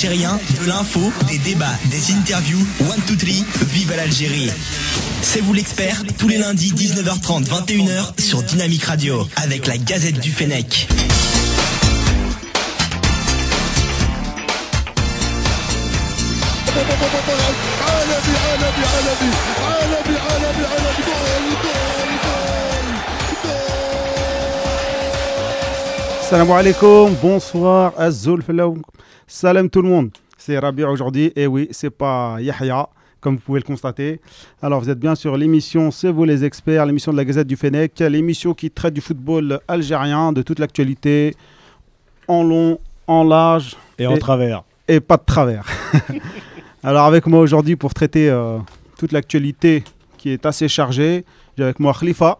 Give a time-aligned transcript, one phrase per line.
[0.00, 2.64] de l'info, des débats, des interviews.
[2.82, 4.48] One, two, three, vive l'Algérie.
[5.22, 10.30] C'est vous l'expert, tous les lundis 19h30, 21h sur Dynamique Radio, avec la Gazette du
[10.30, 10.86] Fennec.
[26.30, 28.44] Salam alaikum, bonsoir, Azul
[29.30, 30.10] Salam tout le monde.
[30.38, 32.88] C'est Rabi aujourd'hui, et oui, c'est pas Yahya,
[33.20, 34.22] comme vous pouvez le constater.
[34.62, 37.54] Alors, vous êtes bien sur l'émission C'est vous les experts, l'émission de la Gazette du
[37.54, 41.36] Fennec, l'émission qui traite du football algérien, de toute l'actualité,
[42.26, 43.76] en long, en large.
[43.98, 44.64] Et, en travers.
[44.88, 45.66] Et pas de travers.
[46.82, 48.56] Alors, avec moi aujourd'hui pour traiter euh,
[48.98, 49.84] toute l'actualité
[50.16, 51.26] qui est assez chargée,
[51.58, 52.38] j'ai avec moi Khalifa.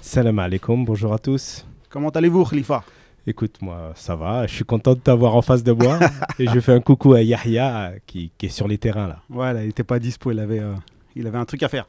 [0.00, 1.66] Salam alaikum, bonjour à tous.
[1.88, 2.84] Comment allez-vous, Khalifa?
[3.26, 4.46] Écoute, moi, ça va.
[4.46, 5.98] Je suis content de t'avoir en face de moi.
[6.38, 9.22] et je fais un coucou à Yahya qui, qui est sur les terrains là.
[9.28, 10.30] Ouais, il n'était pas dispo.
[10.30, 10.74] Il avait, euh,
[11.14, 11.86] il avait un truc à faire.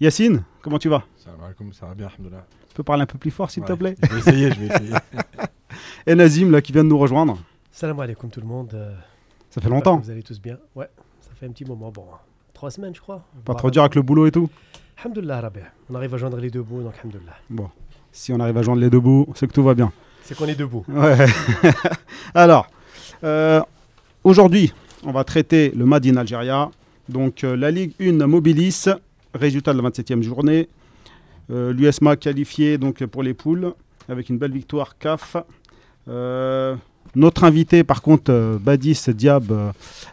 [0.00, 1.04] Yacine, comment tu vas?
[1.16, 3.96] Ça va, ça va bien, Tu peux parler un peu plus fort, s'il te plaît?
[4.02, 4.94] Je vais essayer, je vais essayer.
[6.06, 7.38] et Nazim, là, qui vient de nous rejoindre.
[7.72, 8.72] Salam alaikum tout le monde.
[8.74, 8.94] Euh,
[9.48, 9.96] ça fait longtemps.
[9.96, 10.88] Vous allez tous bien Ouais,
[11.20, 11.90] ça fait un petit moment.
[11.90, 12.04] Bon,
[12.52, 13.24] trois semaines, je crois.
[13.44, 14.50] Pas trop dur avec le boulot et tout?
[14.98, 15.60] Alhamdulillah, Rabbi.
[15.90, 17.36] On arrive à joindre les deux bouts, donc Alhamdulillah.
[17.48, 17.70] Bon,
[18.12, 19.92] si on arrive à joindre les deux bouts, c'est que tout va bien.
[20.26, 20.84] C'est qu'on est debout.
[20.88, 21.26] Ouais.
[22.34, 22.66] Alors,
[23.22, 23.60] euh,
[24.24, 24.72] aujourd'hui,
[25.04, 26.68] on va traiter le Mad Algeria.
[27.08, 28.88] Donc, euh, la Ligue 1 Mobilis,
[29.34, 30.68] résultat de la 27e journée.
[31.52, 33.72] Euh, L'USMA qualifié donc, pour les poules
[34.08, 35.36] avec une belle victoire CAF.
[37.14, 39.52] notre invité, par contre, Badis Diab,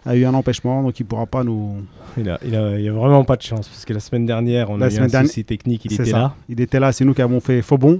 [0.05, 1.77] a eu un empêchement, donc il ne pourra pas nous.
[2.17, 4.89] Il a, il, a, vraiment pas de chance, parce que la semaine dernière, on a
[4.89, 6.35] eu un souci technique, il était là.
[6.49, 7.99] Il était là, c'est nous qui avons fait faux bon.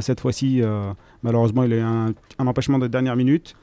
[0.00, 0.60] cette fois-ci,
[1.24, 2.14] Malheureusement, il a eu un,
[2.46, 3.56] empêchement de dernière minute.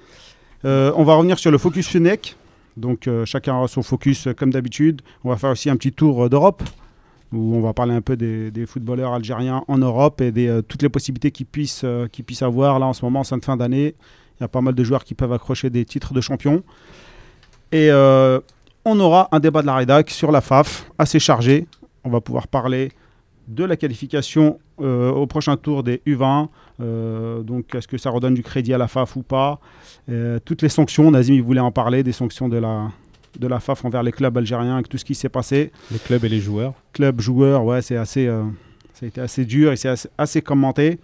[0.66, 2.36] Euh, on va revenir sur le focus FUNEC.
[2.76, 5.02] Donc euh, chacun aura son focus euh, comme d'habitude.
[5.24, 6.64] On va faire aussi un petit tour d'Europe
[7.32, 10.90] où on va parler un peu des, footballeurs algériens en Europe et de toutes les
[10.90, 11.84] possibilités qu'ils puissent,
[12.42, 12.80] avoir.
[12.80, 13.96] Là en ce moment, en fin d'année,
[14.40, 16.62] il y a pas mal de joueurs qui peuvent accrocher des titres de champion.
[17.72, 17.90] Et
[18.84, 21.68] on aura un débat de la rédac sur la FAF assez chargé.
[22.04, 22.92] On va pouvoir parler
[23.52, 26.48] de la qualification au prochain tour des U20,
[26.82, 29.60] euh, donc, est-ce que ça redonne du crédit à la FAF ou pas?
[30.10, 32.90] Euh, Toutes les sanctions, Nazim, il voulait en parler, des sanctions de la,
[33.40, 35.72] de la FAF envers les clubs algériens, avec tout ce qui s'est passé.
[35.92, 38.44] Les clubs et les joueurs Clubs, joueurs, ouais, c'est assez, euh,
[38.94, 41.00] ça a été assez dur et c'est assez, commenté.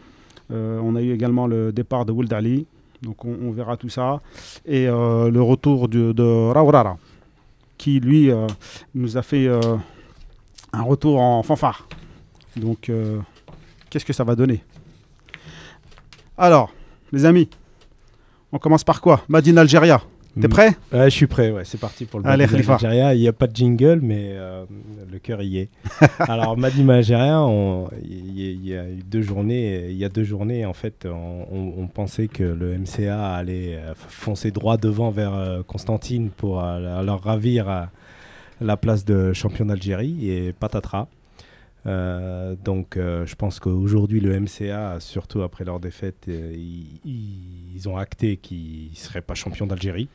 [0.50, 2.66] on a eu également le départ de Wold Ali,
[3.02, 4.22] donc on, verra tout ça.
[4.66, 6.98] Et le retour de, de Raurara,
[7.78, 8.32] qui lui
[8.96, 9.48] nous a fait
[10.74, 11.88] un retour en fanfare.
[12.58, 12.92] Donc,
[13.90, 14.64] qu'est-ce que ça va donner?
[16.38, 16.72] Alors,
[17.12, 17.50] les amis,
[18.52, 19.24] on commence par quoi?
[19.28, 20.02] Madine Algéria.
[20.40, 20.52] T'es mm.
[20.52, 20.78] prêt?
[20.94, 23.16] Ouais, Je suis prêt, ouais, c'est parti pour le Allez, Algéria.
[23.16, 24.66] Il n'y a pas de jingle, mais euh,
[25.12, 25.70] le cœur y est.
[26.20, 27.44] Alors, Madine Algéria,
[28.04, 32.44] il y, a deux journées, il y a deux journées, en fait, on, pensait que
[32.44, 37.88] le MCA allait euh, foncer droit devant vers euh, Constantine pour leur ravir
[38.62, 41.08] la place de champion d'Algérie, et patatras.
[41.88, 46.54] Euh, donc euh, je pense qu'aujourd'hui le MCA, surtout après leur défaite, euh,
[47.06, 50.10] ils, ont acté qu'ils ne seraient pas champions d'Algérie.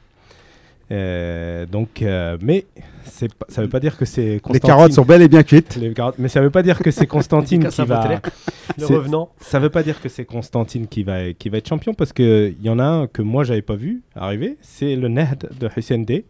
[0.91, 2.03] donc,
[2.43, 2.67] mais
[3.07, 5.79] ça ne veut pas dire que c'est Les carottes sont belles et bien cuites.
[6.19, 8.21] mais ça ne veut pas dire que c'est Constantine qui va.
[8.79, 9.31] Le revenant.
[9.41, 12.53] Ça veut pas dire que c'est Constantine qui va qui va être champion parce que
[12.59, 15.71] il y en a un que moi j'avais pas vu arriver, c'est le Ned de
[15.75, 16.27] Hussein D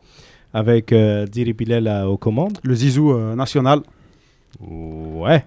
[0.54, 2.58] avec Diri Bilal aux commandes.
[2.62, 3.80] Le Zizou national.
[4.60, 5.44] Ouais.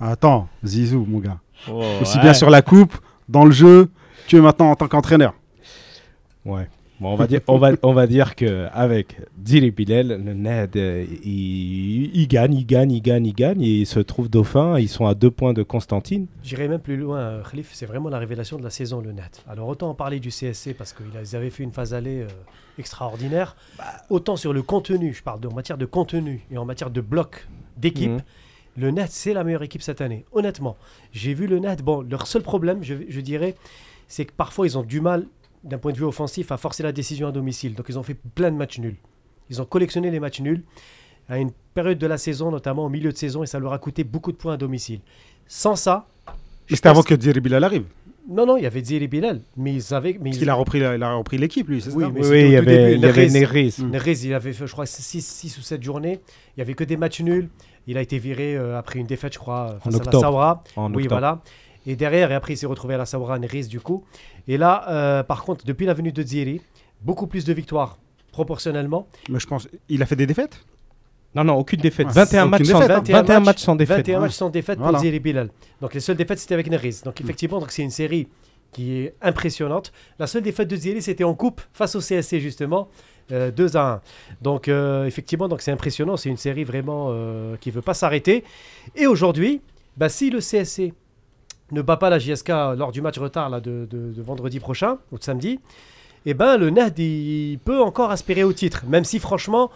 [0.00, 1.38] Attends, Zizou, mon gars.
[1.70, 2.96] Oh, Aussi bien sur la coupe,
[3.28, 3.90] dans le jeu,
[4.28, 5.34] que maintenant en tant qu'entraîneur.
[6.44, 6.68] Ouais.
[7.00, 10.76] Bon, on va dire, on va, on va dire que avec Diri Bilal, le Ned,
[11.24, 14.78] il, gagne, il gagne, il gagne, il gagne, et il se trouve dauphin.
[14.78, 16.26] Ils sont à deux points de Constantine.
[16.42, 17.70] J'irai même plus loin, euh, Khalif.
[17.72, 19.24] C'est vraiment la révélation de la saison, le Ned.
[19.48, 22.28] Alors autant en parler du CSC parce qu'ils avaient fait une phase allée euh,
[22.78, 23.84] extraordinaire, bah.
[24.10, 25.14] autant sur le contenu.
[25.14, 27.46] Je parle de, en matière de contenu et en matière de bloc
[27.80, 28.10] d'équipe.
[28.10, 28.22] Mhm.
[28.76, 30.24] Le Net, c'est la meilleure équipe cette année.
[30.32, 30.76] Honnêtement,
[31.12, 31.82] j'ai vu le Net.
[31.82, 33.56] Bon, leur seul problème, je, dirais,
[34.08, 35.26] c'est que parfois ils ont du mal,
[35.64, 37.74] d'un point de vue offensif, à forcer la décision à domicile.
[37.74, 38.96] Donc ils ont fait plein de matchs nuls.
[39.50, 40.62] Ils ont collectionné les matchs nuls
[41.28, 43.78] à une période de la saison, notamment au milieu de saison, et ça leur a
[43.78, 45.00] coûté beaucoup de points à domicile.
[45.46, 46.06] Sans ça.
[46.68, 47.84] C'était avant que Diri Bilal arrive.
[48.28, 50.16] Non, non, il y avait Diri Bilal, mais ils avaient.
[50.20, 52.56] Mais il a repris, il a repris l'équipe, lui, c'est oui, ça Oui, il y
[52.56, 54.24] avait, il y avait Neres.
[54.24, 56.20] il avait fait, je crois, 6 ou 7 journées.
[56.56, 57.48] Il n'y avait que des matchs nuls.
[57.86, 60.62] Il a été viré euh, après une défaite, je crois, face à la Saoura.
[60.94, 61.40] oui, voilà.
[61.86, 64.04] Et derrière, et après, il s'est retrouvé à la Saoura, Neris, du coup.
[64.46, 66.60] Et là, euh, par contre, depuis la venue de Ziri,
[67.00, 67.98] beaucoup plus de victoires
[68.32, 69.08] proportionnellement.
[69.28, 70.64] Mais je pense, il a fait des défaites?
[71.34, 72.08] Non, non, aucune défaite.
[72.08, 73.98] 21, matchs, sans, 21, matchs, sans défaite.
[73.98, 75.50] 21 matchs sans défaite pour Ziri Bilal.
[75.80, 77.02] Donc les seules défaites, c'était avec Neris.
[77.04, 78.28] Donc effectivement, c'est une série
[78.72, 79.92] qui est impressionnante.
[80.18, 82.88] La seule défaite de Ziri, c'était en coupe face au CSC, justement.
[83.30, 84.00] 2 euh, à 1.
[84.42, 86.16] Donc euh, effectivement, donc c'est impressionnant.
[86.16, 88.44] C'est une série vraiment euh, qui ne veut pas s'arrêter.
[88.96, 89.60] Et aujourd'hui,
[89.96, 90.92] bah, si le CSC
[91.72, 93.86] ne bat pas la JSK lors du match retard là, de,
[94.18, 95.60] vendredi prochain, ou de samedi,
[96.26, 98.84] eh ben, le NAD il peut encore aspirer au titre.
[98.88, 99.70] Même si franchement,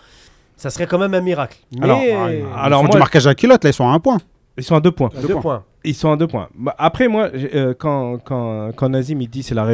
[0.57, 1.59] ça serait quand même un miracle.
[1.73, 2.11] Mais...
[2.11, 4.19] Alors, alors du marquage à culotte, là, ils sont à un point.
[4.57, 5.11] Ils sont à deux points.
[5.21, 5.65] deux, points.
[5.87, 6.49] Ils sont à deux points.
[6.57, 9.67] Bah, après, moi, euh, quand, quand, quand, Nazim il dit c'est la,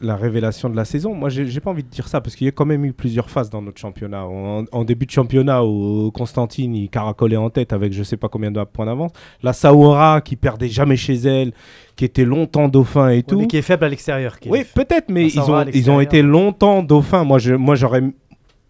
[0.00, 2.48] la révélation de la saison, moi, j'ai pas envie de dire ça parce qu'il y
[2.48, 4.24] a quand même eu plusieurs phases dans notre championnat.
[4.24, 8.50] En, début de championnat, où Constantine il caracolait en tête avec je sais pas combien
[8.50, 9.12] de points d'avance.
[9.42, 11.52] La Saoura qui perdait jamais chez elle,
[11.96, 13.38] qui était longtemps dauphin et tout.
[13.38, 14.36] Mais qui est faible à l'extérieur.
[14.46, 17.24] Oui, peut-être, mais ils ont, ils ont été longtemps dauphin.
[17.24, 18.02] Moi, j'aurais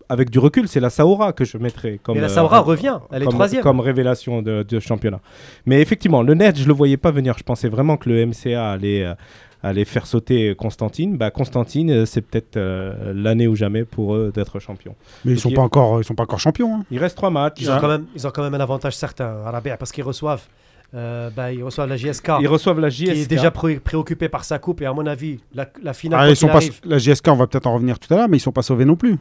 [0.08, 2.16] avec du recul, c'est la Saoura que je mettrais comme.
[2.16, 3.62] Et la Saoura euh, revient, elle est troisième.
[3.62, 5.20] Comme révélation de, championnat.
[5.66, 7.36] Mais effectivement, le net, je le voyais pas venir.
[7.36, 9.14] Je pensais vraiment que le MCA allait, euh,
[9.62, 11.16] allait faire sauter Constantine.
[11.16, 12.58] Bah, Constantine, euh, c'est peut-être
[13.12, 14.94] l'année ou jamais pour eux d'être champion.
[15.24, 16.76] Mais ils sont pas encore, ils sont pas encore champions.
[16.76, 16.84] Hein.
[16.90, 17.60] Il reste trois matchs.
[17.60, 20.46] Ils ont, quand même, ils ont quand même un avantage certain, Arabia, parce qu'ils reçoivent.
[20.92, 22.32] Bah, ils reçoivent la JSK.
[22.40, 23.12] Ils reçoivent la JSK.
[23.12, 26.20] Qui est déjà préoccupé par sa coupe et à mon avis, la, finale.
[26.22, 28.36] Ah, ils sont pas, la JSK, on va peut-être en revenir tout à l'heure, mais
[28.36, 29.18] ils sont pas sauvés non plus.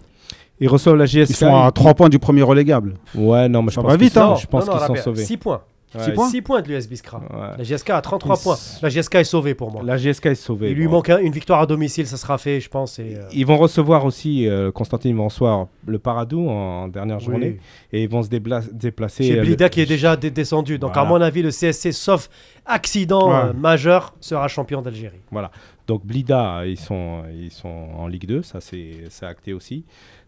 [0.59, 1.29] Ils reçoivent la GSK.
[1.29, 2.95] Ils sont à 3 points du premier relégable.
[3.13, 4.35] Ouais, non, mais je pense, vite, hein.
[4.35, 5.23] je pense qu'ils sont sauvés.
[5.23, 5.61] 6 points.
[5.95, 7.21] 6 points 6 points de l'US Biskra.
[7.57, 8.57] La GSK a 33 points.
[8.81, 9.81] La GSK est sauvée pour moi.
[9.83, 10.71] La GSK est sauvée.
[10.71, 12.99] Il lui manque une victoire à domicile, ça sera fait, je pense.
[12.99, 17.59] Et, euh, Ils vont recevoir aussi, euh, Constantine, recevoir le Paradou en dernière journée.
[17.93, 19.23] Et ils vont se déplacer.
[19.23, 20.77] Chez euh, Blida qui est déjà descendu.
[20.77, 22.29] Donc, à mon avis, le CSC, sauf
[22.65, 25.21] accident majeur, sera champion d'Algérie.
[25.31, 25.51] Voilà.
[25.87, 29.85] Donc, Blida, ils sont, ils sont en Ligue 2, ça c'est acté aussi.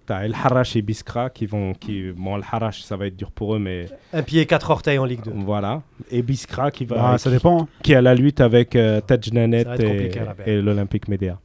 [0.10, 1.74] El Harash et Biskra qui vont.
[1.74, 3.88] Qui, bon, El Harash, ça va être dur pour eux, mais.
[4.14, 5.32] Un pied et quatre orteils en Ligue 2.
[5.36, 5.84] Voilà.
[6.12, 6.96] Et Biskra qui va.
[6.96, 7.64] Bah, ça dépend.
[7.64, 7.68] Hein.
[7.84, 10.12] Qui a la lutte avec euh, Taj Nanet et,
[10.46, 11.40] et l'Olympique Médéa.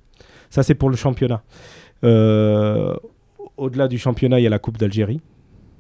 [0.50, 1.42] Ça, c'est pour le championnat.
[2.04, 2.94] Euh,
[3.56, 5.20] au-delà du championnat, il y a la Coupe d'Algérie.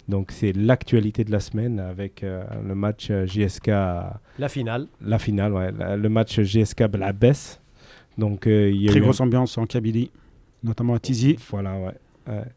[0.08, 3.68] Donc, c'est l'actualité de la semaine avec euh, le match JSK.
[3.68, 4.86] La finale.
[5.00, 5.70] La finale, ouais.
[5.72, 7.60] le match JSK Blabès.
[8.18, 10.10] Donc, il y a Très grosse ambiance en Kabylie,
[10.62, 11.36] notamment à Tizi.
[11.50, 11.94] Voilà, ouais.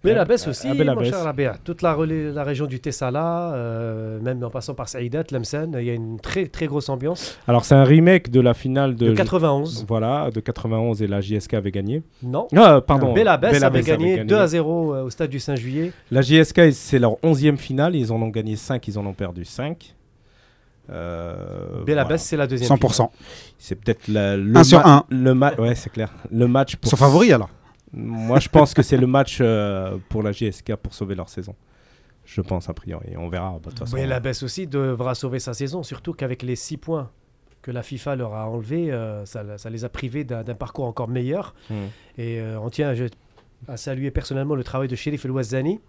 [0.03, 1.33] Belabès aussi, mon cher
[1.63, 5.89] Toute la, la, région du Tessala, euh, même en passant par Saïdat, Lemsen, il y
[5.89, 7.37] a une très très grosse ambiance.
[7.47, 9.85] Alors c'est un remake de la finale de, de 91.
[9.87, 12.01] Voilà, de 91 et la JSK avait gagné.
[12.23, 12.47] Non.
[12.55, 13.13] Ah, pardon.
[13.13, 15.91] Belabès avait, gagné 2 à 0 euh, au stade du Saint-Juillet.
[16.11, 19.43] La JSK, c'est leur 11e finale, ils en ont gagné 5, ils en ont perdu
[19.43, 19.95] 5.
[20.89, 22.69] Euh, Belabès, c'est la deuxième.
[22.69, 23.09] 100%.
[23.57, 25.03] C'est peut-être le, 1 sur 1.
[25.09, 26.13] Le match, ouais, c'est clair.
[26.31, 26.89] Le match pour.
[26.89, 27.49] Son favori alors
[27.93, 31.55] moi, je pense que c'est le match euh, pour la GSK pour sauver leur saison.
[32.25, 33.15] Je pense, a priori.
[33.17, 33.57] On verra.
[33.63, 37.09] Bah, Mais la baisse aussi devra sauver sa saison, surtout qu'avec les 6 points
[37.61, 41.53] que la FIFA leur a enlevés, euh, ça, les a privés d'un parcours encore meilleur.
[41.69, 41.87] Hmm.
[42.17, 42.93] Et euh, on tient
[43.67, 45.79] à saluer personnellement le travail de Sherif El Ouazzani,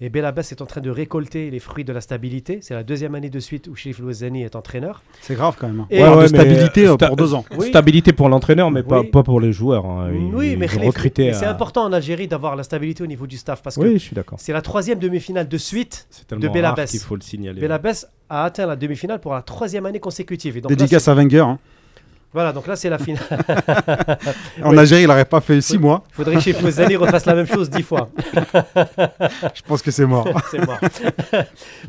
[0.00, 2.60] et Belabès est en train de récolter les fruits de la stabilité.
[2.62, 5.02] C'est la deuxième année de suite où Chérif Louazani est entraîneur.
[5.20, 5.80] C'est grave quand même.
[5.80, 5.86] Hein.
[5.90, 7.44] Et de stabilité euh, pour deux ans.
[7.60, 9.86] Stabilité pour l'entraîneur, mais pas, pas, pour les joueurs.
[9.86, 10.10] Hein.
[10.32, 13.60] oui, mais, c'est important en Algérie d'avoir la stabilité au niveau du staff.
[13.60, 14.38] Parce oui, je suis d'accord.
[14.40, 16.94] C'est la troisième demi-finale de suite de Belabès.
[16.94, 17.60] Il faut le signaler.
[17.60, 20.60] Belabès a atteint la demi-finale pour la troisième année consécutive.
[20.60, 21.40] Dédicace à Wenger.
[21.40, 21.58] Hein.
[22.32, 23.22] Voilà, donc là, c'est la finale.
[24.62, 26.04] en Algérie, il n'aurait pas fait six mois.
[26.10, 28.10] Il faudrait que chez Fouezani refasse la même chose dix fois.
[29.54, 30.28] Je pense que c'est mort.
[30.50, 30.78] c'est mort.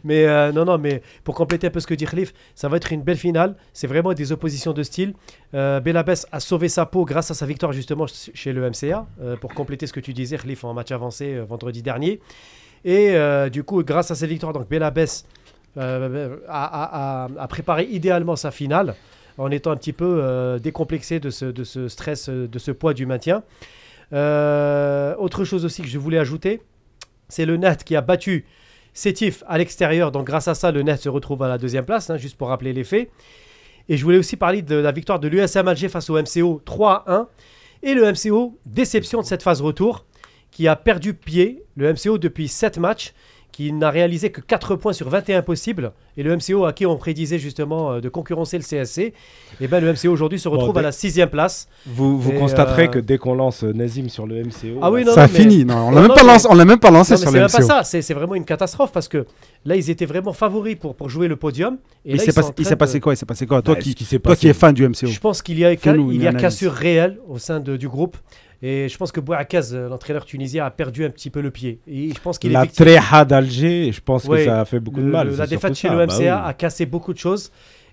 [0.05, 2.77] mais euh, non, non, mais pour compléter un peu ce que dit Khalif, ça va
[2.77, 3.55] être une belle finale.
[3.73, 5.13] C'est vraiment des oppositions de style.
[5.55, 9.35] Euh, Belabès a sauvé sa peau grâce à sa victoire justement chez le MCA, euh,
[9.35, 12.21] pour compléter ce que tu disais, Khalif, en match avancé euh, vendredi dernier.
[12.85, 13.13] Et
[13.51, 15.25] du coup, grâce à ses victoires, donc Belabès
[15.77, 18.95] a, a préparé idéalement sa finale
[19.39, 23.05] en étant un petit peu euh, décomplexé de ce, stress, euh, de ce poids du
[23.05, 23.43] maintien.
[24.11, 26.61] Euh, autre chose aussi que je voulais ajouter,
[27.29, 28.45] c'est le Net qui a battu
[28.91, 30.11] Sétif à l'extérieur.
[30.11, 32.49] Donc grâce à ça, le Net se retrouve à la deuxième place, hein, juste pour
[32.49, 33.09] rappeler les faits.
[33.87, 37.05] Et je voulais aussi parler de la victoire de l'USM Alger face au MCO 3
[37.07, 37.27] 1.
[37.83, 40.05] Et le MCO, déception de cette phase retour,
[40.51, 43.13] qui a perdu pied, le MCO depuis 7 matchs
[43.51, 46.97] qui n'a réalisé que 4 points sur 21 possibles, et le MCO à qui on
[46.97, 49.13] prédisait justement euh, de concurrencer le CSC, et
[49.61, 51.67] eh ben le MCO aujourd'hui se retrouve à la sixième place.
[51.85, 55.23] Vous, vous constaterez euh, que dès qu'on lance Nazim sur le MCO, ah oui, ça
[55.23, 55.65] a fini.
[55.65, 57.47] Non, on l'a même, pas lancé, on l'a même pas lancé sur le MCO.
[57.49, 59.25] C'est pas ça, c'est vraiment une catastrophe parce que
[59.65, 61.77] là ils étaient vraiment favoris pour, pour jouer le podium.
[62.05, 63.61] Et il s'est passé, quoi Il s'est passé quoi?
[63.61, 65.07] Toi, bah, qui, toi qui es fan du MCO.
[65.07, 68.17] Je pense qu'il y a, il y a cassure réelle au sein de, du groupe.
[68.61, 71.79] Et je pense que Bouakaz, euh, l'entraîneur tunisien, a perdu un petit peu le pied.
[71.87, 75.05] Et je pense qu'il La Tréha d'Alger, je pense que ça a fait beaucoup de
[75.05, 75.35] mal.
[75.35, 77.51] la défaite chez le MCA bah a cassé beaucoup de choses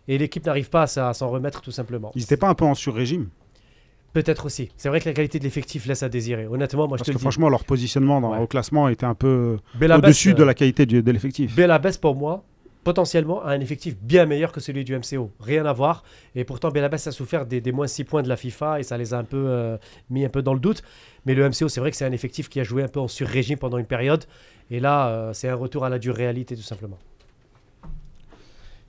[0.09, 2.11] et l'équipe n'arrive pas à, s'en remettre tout simplement.
[2.15, 3.29] Ils n'étaient pas un peu en sur-régime?
[4.13, 4.71] Peut-être aussi.
[4.77, 6.47] C'est vrai que la qualité de l'effectif laisse à désirer.
[6.47, 9.59] Honnêtement, moi Parce je te que franchement, leur positionnement dans, au classement était un peu
[9.81, 11.55] au-dessus de la qualité de l'effectif.
[11.55, 12.43] Belabès, pour moi,
[12.87, 15.33] potentiellement a un effectif bien meilleur que celui du MCO.
[15.41, 16.05] Rien à voir.
[16.37, 19.13] Et pourtant, Belabès a souffert des, moins 6 points de la FIFA et ça les
[19.13, 19.77] a un peu euh,
[20.09, 20.85] mis un peu dans le doute.
[21.25, 23.09] Mais le MCO, c'est vrai que c'est un effectif qui a joué un peu en
[23.09, 24.25] sur-régime pendant une période.
[24.71, 26.99] Et là, euh, c'est un retour à la dure réalité, tout simplement.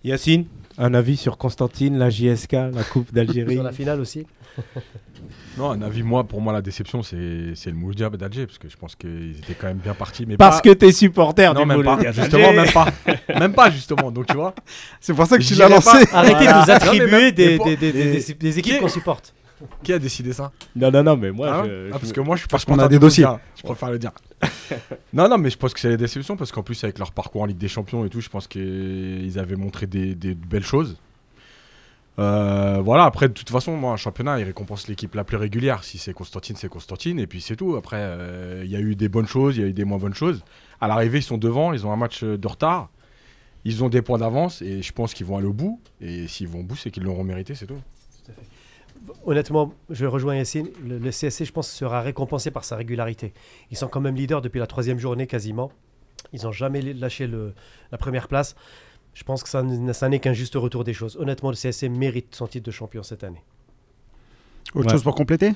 [0.08, 0.46] Yacine,
[0.78, 4.26] un avis sur Constantine, la JSK, la Coupe d'Algérie Sur la finale aussi
[5.58, 8.78] Non, un avis, moi, pour moi, la déception, c'est le Mouloudia d'Alger, parce que je
[8.78, 10.26] pense qu'ils étaient quand même bien partis.
[10.28, 12.88] Mais parce que t'es supporter non, même pas, justement, même pas.
[13.40, 14.12] même pas, justement.
[14.12, 14.54] Donc, tu vois.
[15.02, 15.98] C'est pour ça que tu l'as lancé.
[16.14, 17.58] Arrêtez de nous attribuer des,
[18.36, 19.34] des, équipes qu'on supporte.
[19.84, 20.52] Qui a décidé ça?
[20.76, 21.48] Non, non, non, mais moi.
[21.52, 23.26] Ah je, ah, parce que moi, je suis Parce qu'on a des dossiers.
[23.56, 24.12] je préfère le dire.
[25.14, 27.42] non, non, mais je pense que c'est la déception parce qu'en plus, avec leur parcours
[27.42, 30.98] en Ligue des Champions et tout, je pense qu'ils avaient montré des, des belles choses.
[32.20, 35.84] Euh, voilà, après, de toute façon, moi, un championnat, il récompense l'équipe la plus régulière.
[35.84, 37.76] Si c'est Constantine, c'est Constantine, et puis c'est tout.
[37.76, 40.00] Après, euh, il y a eu des bonnes choses, il y a eu des moins
[40.00, 40.44] bonnes choses.
[40.82, 42.90] À l'arrivée, ils sont devant, ils ont un match de retard,
[43.66, 45.80] ils ont des points d'avance, et je pense qu'ils vont aller au bout.
[46.02, 47.82] Et s'ils vont au bout, c'est qu'ils l'auront mérité, c'est tout.
[49.26, 50.70] Honnêtement, je rejoins Yassine.
[50.86, 53.34] Le, le, CSC, je pense, sera récompensé par sa régularité.
[53.72, 55.72] Ils sont quand même leaders depuis la troisième journée quasiment.
[56.34, 57.54] Ils n'ont jamais lâché le,
[57.92, 58.56] la première place.
[59.14, 59.64] Je pense que ça,
[60.10, 61.18] n'est qu'un juste retour des choses.
[61.18, 63.42] Honnêtement, le CSC mérite son titre de champion cette année.
[64.76, 65.54] Autre chose pour compléter?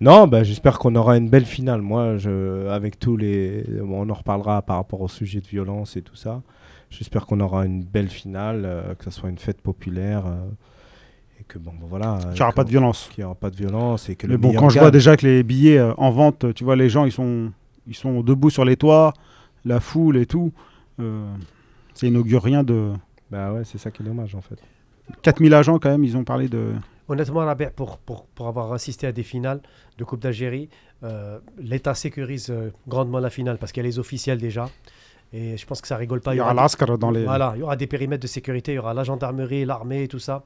[0.00, 1.80] Non, bah, j'espère qu'on aura une belle finale.
[1.80, 3.64] Moi, je, avec tous les.
[3.80, 6.42] on en reparlera par rapport au sujet de violence et tout ça.
[6.90, 10.26] J'espère qu'on aura une belle finale, euh, que ce soit une fête populaire.
[10.26, 10.40] Euh,
[11.42, 12.18] et que, bon, voilà.
[12.20, 13.08] Qu'il n'y aura pas de violence.
[13.12, 14.08] Qu'il n'y aura pas de violence.
[14.08, 16.64] Et que Mais bon, quand je vois déjà que les billets euh, en vente, tu
[16.64, 17.50] vois, les gens, ils sont,
[17.86, 19.12] ils sont debout sur les toits,
[19.64, 20.52] la foule et tout.
[21.94, 22.92] Ça inaugure rien de.
[23.30, 24.58] Bah ouais, c'est ça qui est dommage en fait.
[25.22, 26.72] 4000 agents quand même, ils ont parlé de.
[27.08, 27.44] Honnêtement,
[27.74, 29.60] pour, pour, pour avoir assisté à des finales
[29.98, 30.68] de Coupe d'Algérie,
[31.02, 34.68] euh, l'État sécurise euh, grandement la finale parce qu'il y a les officiels déjà.
[35.32, 36.34] Et je pense que ça rigole pas.
[36.34, 37.24] Il y aura, l'ASCAR dans les.
[37.24, 40.08] Voilà, il y aura des périmètres de sécurité, il y aura la gendarmerie, l'armée et
[40.08, 40.44] tout ça.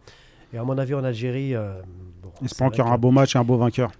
[0.56, 1.54] Et à mon avis, en Algérie.
[1.54, 1.74] Euh,
[2.22, 3.92] bon, Espérons qu'il y aura un beau match et un beau vainqueur.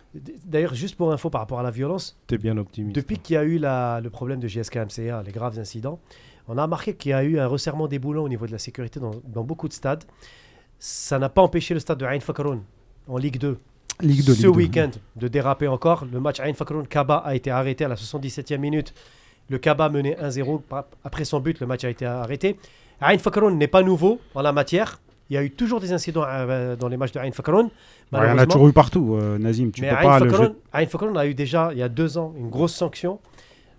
[0.46, 2.18] D'ailleurs, juste pour info par rapport à la violence.
[2.30, 2.96] es bien optimiste.
[2.96, 6.00] Depuis qu'il y a eu la, le problème de JSK-MCA, les graves incidents,
[6.48, 8.58] on a remarqué qu'il y a eu un resserrement des boulons au niveau de la
[8.58, 10.04] sécurité dans, beaucoup de stades.
[10.78, 12.62] Ça n'a pas empêché le stade de Ain Fakroun
[13.06, 13.58] en Ligue 2.
[14.00, 16.06] Ligue 2 Ce week-end de déraper encore.
[16.10, 18.94] Le match Ain Fakroun Kaba a été arrêté à la 77e minute.
[19.50, 20.62] Le Kaba menait 1-0.
[21.04, 22.56] Après son but, le match a été arrêté.
[23.02, 25.00] Ain Fakroun n'est pas nouveau en la matière.
[25.30, 27.68] Il y a eu toujours des incidents euh, dans les matchs de Ain Fakroun.
[28.12, 29.71] Il y en a toujours eu partout, euh, Nazim.
[29.71, 30.21] Tu peux pas
[30.73, 33.18] Ain Fakroun a eu déjà, il y a deux ans, une grosse sanction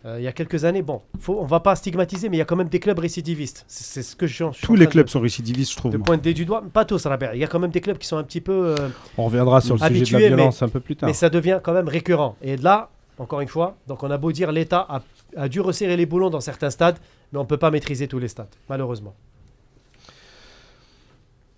[0.07, 2.41] euh, il y a quelques années, bon, faut, on va pas stigmatiser, mais il y
[2.41, 3.65] a quand même des clubs récidivistes.
[3.67, 5.91] C'est ce que je, Tous les clubs sont récidivistes, je trouve.
[5.91, 7.33] De pointer du doigt, pas tous, Robert.
[7.33, 8.75] Il y a quand même des clubs qui sont un petit peu.
[8.79, 11.07] Euh, on reviendra sur le sujet de la violence un peu plus tard.
[11.07, 12.37] Mais ça devient quand même récurrent.
[12.43, 15.01] Et là, encore une fois, donc on a beau dire l'État a,
[15.35, 16.97] a, dû resserrer les boulons dans certains stades,
[17.33, 19.15] mais on ne peut pas maîtriser tous les stades, malheureusement.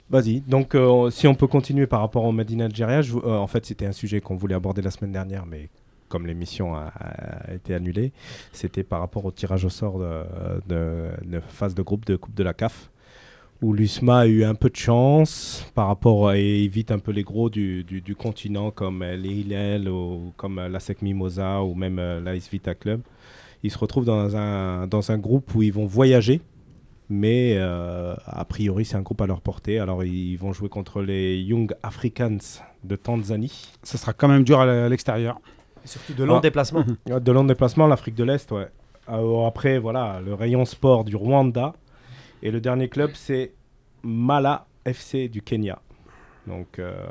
[0.10, 0.42] Vas-y.
[0.42, 3.92] Donc, euh, si on peut continuer par rapport au Medina Algérie, en fait, c'était un
[3.92, 5.70] sujet qu'on voulait aborder la semaine dernière, mais
[6.08, 6.92] comme l'émission a,
[7.54, 8.12] été annulée,
[8.52, 12.54] c'était par rapport au tirage au sort de, phase de groupe de Coupe de la
[12.54, 12.90] CAF,
[13.62, 17.24] où l'USMA a eu un peu de chance par rapport et évite un peu les
[17.24, 22.50] gros du, continent comme les Hillel ou comme la SEC Mimosa ou même euh, l'Ice
[22.50, 23.02] Vita Club.
[23.64, 26.42] Ils se retrouvent dans un, dans un groupe où ils vont voyager,
[27.10, 29.80] mais euh, a priori c'est un groupe à leur portée.
[29.80, 33.74] Alors ils vont jouer contre les Young Africans de Tanzanie.
[33.84, 35.40] Ça sera quand même dur à l'extérieur
[35.86, 36.42] surtout de longs ah.
[36.42, 36.86] déplacements.
[37.06, 38.70] De longs déplacements, l'Afrique de l'Est, ouais.
[39.08, 41.74] Après, voilà, le rayon sport du Rwanda.
[42.42, 43.54] Et le dernier club, c'est
[44.04, 45.80] Mala FC du Kenya.
[46.48, 47.06] Donc, euh,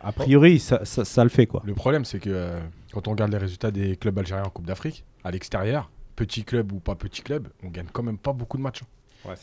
[0.00, 1.62] a, priori, ça, ça, le fait, quoi.
[1.64, 2.60] Le problème, c'est que euh,
[2.92, 6.72] quand on regarde les résultats des clubs algériens en Coupe d'Afrique, à l'extérieur, petit club
[6.72, 8.82] ou pas petit club, on gagne quand même pas beaucoup de matchs.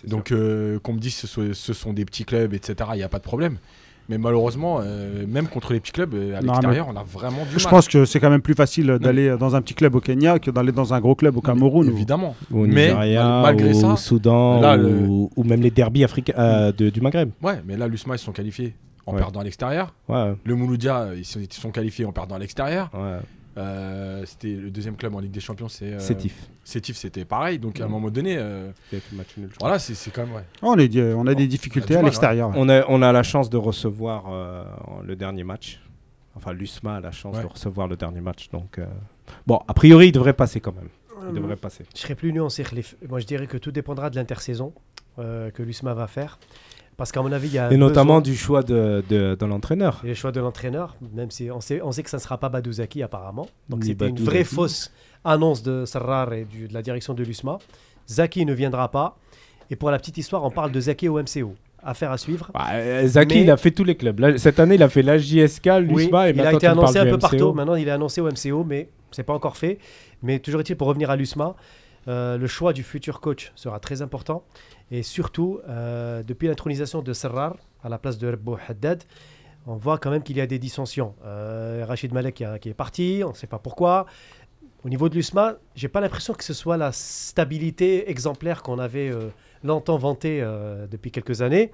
[0.06, 3.20] Donc, qu'on me dise ce, ce sont des petits clubs, etc., il n'y a pas
[3.20, 3.58] de problème.
[4.10, 7.50] Mais malheureusement, euh, même contre les petits clubs euh, à l'extérieur, on a vraiment du
[7.50, 7.60] mal.
[7.60, 10.40] Je pense que c'est quand même plus facile d'aller dans un petit club au Kenya
[10.40, 11.90] que d'aller dans un gros club au Cameroun.
[11.90, 12.36] évidemment.
[12.52, 17.32] Ou au Nigeria, malgré ça, au Soudan, ou, même les derbies africains euh, du Maghreb.
[17.42, 19.94] Ouais, mais là, l'USMA, ils sont qualifiés en perdant à l'extérieur.
[20.10, 22.90] Le Mouloudia, ils sont, ils sont, qualifiés en perdant à l'extérieur.
[22.94, 23.20] Ouais.
[23.58, 26.50] Euh, c'était le deuxième club en Ligue des Champions, c'est euh, Sétif.
[26.64, 27.58] Sétif, c'était pareil.
[27.58, 28.70] Donc à un moment donné, euh,
[29.60, 30.44] voilà, c'est quand même ouais.
[30.62, 32.52] Oh, on, est, on a des difficultés à l'extérieur.
[32.56, 34.26] On, a, on a la chance de recevoir
[35.04, 35.82] le dernier match
[36.36, 38.50] enfin, l'USMA a la chance de recevoir le dernier match.
[38.52, 38.80] Donc,
[39.48, 40.90] bon, a priori, il devrait passer quand même.
[41.30, 41.84] Il devrait passer.
[41.96, 42.64] Je serais plus nuancé,
[43.10, 44.72] Moi, je dirais que tout dépendra de l'intersaison
[45.18, 46.38] que l'USMA va faire.
[46.98, 47.72] Parce qu'à mon avis, il y a.
[47.72, 50.02] Et notamment du choix de, de, l'entraîneur.
[50.04, 52.40] Et le choix de l'entraîneur, même si on sait, on sait que ça ne sera
[52.40, 53.48] pas Badouzaki apparemment.
[53.70, 54.92] Donc c'était une vraie fausse
[55.24, 57.60] annonce de Sarrar et de la direction de l'USMA.
[58.10, 59.18] Zaki ne viendra pas.
[59.70, 61.54] Et pour la petite histoire, on parle de Zaki au MCO.
[61.84, 62.50] Affaire à suivre.
[62.54, 64.38] Bah, euh, Zaki, il a fait tous les clubs.
[64.38, 67.20] cette année, il a fait la JSK, l'USMA et Il a été annoncé un peu
[67.20, 67.54] partout.
[67.54, 69.78] Maintenant, il est annoncé au MCO, mais c'est pas encore fait.
[70.24, 71.56] Mais toujours est-il, pour revenir à l'USMA,
[72.08, 74.44] euh, le choix du futur coach sera très important.
[74.92, 79.04] Et surtout, euh, depuis l'intronisation de Serrar à la place de Rebou Haddad,
[79.66, 81.14] on voit quand même qu'il y a des dissensions.
[81.26, 84.06] Euh, Rachid Malek qui, est parti, on ne sait pas pourquoi.
[84.86, 89.12] Au niveau de l'USMA, j'ai pas l'impression que ce soit la stabilité exemplaire qu'on avait
[89.64, 90.42] longtemps vantée
[90.90, 91.72] depuis quelques années.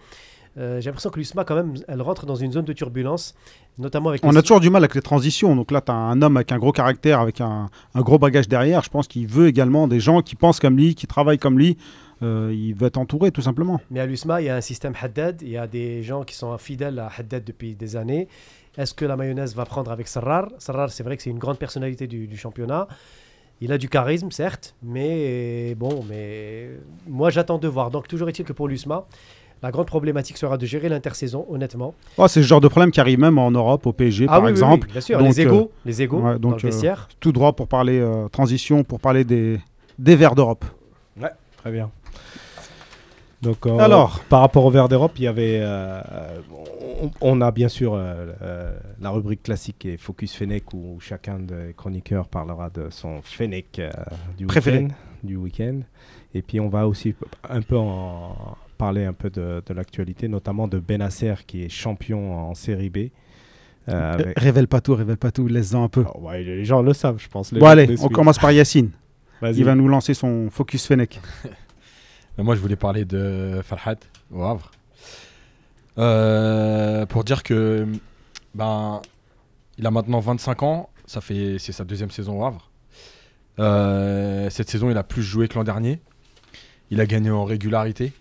[0.55, 3.35] j'ai l'impression que l'USMA, quand même, elle rentre dans une zone de turbulence.
[3.77, 5.55] Notamment avec On a toujours du mal avec les transitions.
[5.55, 8.83] Donc là, tu as un homme avec un gros caractère, avec un, gros bagage derrière.
[8.83, 11.77] Je pense qu'il veut également des gens qui pensent comme lui, qui travaillent comme lui.
[12.23, 13.81] Euh, il veut être entouré, tout simplement.
[13.91, 15.41] Mais à l'USMA, il y a un système Haddad.
[15.41, 18.27] Il y a des gens qui sont fidèles à Haddad depuis des années.
[18.77, 20.49] Est-ce que la mayonnaise va prendre avec Sarrar?
[20.57, 22.87] Sarrar, c'est vrai que c'est une grande personnalité du, du, championnat.
[23.61, 26.71] Il a du charisme, certes, mais bon, mais
[27.07, 27.91] moi j'attends de voir.
[27.91, 29.05] Donc toujours est-il que pour l'USMA,
[29.63, 31.95] la grande problématique sera de gérer l'intersaison, honnêtement.
[32.17, 34.49] Oh, c'est ce genre de problème qui arrive même en Europe, au PSG ah par
[34.49, 34.87] exemple.
[34.87, 37.99] Oui, bien sûr, les égaux, euh, les égaux dans le euh, tout droit pour parler
[37.99, 39.61] euh, transition, pour parler des,
[39.97, 40.65] des Verts d'Europe.
[41.19, 41.89] Ouais, très bien.
[43.43, 45.61] Donc, Alors, par rapport aux Verts d'Europe, il y avait,
[47.21, 47.99] on, a bien sûr
[49.01, 53.81] la rubrique classique et Focus Fennec où chacun des chroniqueurs parlera de son Fennec
[54.37, 54.87] du week-end.
[55.23, 55.79] Du week-end.
[56.33, 57.13] Et puis on va aussi
[57.49, 62.53] un peu en, parler un peu de, l'actualité, notamment de Benacer qui est champion en
[62.53, 62.97] série B.
[63.89, 66.05] Euh, révèle pas tout, révèle pas tout, laisse-en un peu.
[66.15, 67.53] Oh, les gens le savent, je pense.
[67.53, 68.91] bon, allez, on commence par Yacine.
[69.41, 71.19] Il va nous lancer son focus Fennec.
[72.37, 73.95] Moi, je voulais parler de Farhat
[74.33, 74.71] au Havre.
[75.99, 77.85] Euh, pour dire que
[78.55, 79.01] ben,
[79.77, 82.71] il a maintenant 25 ans, ça fait c'est sa deuxième saison au Havre.
[83.59, 85.99] Euh, cette saison, il a plus joué que l'an dernier.
[86.89, 88.13] Il a gagné en régularité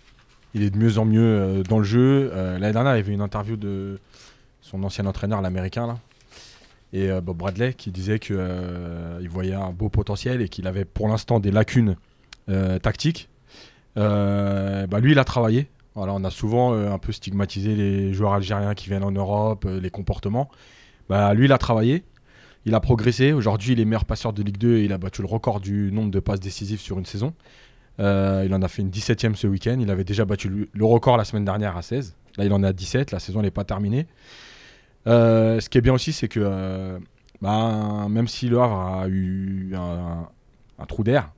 [0.55, 2.31] il est de mieux en mieux euh, dans le jeu.
[2.31, 3.99] L'année dernière, il y avait une interview de
[4.61, 5.97] son ancien entraîneur, l'américain, là,
[6.93, 8.37] et Bob Bradley, qui disait qu'il
[9.27, 11.95] voyait un beau potentiel et qu'il avait pour l'instant des lacunes
[12.83, 13.29] tactiques.
[13.95, 15.67] Bah, lui, il a travaillé.
[15.95, 20.49] On a souvent un peu stigmatisé les joueurs algériens qui viennent en Europe, les comportements.
[21.09, 22.03] Bah, lui, il a travaillé.
[22.65, 23.33] Il a progressé.
[23.33, 25.91] Aujourd'hui, il est meilleur passeur de Ligue 2 et il a battu le record du
[25.91, 27.33] nombre de passes décisives sur une saison.
[27.99, 29.77] Euh, il en a fait une 17ème ce week-end.
[29.79, 32.15] Il avait déjà battu le, record la semaine dernière à 16.
[32.37, 33.11] Là, il en est à 17.
[33.11, 34.07] La saison n'est pas terminée.
[35.07, 36.97] Euh, ce qui est bien aussi, c'est que euh,
[37.41, 41.31] bah, même si le Havre a eu un, trou d'air,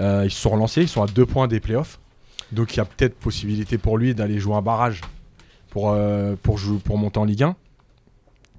[0.00, 0.82] ils se sont relancés.
[0.82, 2.00] Ils sont à deux points des playoffs.
[2.52, 5.02] Donc il y a peut-être possibilité pour lui d'aller jouer un barrage
[5.68, 5.96] pour,
[6.42, 7.56] pour, pour monter en Ligue 1.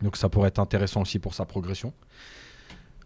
[0.01, 1.93] Donc ça pourrait être intéressant aussi pour sa progression.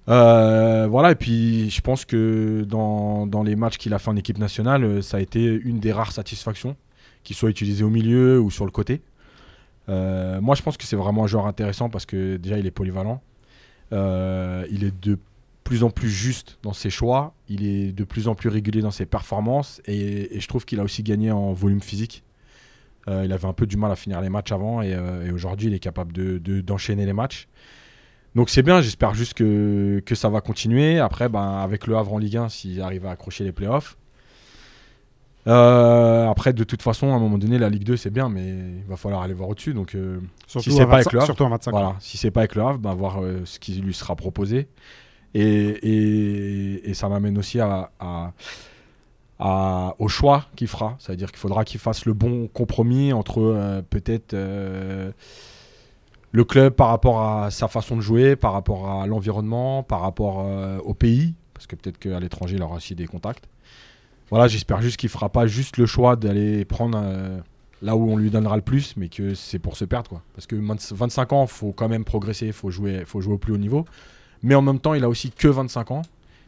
[0.08, 4.15] Euh, voilà, et puis je pense que dans, dans les matchs qu'il a fait en
[4.15, 6.76] équipe nationale, euh, ça a été une des rares satisfactions,
[7.24, 9.02] qu'il soit utilisé au milieu ou sur le côté.
[9.89, 12.71] Euh, moi, je pense que c'est vraiment un joueur intéressant parce que déjà, il est
[12.71, 13.21] polyvalent.
[13.91, 15.17] il est de
[15.65, 17.34] plus en plus juste dans ses choix.
[17.49, 19.82] Il est de plus en plus régulier dans ses performances.
[19.86, 22.23] Et, je trouve qu'il a aussi gagné en volume physique.
[23.08, 24.82] il avait un peu du mal à finir les matchs avant.
[24.82, 24.95] Et,
[25.32, 26.13] aujourd'hui, il est capable
[26.62, 27.49] d'enchaîner de, les matchs.
[28.36, 30.99] Donc c'est bien, j'espère juste que, que, ça va continuer.
[30.99, 33.97] Après, ben, avec le Havre en Ligue 1, s'il arrive à accrocher les playoffs.
[35.47, 38.45] Euh, après, de toute façon, à un moment donné, la Ligue 2, c'est bien, mais
[38.45, 39.73] il va falloir aller voir au-dessus.
[39.73, 41.36] Donc, euh, si c'est pas avec le Havre,
[41.71, 44.67] voilà, si c'est pas avec le Havre, ben, voir euh, ce qui lui sera proposé.
[45.36, 47.60] Et, ça m'amène aussi
[49.39, 50.95] au choix qu'il fera.
[51.00, 54.34] C'est-à-dire qu'il faudra qu'il fasse le bon compromis entre peut-être
[56.36, 60.41] le club par rapport à sa façon de jouer, par rapport à l'environnement, par rapport
[60.41, 63.45] euh, au pays, parce que peut-être qu'à l'étranger, il aura aussi des contacts.
[64.30, 67.39] Voilà, j'espère juste qu'il ne fera pas juste le choix d'aller prendre euh,
[67.82, 70.10] là où on lui donnera le plus, mais que c'est pour se perdre.
[70.10, 70.21] Quoi.
[70.34, 73.38] Parce que 25 ans, il faut quand même progresser, il faut jouer, faut jouer au
[73.38, 73.86] plus haut niveau.
[74.45, 76.03] Mais en même temps, il a aussi que 25 ans.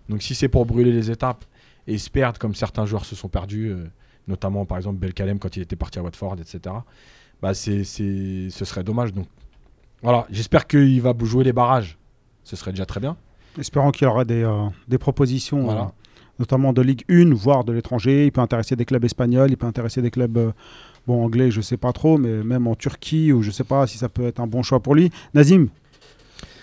[0.08, 1.44] Donc si c'est pour brûler les étapes
[1.88, 3.88] et se perdre comme certains joueurs se sont perdus, euh,
[4.28, 6.76] notamment par exemple Belkalem quand il était parti à Watford, etc.,
[7.42, 9.14] bah c'est, ce serait dommage.
[9.14, 9.26] Donc
[10.04, 11.98] voilà, j'espère qu'il va jouer les barrages.
[12.44, 13.18] Ce serait déjà très bien.
[13.58, 15.84] Espérons qu'il y aura des, euh, des propositions, euh,
[16.38, 18.28] notamment de Ligue 1, voire de l'étranger.
[18.28, 20.54] Il peut intéresser des clubs espagnols, il peut intéresser des clubs
[21.08, 23.64] bon, anglais, je ne sais pas trop, mais même en Turquie, ou je ne sais
[23.64, 25.12] pas si ça peut être un bon choix pour lui.
[25.34, 25.70] Nazim,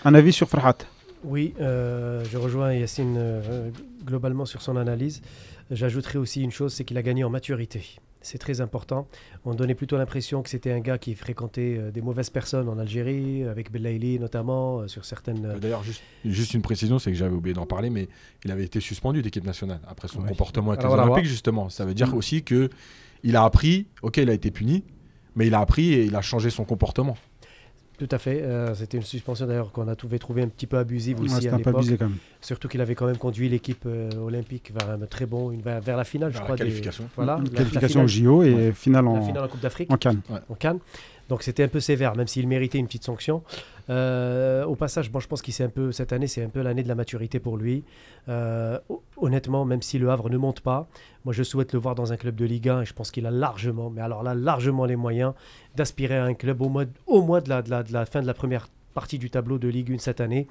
[0.05, 0.77] Un avis sur Farhat?
[1.25, 3.19] Oui, je rejoins Yacine
[4.05, 5.21] globalement sur son analyse.
[5.71, 7.99] J'ajouterai aussi une chose, c'est qu'il a gagné en maturité.
[8.25, 9.07] C'est très important.
[9.45, 12.79] On donnait plutôt l'impression que c'était un gars qui fréquentait euh, des mauvaises personnes en
[12.79, 15.45] Algérie, avec Belaïli notamment, euh, sur certaines.
[15.45, 15.83] Euh, d'ailleurs,
[16.23, 18.07] juste, une précision, c'est que j'avais oublié d'en parler, mais
[18.43, 21.69] il avait été suspendu d'équipe nationale après son comportement avec les Olympiques, justement.
[21.69, 22.17] Ça veut dire mm.
[22.17, 22.71] aussi que
[23.23, 24.83] il a appris, ok, il a été puni,
[25.35, 27.17] mais il a appris et il a changé son comportement.
[27.97, 28.41] Tout à fait.
[28.41, 31.57] Euh, c'était une suspension d'ailleurs qu'on a trouvé, trouvé un petit peu abusive aussi à
[31.57, 31.85] l'époque.
[32.41, 35.97] Surtout qu'il avait quand même conduit l'équipe euh, olympique vers un très bon, une, vers,
[35.97, 36.55] la finale, je crois.
[36.55, 37.09] Qualification.
[37.15, 39.91] voilà, la qualification au JO et finale en, finale en Coupe d'Afrique.
[39.91, 40.21] En Cannes.
[40.49, 40.79] En Cannes.
[41.29, 43.41] Donc c'était un peu sévère, même s'il méritait une petite sanction.
[43.89, 46.83] Euh, au passage, bon, je pense qu'il un peu cette année, c'est un peu l'année
[46.83, 47.83] de la maturité pour lui.
[48.29, 48.79] Euh,
[49.17, 50.87] honnêtement, même si le Havre ne monte pas,
[51.23, 53.25] moi je souhaite le voir dans un club de Ligue 1 et je pense qu'il
[53.25, 55.33] a largement, mais alors là largement les moyens
[55.75, 58.33] d'aspirer à un club au mois, au mois de, la, de, la, fin de la
[58.33, 60.47] première partie du tableau de Ligue 1 cette année,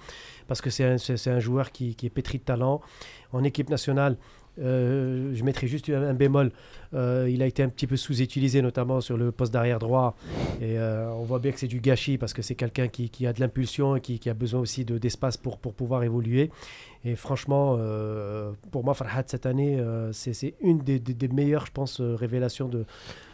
[0.46, 2.80] parce que c'est un, joueur qui, est pétri de talent.
[3.32, 4.16] En équipe nationale,
[4.62, 6.52] euh, je mettrai juste un, bémol.
[6.94, 10.14] Euh, il a été un petit peu sous-utilisé, notamment sur le poste d'arrière droit.
[10.60, 13.26] Et euh, on voit bien que c'est du gâchis parce que c'est quelqu'un qui, qui,
[13.26, 16.50] a de l'impulsion et qui, qui, a besoin aussi d'espace pour, pour pouvoir évoluer.
[17.06, 17.78] Et franchement,
[18.70, 19.78] pour moi, Farhat, cette année,
[20.12, 22.86] c'est une des, des, meilleures, je pense, révélations de.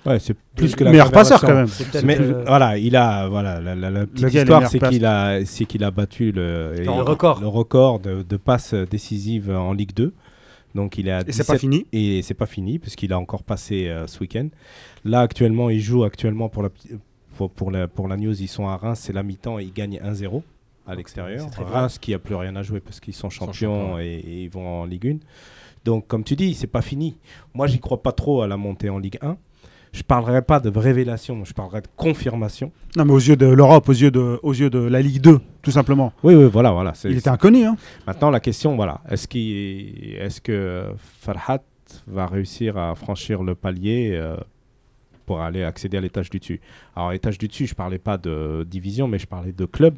[0.04, 1.68] Ouais, c'est plus que la meilleur passeur quand même.
[2.02, 6.32] Mais voilà, il a voilà la, petite histoire, c'est qu'il a c'est qu'il a battu
[6.32, 10.12] le, le record, le record de, de passes décisives en Ligue 2.
[10.74, 13.88] Donc il est et c'est pas fini Et c'est pas fini puisqu'il a encore passé
[13.88, 14.48] euh, ce week-end.
[15.04, 16.70] Là actuellement, il joue actuellement pour la,
[17.48, 20.00] pour, la, pour la news, ils sont à Reims, c'est la mi-temps et ils gagnent
[20.02, 20.42] 1-0
[20.86, 21.48] à l'extérieur.
[21.58, 24.84] Reims qui a plus rien à jouer parce qu'ils sont champions, et, ils vont en
[24.84, 25.16] Ligue 1.
[25.84, 27.16] Donc comme tu dis, c'est pas fini.
[27.54, 29.36] Moi, j'y crois pas trop à la montée en Ligue 1
[29.92, 32.72] je parlerai pas de révélation, je parlerai de confirmation.
[32.96, 35.40] Non, mais aux yeux de l'Europe, aux yeux de, aux yeux de la Ligue 2,
[35.62, 36.12] tout simplement.
[36.22, 36.92] Oui, oui, voilà, voilà.
[37.04, 37.64] Il était inconnu.
[37.64, 37.76] Hein.
[38.06, 40.86] Maintenant, la question, voilà, est-ce est, est que
[41.20, 41.62] Farhat
[42.06, 44.36] va réussir à franchir le palier euh,
[45.26, 46.60] pour aller accéder à l'étage du dessus?
[46.94, 49.96] Alors, l'étage du dessus, je parlais pas de division, mais je parlais de club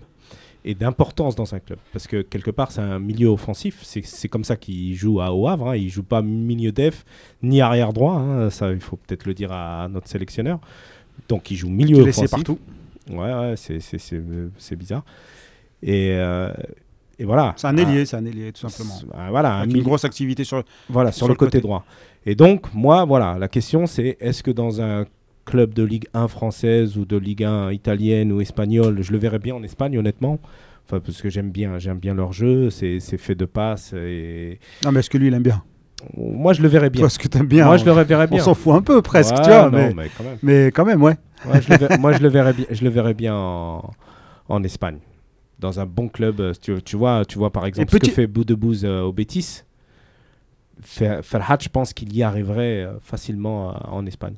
[0.64, 1.78] et d'importance dans un club.
[1.92, 3.80] Parce que quelque part, c'est un milieu offensif.
[3.82, 5.70] C'est comme ça qu'il joue à Au Havre.
[5.70, 5.76] Hein.
[5.76, 7.04] Il joue pas milieu def
[7.42, 8.14] ni arrière droit.
[8.14, 8.50] Hein.
[8.50, 10.60] Ça, il faut peut-être le dire à, notre sélectionneur.
[11.28, 12.30] Donc, il joue milieu offensif.
[12.30, 12.58] partout.
[13.10, 15.04] Ouais, ouais c'est bizarre.
[15.82, 16.52] Et, euh,
[17.18, 17.54] et voilà.
[17.56, 18.94] C'est un ailier, c'est un ailier, tout simplement.
[19.14, 21.84] Ah, voilà, Avec une grosse activité sur, voilà, sur, le, côté droit.
[22.24, 25.06] Et donc, moi, voilà, la question, c'est est-ce que dans un
[25.44, 29.02] club de Ligue 1 française ou de Ligue 1 italienne ou espagnole.
[29.02, 30.38] Je le verrais bien en Espagne, honnêtement.
[30.84, 33.92] Enfin, parce que j'aime bien, j'aime bien leur jeu, c'est fait de passe.
[33.96, 34.58] Et...
[34.84, 35.62] Non, mais est-ce que lui, il aime bien?
[36.16, 37.02] Moi, je le verrais bien.
[37.02, 37.66] Parce que aimes bien.
[37.66, 38.38] Moi, je le verrais bien.
[38.40, 39.70] On s'en fout un peu, presque, tu vois.
[39.70, 40.38] mais, quand même.
[40.42, 41.02] mais, quand même.
[41.02, 41.16] ouais.
[41.98, 43.90] moi, je le verrais bien, je le verrais bien en,
[44.48, 44.98] en Espagne.
[45.58, 46.40] Dans un bon club.
[46.40, 49.62] Euh, tu, tu, vois, tu vois, par exemple, ce que fait Boudebouze euh, au Betis.
[50.82, 54.34] Ferhat, je pense qu'il y arriverait euh, facilement en Espagne.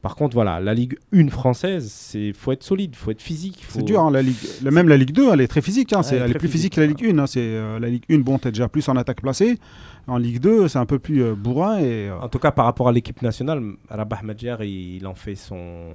[0.00, 3.64] Par contre, voilà, la Ligue 1 française, c'est faut être solide, faut être physique.
[3.68, 5.92] C'est dur, hein, la Ligue, même la Ligue 2, elle est très physique.
[5.92, 7.18] Hein, elle, est, plus physique, que la Ligue 1.
[7.18, 9.58] Hein, c'est euh, la Ligue 1, bon, t'es déjà plus en attaque placée.
[10.06, 12.08] En Ligue 2, c'est un peu plus euh, bourrin et.
[12.08, 15.90] Euh, en tout cas, par rapport à l'équipe nationale, Rabah Madjer, il, en fait son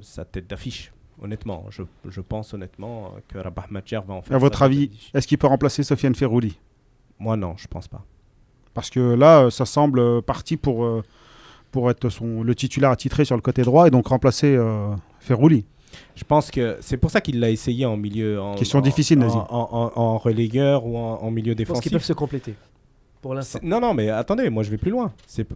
[0.00, 0.92] sa tête d'affiche.
[1.20, 4.36] Honnêtement, je, je, pense honnêtement que Rabah Madjer va en faire.
[4.36, 6.58] À votre avis, est-ce qu'il peut remplacer Sofiane Ferrouli?
[7.18, 8.04] Moi, non, je pense pas.
[8.72, 11.02] Parce que là, ça semble parti pour
[11.72, 15.64] pour être son, le titulaire attitré sur le côté droit et donc remplacer euh, Ferrouli.
[16.14, 18.40] Je pense que c'est pour ça qu'il l'a essayé en milieu.
[18.40, 21.74] En, Question difficile, en, en, en, relégueur ou en, milieu défensif.
[21.74, 22.54] Pense qu'ils peuvent se compléter
[23.22, 23.60] pour l'instant.
[23.62, 25.12] Non, non, mais attendez, moi je vais plus loin.
[25.26, 25.46] C'est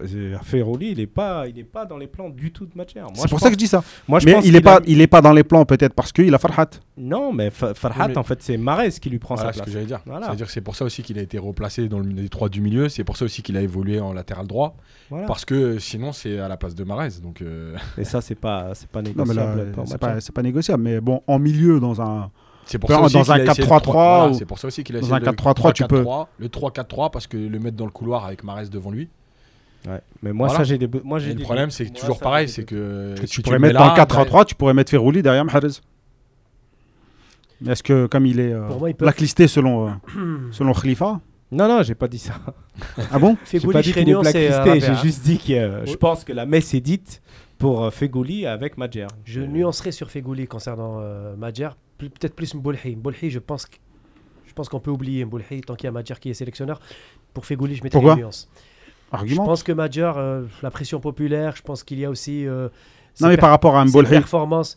[0.44, 3.02] Ferroli, il n'est pas, il est pas dans les plans du tout de Matcher.
[3.14, 3.82] C'est pour ça que je dis ça.
[4.08, 6.34] Moi, je mais il n'est pas, il est pas dans les plans peut-être parce qu'il
[6.34, 6.70] a Farhat.
[6.96, 9.58] Non, mais Farhat, en fait, c'est Mares qui lui prend sa place.
[9.58, 10.00] ce que j'allais dire.
[10.06, 12.88] C'est-à-dire c'est pour ça aussi qu'il a été replacé dans le les trois du milieu.
[12.88, 14.76] C'est pour ça aussi qu'il a évolué en latéral droit.
[15.26, 17.20] Parce que sinon, c'est à la place de Mares.
[17.22, 17.42] Donc.
[17.42, 19.72] Euh, Et ça, c'est pas, c'est pas négociable.
[19.86, 20.82] C'est pas, pas négociable.
[20.82, 22.30] Mais bon, en milieu, dans un
[22.66, 25.20] c'est pour, ça aussi dans un 4-3-3 c'est pour ça aussi qu'il a dans un
[25.20, 26.04] 4-3-3 tu peux
[26.38, 29.08] le 3-4-3 parce que le mettre dans le couloir avec Marès devant lui.
[29.86, 30.00] Ouais.
[30.22, 33.40] Mais moi ça j'ai des moi j'ai le problème c'est toujours pareil, c'est que, tu
[33.40, 35.80] pourrais mettre dans le 4-3-3, tu pourrais mettre Ferrouli derrière Mahrez.
[37.66, 39.90] Est-ce que comme il est euh, blacklisté selon euh,
[40.52, 41.20] selon Khalifa?
[41.52, 42.34] Non, non, j'ai pas dit ça.
[43.10, 43.38] Ah bon?
[43.50, 46.44] J'ai pas dit qu'il est blacklisté, j'ai juste dit que euh, je pense que la
[46.44, 47.22] messe est dite
[47.56, 49.06] pour Fegouli avec Madjer.
[49.24, 51.00] Je nuancerai sur Fegouli concernant
[51.38, 52.96] Madjer peut-être plus Mboulhi.
[52.96, 53.66] Mboulhi, je pense
[54.46, 56.80] je pense qu'on peut oublier Mboulhi tant qu'il y a Madjer qui est sélectionneur.
[57.34, 58.48] Pour Fegouli, je mettrai une nuance.
[59.12, 59.44] Argument.
[59.44, 62.46] Je pense que Madjer, euh, la pression populaire, je pense qu'il y a aussi.
[62.46, 62.68] Euh,
[63.20, 64.08] non, mais par rapport à Mboulhi.
[64.08, 64.76] performance.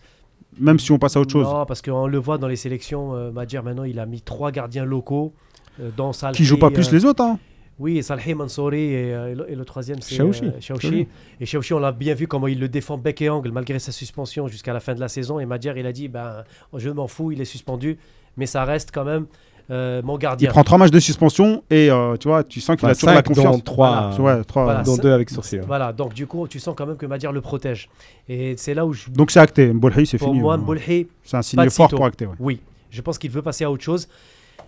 [0.58, 1.46] même si on passe à autre chose.
[1.46, 4.86] Non, parce qu'on le voit dans les sélections, euh, maintenant il a mis trois gardiens
[4.86, 5.34] locaux
[5.80, 6.36] euh, dans Salhi.
[6.36, 7.24] Qui jouent pas plus euh, les autres.
[7.24, 7.40] Hein.
[7.80, 10.44] Oui, Salhi Mansouri et, euh, et le, et le troisième c'est Chaouchi.
[10.46, 11.08] euh, Chaouchi.
[11.40, 13.92] Et Chaouchi, on l'a bien vu comment il le défend bec et angle malgré sa
[13.94, 15.40] suspension jusqu'à la fin de la saison.
[15.40, 16.44] Et Madjer, il a dit ben,
[16.76, 17.98] je m'en fous, il est suspendu,
[18.36, 19.28] mais ça reste quand même
[19.72, 20.50] euh, mon Il gardien.
[20.50, 23.14] prend trois matchs de suspension et euh, tu vois, tu sens qu'il Enfin, a toujours
[23.14, 23.56] la confiance.
[23.58, 24.64] dont trois, Ouais, trois.
[24.64, 24.82] Voilà.
[24.84, 25.62] dont deux avec sourcil.
[25.66, 27.88] Voilà, donc du coup, tu sens quand même que Madjer le protège.
[28.28, 29.72] Et c'est là où je, Donc c'est acté.
[29.72, 30.40] Mbolhi, c'est pour fini.
[30.42, 30.58] moi, hein.
[30.58, 32.26] Mbolhi, C'est un signe de fort pour acter.
[32.26, 32.34] ouais.
[32.40, 34.10] Oui, je pense qu'il veut passer à autre chose.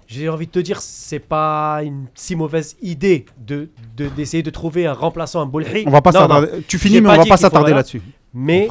[0.08, 4.50] J'ai envie de te dire, c'est pas une si mauvaise idée de de- d'essayer de,
[4.50, 5.84] trouver un remplaçant à Mbolhi.
[5.86, 6.46] On va pas Non.
[6.68, 8.02] Tu finis, mais on va pas s'attarder là-dessus.
[8.34, 8.70] Mais,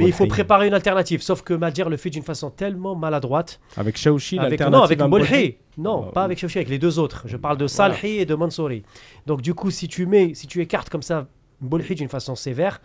[0.00, 1.22] il faut préparer une alternative.
[1.22, 3.60] Sauf que Madjer le fait d'une façon tellement maladroite.
[3.76, 5.56] Avec Chaouchi, Avec, non, avec à Mbolhi.
[5.78, 7.22] Non, pas avec Chauchi, avec les deux autres.
[7.26, 8.82] Je parle de Salhi et de Mansouri.
[9.26, 11.28] Donc du coup, si tu mets, si tu écartes comme ça
[11.60, 12.80] Mbolhi d'une façon sévère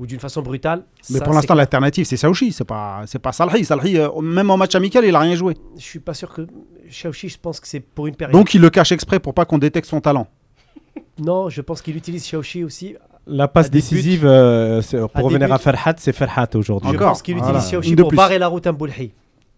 [0.00, 2.52] ou d'une façon brutale, Mais ça, pour l'instant, l'alternative, c'est Saouchi.
[2.52, 3.66] C'est pas, c'est pas Salhi.
[3.66, 5.58] Salhi, euh, même en match amical, il a rien joué.
[5.76, 6.46] je suis pas sûr que
[6.88, 8.32] Chauchi, je pense que c'est pour une période.
[8.32, 10.26] Donc il le cache exprès pour pas qu'on détecte son talent.
[11.18, 14.80] non, je pense qu'il utilise Chauchi aussi La passe décisive, euh,
[15.14, 15.58] pour revenir à.
[15.58, 16.92] Ferhat, c'est Ferhat aujourd'hui.
[16.92, 17.58] Je pense qu'il voilà.
[17.58, 18.16] utilise de pour plus.
[18.16, 19.12] barrer la route à Mboulhi.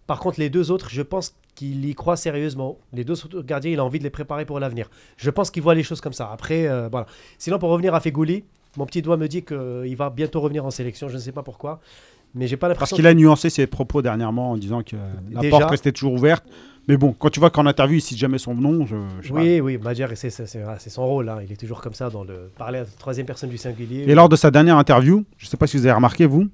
[0.07, 2.77] Par contre, les deux autres, je pense qu'il y croit sérieusement.
[2.91, 4.89] Les deux autres gardiens, il a envie de les préparer pour l'avenir.
[5.15, 6.29] Je pense qu'il voit les choses comme ça.
[6.33, 7.07] Après, euh, voilà.
[7.37, 8.43] Sinon, pour revenir à Fegouli,
[8.77, 11.07] mon petit doigt me dit qu'il va bientôt revenir en sélection.
[11.09, 11.79] Je ne sais pas pourquoi.
[12.35, 14.95] Mais j'ai pas Parce l'impression qu'il a nuancé ses propos dernièrement en disant que
[15.31, 15.51] la Déjà.
[15.59, 16.43] porte restait toujours ouverte.
[16.87, 19.33] Mais bon, quand tu vois qu'en interview, il cite jamais son nom, je, je sais
[19.33, 21.29] Oui, oui, Madjer, c'est c'est- son rôle.
[21.29, 21.37] hein.
[21.45, 24.03] Il est toujours comme ça dans le parler à la troisième personne du singulier.
[24.07, 26.49] Et lors de sa dernière interview, je ne sais pas si vous avez remarqué, vous,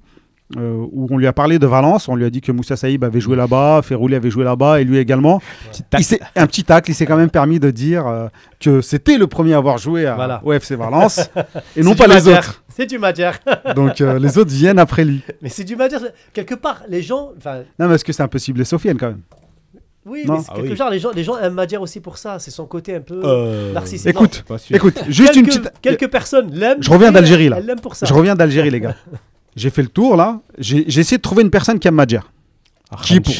[0.56, 3.04] euh, où on lui a parlé de Valence, on lui a dit que Moussa Saïb
[3.04, 5.40] avait joué là-bas, Ferrouli avait joué là-bas, et lui également.
[5.98, 8.26] Il s'est- un petit tacle, il s'est quand même permis de dire euh,
[8.58, 10.40] que c'était le premier à avoir joué à, Voilà.
[10.44, 11.30] au FC Valence,
[11.76, 12.62] et non pas les autres.
[12.68, 13.30] C'est du Madjer.
[13.76, 15.22] Donc euh, les autres viennent après lui.
[15.42, 15.98] mais c'est du Madjer.
[16.32, 17.30] Quelque part, les gens.
[17.78, 19.20] Non, mais est-ce que c'est impossible, Sofiane quand même?
[20.06, 20.34] Oui, Non?
[20.34, 20.76] mais c'est Ah quelque oui.
[20.76, 22.38] part, les gens, les gens aiment Madjer aussi pour ça.
[22.38, 24.08] C'est son côté un peu Euh, narcissique.
[24.08, 25.72] Écoute, écoute, juste une quelques, petite.
[25.82, 26.82] quelques personnes l'aiment.
[26.82, 27.56] Je reviens d'Algérie, là.
[27.58, 28.06] Elles l'aiment pour ça.
[28.06, 28.96] Je reviens d'Algérie, les gars.
[29.56, 30.40] J'ai fait le tour là.
[30.58, 32.20] J'ai j'ai essayé de trouver une personne qui aime Madjer.
[33.02, 33.34] Qui pour?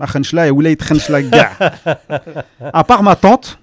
[0.00, 1.50] Akhenchla et Oulay Khenchla gars.
[2.72, 3.58] À part ma tante,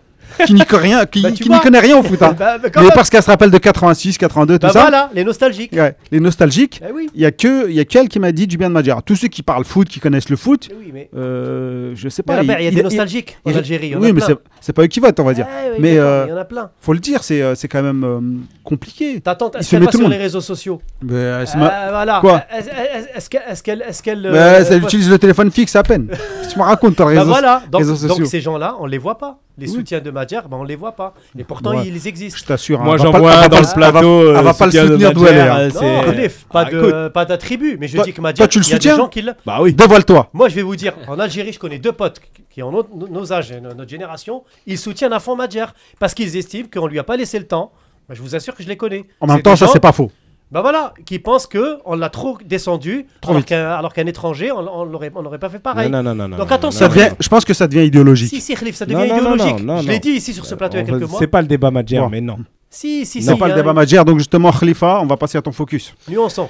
[0.46, 1.60] qui n'y connaît rien, qui, Bah, tu qui n'y vois.
[1.64, 2.22] connaît rien au foot.
[2.22, 2.36] hein.
[2.40, 2.92] Bah, bah, Mais même.
[2.94, 4.82] parce qu'elle se rappelle de 86, 82, tout ça.
[4.82, 5.74] voilà, les nostalgiques.
[5.74, 6.82] Ouais, les nostalgiques.
[6.88, 7.10] Eh oui.
[7.16, 8.96] Il y a que, il y a qu'elle qui m'a dit du bien de Madjer.
[9.06, 11.10] Tous ceux qui parlent foot, qui connaissent le foot, Eh oui, mais.
[11.16, 12.42] euh, je sais pas.
[12.42, 13.90] Il y a il- des il- nostalgiques en il- Algérie.
[13.90, 15.48] il oui, mais c'est- pas eux qui votent, on va dire.
[15.76, 16.70] Eh Mais, euh, il y en a plein.
[16.82, 18.20] Faut le dire, c'est, euh, c'est quand même euh,
[18.64, 19.20] compliqué.
[19.22, 21.46] Ta tante, il est-ce se met sur les réseaux sociaux Euh,
[21.90, 22.20] Voilà.
[22.22, 23.82] Quoi Est-ce- qu'elle.
[23.88, 24.26] Est-ce qu'elle.
[24.26, 26.08] Elle utilise le téléphone fixe à peine.
[26.52, 27.26] tu me racontes ton Bah réseau.
[27.26, 29.40] voilà, donc, réseaux donc ces gens-là, on les voit pas.
[29.60, 29.74] Les Oui.
[29.76, 31.14] soutiens de Madjer, bah, on les voit pas.
[31.38, 31.88] Et pourtant, Ouais.
[31.88, 32.40] ils existent.
[32.40, 32.80] Je t'assure.
[32.80, 34.28] hein, Moi, j'en vois dans le plateau.
[34.30, 36.30] Elle va euh, pas le soutien de soutenir d'où elle est.
[36.74, 38.74] Euh, pas Ah, d'attribut, mais je Toi- dis que Madjer, toi, tu le il y
[38.74, 39.74] a des soutiens gens qui le- Bah oui.
[39.74, 40.30] Dévoile-toi.
[40.34, 43.34] Moi, je vais vous dire, en Algérie, je connais deux potes qui ont nos, nos
[43.34, 45.66] âges, et notre génération, ils soutiennent à fond Madjer
[46.00, 47.72] parce qu'ils estiment qu'on lui a pas laissé le temps.
[48.08, 49.06] Bah, je vous assure que je les connais.
[49.20, 50.10] En même temps, ça, c'est pas faux.
[50.52, 54.52] Bah voilà, qui pensent que on l'a trop descendu, Trop alors qu'un alors qu'un étranger,
[54.52, 55.92] on, on l'aurait on n'aurait pas fait pareil.
[55.92, 56.38] Non, non, non, non.
[56.38, 57.16] Donc attention, Ça non, devient, non.
[57.20, 58.30] je pense que ça devient idéologique.
[58.30, 59.64] Si, si, Khalif, ça Non, devient non, non, idéologique.
[59.66, 61.10] non, non, je l'ai dit ici sur ce plateau il y a On va- quelques
[61.12, 61.20] mois.
[61.20, 62.38] C'est pas le débat Madjer, mais non.
[62.70, 63.28] Si, si, si.
[63.28, 65.94] C'est pas le débat Madjer, donc justement, Khalifa, on va passer à ton focus.
[66.08, 66.50] Nuançons.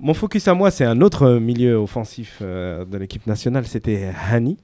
[0.00, 4.56] Mon focus à moi, c'est un autre milieu offensif euh, de l'équipe nationale, c'était Hani.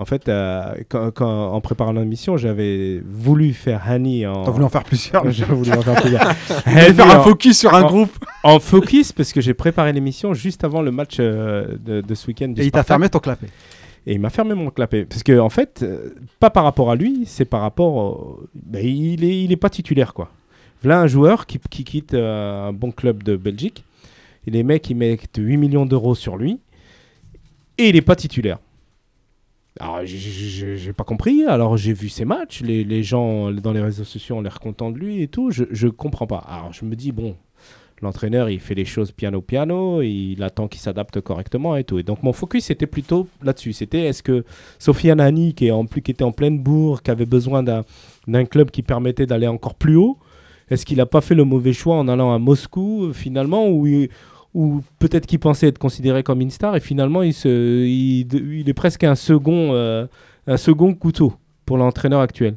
[0.00, 4.44] En fait, euh, quand, quand- en préparant l'émission, j'avais voulu faire Hani en.
[4.44, 5.30] T'as voulu en faire plusieurs.
[5.30, 6.32] J'ai voulu en faire plusieurs.
[6.34, 10.32] Faire un en- focus sur un en- groupe en focus parce que j'ai préparé l'émission
[10.34, 12.52] juste avant le match euh, de, de ce week-end.
[12.56, 13.48] et il t'a fermé ton clapet.
[14.06, 15.04] Et il m'a fermé mon clapet.
[15.04, 17.94] Parce que, en fait, euh, pas par rapport à lui, c'est par rapport.
[17.96, 20.30] au- ben, il, est, il est pas titulaire, quoi.
[20.82, 23.84] Voilà un joueur qui, qui quitte euh, un bon club de Belgique.
[24.46, 26.58] Et les mecs, ils mettent 8 millions d'euros sur lui.
[27.76, 28.58] Et il est pas titulaire.
[29.78, 31.44] Alors, j'ai- j'ai pas compris.
[31.44, 32.60] Alors, j'ai vu ses matchs.
[32.62, 35.50] Les, les gens dans les réseaux sociaux ont l'air contents de lui et tout.
[35.50, 36.38] Je, je comprends pas.
[36.48, 37.36] Alors, je me dis, bon,
[38.02, 40.02] l'entraîneur, il fait les choses piano-piano.
[40.02, 41.98] Il attend qu'il s'adapte correctement et tout.
[41.98, 43.72] Et donc, mon focus était plutôt là-dessus.
[43.72, 44.44] C'était est-ce que
[44.80, 47.84] Sofiane Hani, qui, est en plus, qui était en pleine bourre, qui avait besoin d'un
[48.26, 50.18] d'un club qui permettait d'aller encore plus haut,
[50.70, 53.86] est-ce qu'il n'a pas fait le mauvais choix en allant à Moscou, euh, finalement, où,
[53.86, 54.08] il-
[54.54, 57.48] où peut-être qu'il pensait être considéré comme une star et finalement, il, se,
[57.84, 60.06] il, il est presque un second, euh,
[60.46, 61.34] un second couteau
[61.66, 62.56] pour l'entraîneur actuel.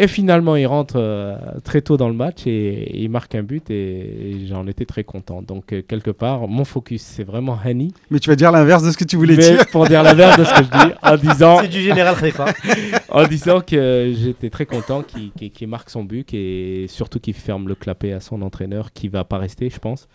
[0.00, 3.68] Et finalement, il rentre euh, très tôt dans le match et, il marque un but
[3.68, 5.42] et, j'en étais très content.
[5.42, 7.92] Donc, euh, quelque part, mon focus, c'est vraiment Hani.
[8.08, 9.66] Mais tu vas dire l'inverse de ce que tu voulais dire.
[9.72, 11.58] Pour dire l'inverse de ce que je dis, en disant.
[11.62, 12.46] C'est du général Khalifa.
[13.08, 17.74] en disant que j'étais très content qu'il marque son but et surtout qu'il ferme le
[17.74, 20.06] clapet à son entraîneur qui va pas rester, je pense.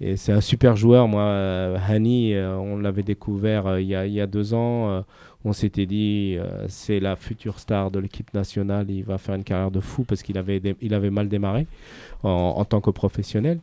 [0.00, 1.08] Et c'est un super joueur.
[1.08, 5.04] Moi, euh, Hani, on l'avait découvert il y, a, il y a deux ans
[5.44, 9.44] on s'était dit euh, c'est la future star de l'équipe nationale, il va faire une
[9.44, 11.66] carrière de fou parce qu'il avait, il avait mal démarré
[12.22, 13.58] en, tant que professionnel.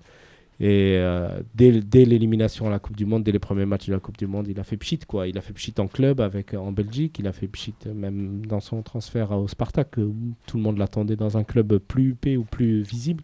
[0.59, 1.71] Et euh, dès,
[2.05, 4.47] l'élimination à la Coupe du Monde, dès les premiers matchs de la Coupe du Monde,
[4.47, 5.27] il a fait pchit quoi.
[5.27, 8.59] Il a fait pchit en club avec en Belgique, il a fait pchit même dans
[8.59, 10.15] son transfert au Spartak où
[10.47, 13.23] tout le monde l'attendait dans un club plus huppé ou plus visible.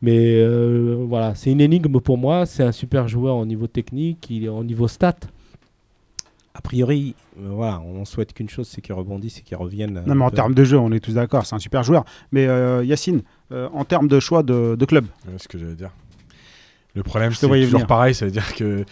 [0.00, 2.46] Mais euh, voilà, c'est une énigme pour moi.
[2.46, 5.16] C'est un super joueur au niveau technique, il est au niveau stat
[6.58, 10.02] a priori, euh, voilà, on souhaite qu'une chose, c'est qu'il rebondisse et qu'il revienne.
[10.04, 12.04] Non, mais en termes de jeu, on est tous d'accord, c'est un super joueur.
[12.32, 15.92] Mais euh, Yacine, euh, en termes de choix de, club C'est ce que j'allais dire.
[16.94, 18.84] Le problème, c'est toujours pareil, ça veut dire que.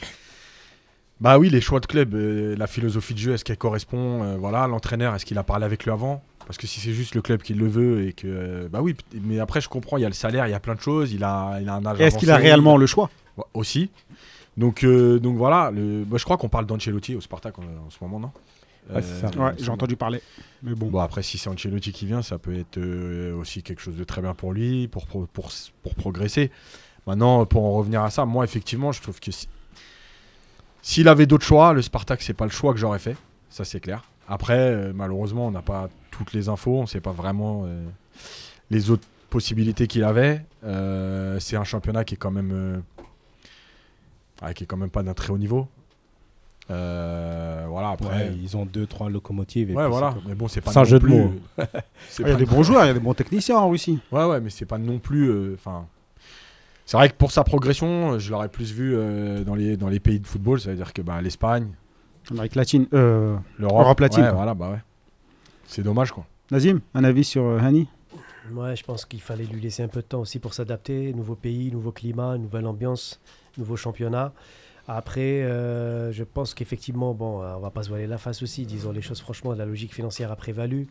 [1.20, 5.14] Bah oui, les choix de club, la philosophie de jeu, est-ce qu'elle correspond Voilà, l'entraîneur,
[5.14, 6.22] est-ce qu'il a parlé avec lui avant?
[6.46, 8.68] Parce que si c'est juste le club qui le veut et que.
[8.68, 10.74] bah oui, mais après, je comprends, il y a le salaire, il y a plein
[10.74, 12.00] de choses, il a, il a un âge.
[12.00, 13.10] Est-ce qu'il a réellement le choix?
[13.52, 13.90] Aussi.
[14.56, 16.06] Donc, euh, donc voilà, le...
[16.10, 18.30] je crois qu'on parle d'Ancelotti au Spartak en, ce moment, non?
[18.88, 20.22] Ouais, euh, j'ai entendu parler.
[20.62, 20.86] Mais bon.
[20.86, 21.00] bon.
[21.00, 24.22] après, si c'est Ancelotti qui vient, ça peut être euh, aussi quelque chose de très
[24.22, 26.50] bien pour lui, pour, pour, pour, progresser.
[27.06, 29.32] Maintenant, pour en revenir à ça, moi, effectivement, je trouve que
[30.82, 33.16] s'il avait d'autres choix, le Spartak, c'est pas le choix que j'aurais fait.
[33.50, 34.04] Ça, c'est clair.
[34.28, 36.78] Après, malheureusement, on n'a pas toutes les infos.
[36.78, 37.66] On ne sait pas vraiment
[38.70, 40.44] les autres possibilités qu'il avait.
[41.40, 42.82] c'est un championnat qui est quand même
[44.42, 45.68] ah, qui est quand même pas d'un très haut niveau.
[46.70, 48.32] Euh, voilà, après.
[48.42, 49.74] ils ont deux, trois locomotives.
[49.74, 50.14] ouais, voilà.
[50.26, 51.32] Mais bon, c'est pas Sans jeu de mots.
[52.18, 54.00] Il y a des bons joueurs, il y a des bons techniciens en Russie.
[54.10, 55.30] Ouais, ouais, mais c'est pas non plus.
[55.30, 55.86] Euh, enfin.
[56.86, 60.00] C'est vrai que pour sa progression, je l'aurais plus vu euh, dans, les, dans les
[60.00, 60.60] pays de football.
[60.60, 61.68] Ça veut dire que bah, l'Espagne.
[62.30, 62.86] L'Amérique latine.
[62.92, 64.24] L'Europe latine.
[64.24, 64.82] Ouais, voilà, bah ouais.
[65.66, 66.24] C'est dommage, quoi.
[66.50, 67.88] Nazim, un avis sur Hani?
[68.52, 71.12] Ouais, je pense qu'il fallait lui laisser un peu de temps aussi pour s'adapter.
[71.12, 73.20] Nouveau pays, nouveau climat, nouvelle ambiance
[73.58, 74.32] nouveau championnat.
[74.88, 78.66] Après, euh, je pense qu'effectivement, bon, euh, on va pas se voiler la face aussi,
[78.66, 80.86] disons les choses franchement, la logique financière a prévalu.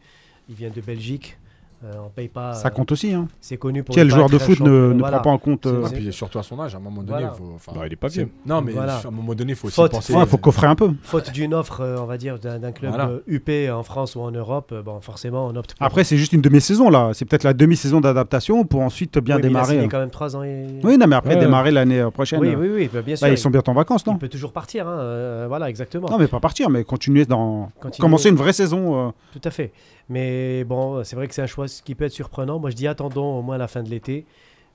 [0.50, 1.38] Il vient de Belgique,
[1.86, 2.54] euh, on paye pas.
[2.54, 3.14] Ça compte aussi.
[3.14, 3.28] Hein.
[3.40, 3.94] C'est connu pour.
[3.94, 5.88] Quel joueur de foot ne, ne prend pas en compte euh...
[5.94, 8.28] puis surtout à son âge, à un moment donné, faut, bah, il est pas bien.
[8.46, 10.14] Non, mais à un moment donné, il faut aussi penser.
[10.18, 10.92] Il faut coffrer un peu.
[11.04, 14.72] Faute d'une offre, euh, on va dire, d'un club UP en France ou en Europe,
[14.72, 15.76] euh, bon, forcément, on opte.
[15.76, 15.86] Pour...
[15.86, 17.12] Après, c'est juste une demi-saison là.
[17.14, 19.78] C'est peut-être la demi-saison d'adaptation pour ensuite bien démarrer.
[19.78, 20.44] il est quand même 3 ans.
[20.44, 20.66] Et...
[20.84, 22.40] Oui, non, mais après démarrer l'année prochaine.
[22.40, 23.28] Oui, oui, oui, bah, bien sûr.
[23.28, 26.10] ils sont bientôt en vacances, non Il peut toujours partir, hein, voilà, exactement.
[26.10, 27.70] Non, mais pas partir, mais continuer dans.
[28.00, 29.14] Commencer une vraie saison.
[29.32, 29.72] Tout à fait.
[30.10, 32.60] Mais bon, c'est vrai que c'est un choix qui peut être surprenant.
[32.60, 34.26] Moi, je dis attendons au moins la fin de l'été.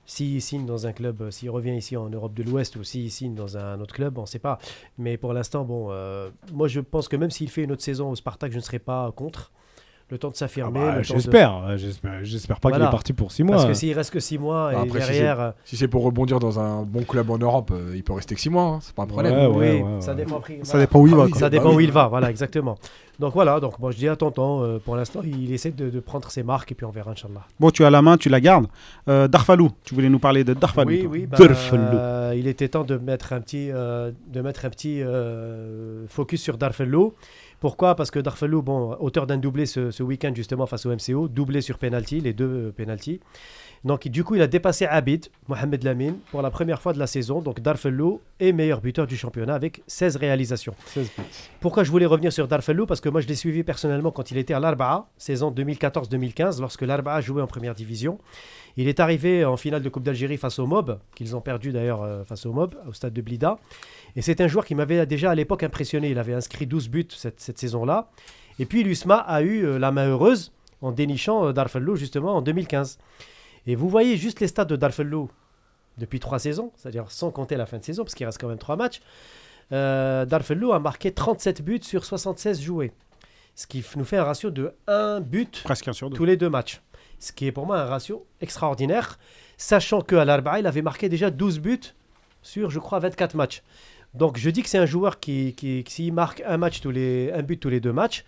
[0.05, 3.35] S'il signe dans un club, s'il revient ici en Europe de l'Ouest ou s'il signe
[3.35, 4.57] dans un autre club, on ne sait pas.
[4.97, 8.09] Mais pour l'instant, bon, euh, moi je pense que même s'il fait une autre saison
[8.09, 9.51] au Spartak, je ne serai pas contre
[10.11, 10.79] le temps de s'affirmer.
[10.81, 11.77] Ah bah, j'espère,
[12.21, 13.55] j'espère pas qu'il est parti pour 6 mois.
[13.55, 15.39] Parce que s'il reste que 6 mois et derrière.
[15.39, 18.35] Euh, si c'est pour rebondir dans un bon club en Europe, euh, il peut rester
[18.35, 19.51] que 6 mois, hein, c'est pas un problème.
[19.55, 21.27] oui, ça dépend, ça dépend où il va.
[21.33, 22.77] Ça dépend où il va, voilà, exactement.
[23.19, 26.41] Donc voilà, donc moi je dis attends, euh, pour l'instant il essaie de, prendre ses
[26.41, 27.45] marques et puis on verra Inch'Allah.
[27.59, 28.67] Bon, tu as la main, tu la gardes.
[29.07, 30.89] Darfalou, tu voulais nous parler de Darfalou.
[30.89, 35.01] Oui, oui, bah, il était temps de mettre un petit, de mettre un petit
[36.09, 37.13] focus sur Darfalou.
[37.61, 37.95] Pourquoi?
[37.95, 41.77] Parce que Darfalou, bon, auteur d'un doublé ce, week-end justement face au MCO, doublé sur
[41.77, 43.19] penalty, les deux euh, penalty.
[43.83, 47.05] Donc du coup, il a dépassé Abid, Mohamed Lamine, pour la première fois de la
[47.05, 47.39] saison.
[47.39, 50.73] Donc Darfalou est meilleur buteur du championnat avec 16 réalisations.
[51.59, 52.87] Pourquoi je voulais revenir sur Darfalou?
[52.87, 56.81] Parce que moi, je l'ai suivi personnellement quand il était à l'Arba'a, saison 2014-2015, lorsque
[56.81, 58.17] l'Arba'a jouait en première division.
[58.77, 62.01] Il est arrivé en finale de Coupe d'Algérie face au Mob, qu'ils ont perdu d'ailleurs
[62.01, 63.59] euh, face au Mob, au stade de Blida.
[64.15, 66.09] Et c'est un joueur qui m'avait déjà à l'époque impressionné.
[66.09, 68.09] Il avait inscrit 12 buts cette, saison-là.
[68.59, 72.41] Et puis l'USMA a eu euh, la main heureuse en dénichant euh, Darfellou justement en
[72.41, 72.97] 2015.
[73.67, 75.29] Et vous voyez juste les stats de Darfellou
[75.97, 78.57] depuis trois saisons, c'est-à-dire sans compter la fin de saison, parce qu'il reste quand même
[78.57, 79.01] trois matchs.
[79.71, 82.91] Euh, a marqué 37 buts sur 76 joués.
[83.55, 86.81] Ce qui nous fait un ratio de 1 but Presque sur tous les deux matchs.
[87.19, 89.19] Ce qui est pour moi un ratio extraordinaire,
[89.57, 91.93] sachant qu'à l'Arba'a, il avait marqué déjà 12 buts
[92.41, 93.61] sur, je crois, 24 matchs.
[94.13, 97.31] Donc je dis que c'est un joueur qui, qui, s'il marque un match tous les,
[97.33, 98.25] un but tous les deux matchs,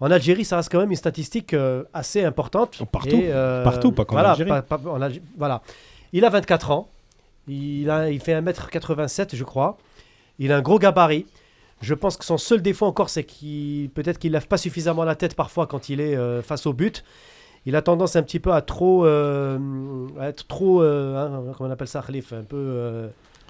[0.00, 2.82] en Algérie, ça reste quand même une statistique euh, assez importante.
[2.90, 4.50] Partout, euh, partout, pas qu'en Algérie.
[5.36, 5.62] voilà.
[6.12, 6.88] Il a 24 ans.
[7.48, 9.78] Il, a, il fait 1m87, je crois.
[10.38, 11.26] Il a un gros gabarit.
[11.80, 15.14] Je pense que son seul défaut encore, c'est qu'il peut-être qu'il lève pas suffisamment la
[15.14, 17.04] tête parfois quand il est euh, face au but.
[17.66, 19.58] il a tendance un petit peu à trop, à
[20.28, 23.08] être trop, hein, comment on appelle ça, Khalif, un peu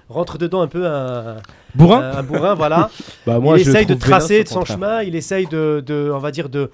[0.09, 1.37] rentre dedans un peu un
[1.73, 2.89] bourrin, un, bourrin voilà.
[3.25, 6.31] bah, moi, il essaye de tracer de son chemin, il essaye de, de, on va
[6.31, 6.71] dire de,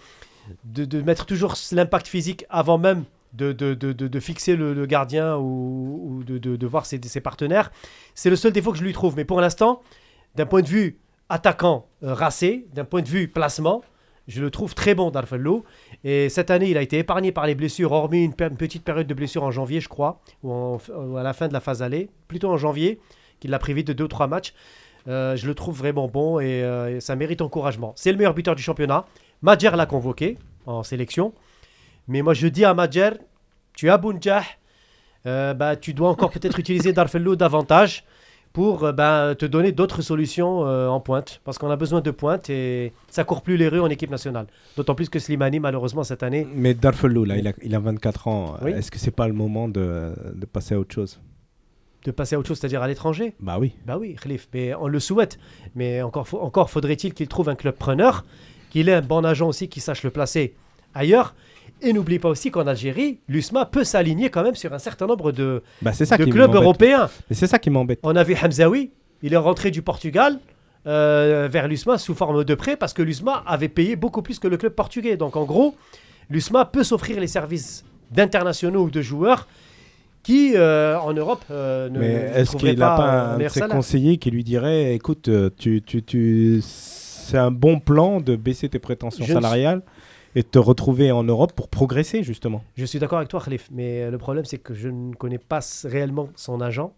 [0.66, 3.04] de, de mettre toujours l'impact physique avant même
[3.34, 7.72] de, de, de, de, fixer le, gardien ou, ou de, voir ses, ses partenaires.
[8.16, 9.16] C'est le seul défaut que je lui trouve.
[9.16, 9.82] Mais pour l'instant,
[10.36, 13.84] d'un point de vue attaquant euh, racé, d'un point de vue placement,
[14.28, 15.64] je le trouve très bon, Darfello.
[16.04, 19.14] Et cette année, il a été épargné par les blessures, hormis une, petite période de
[19.14, 20.78] blessure en janvier, je crois, ou,
[21.18, 23.00] à la fin de la phase allée, plutôt en janvier,
[23.42, 24.54] qu'il l'a privé de 2 ou 3 matchs.
[25.08, 27.92] Euh, je le trouve vraiment bon et, euh, ça mérite encouragement.
[27.98, 29.06] C'est le meilleur buteur du championnat.
[29.42, 31.34] Madjer l'a convoqué en sélection.
[32.08, 33.12] Mais moi, je dis à Madjer,
[33.76, 34.44] tu as Bounjah,
[35.26, 38.04] euh, bah, tu dois encore peut-être utiliser Darfello davantage
[38.54, 41.42] pour euh, bah, te donner d'autres solutions euh, en pointe.
[41.44, 44.48] Parce qu'on a besoin de pointe et ça court plus les rues en équipe nationale.
[44.78, 46.48] D'autant plus que Slimani, malheureusement, cette année.
[46.54, 48.58] Mais Darfello, là, il a, il a 24 ans.
[48.66, 51.20] Est-ce que c'est pas le moment de, de, passer à autre chose?
[52.04, 53.74] De passer à autre chose, c'est-à-dire à, l'étranger Bah oui.
[53.86, 54.48] Bah oui, Khalif.
[54.54, 55.40] Mais on le souhaite.
[55.76, 58.26] Mais encore, encore faudrait-il qu'il trouve un club preneur,
[58.70, 60.56] qu'il ait un bon agent aussi qui sache le placer
[60.94, 61.36] ailleurs.
[61.84, 65.32] Et n'oublie pas aussi qu'en Algérie, l'USMA peut s'aligner quand même sur un certain nombre
[65.32, 67.10] de, bah, ça de clubs européens.
[67.30, 68.00] Mais c'est ça qui m'embête.
[68.04, 68.92] On a vu Hamzaoui,
[69.24, 70.40] il est rentré du Portugal
[70.86, 74.48] euh, vers l'USMA sous forme de prêt parce que l'USMA avait payé beaucoup plus que
[74.48, 75.18] le club portugais.
[75.18, 75.76] Donc en gros,
[76.30, 79.48] l'USMA peut s'offrir les services d'internationaux ou de joueurs
[80.24, 84.18] qui euh, en Europe euh, ne Mais est-ce qu'il n'a pas un de ses conseillers
[84.18, 89.26] qui lui dirait écoute, tu, tu, tu, c'est un bon plan de baisser tes prétentions
[89.26, 89.82] salariales
[90.36, 92.64] et te retrouver en Europe pour progresser justement.
[92.78, 95.60] Je suis d'accord avec toi Khalif, mais le problème c'est que je ne connais pas
[95.84, 96.94] réellement son agent.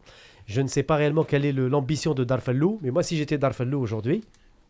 [0.45, 3.79] Je ne sais pas réellement quelle est l'ambition de Darfallou, mais moi si j'étais Darfallou
[3.79, 4.23] aujourd'hui,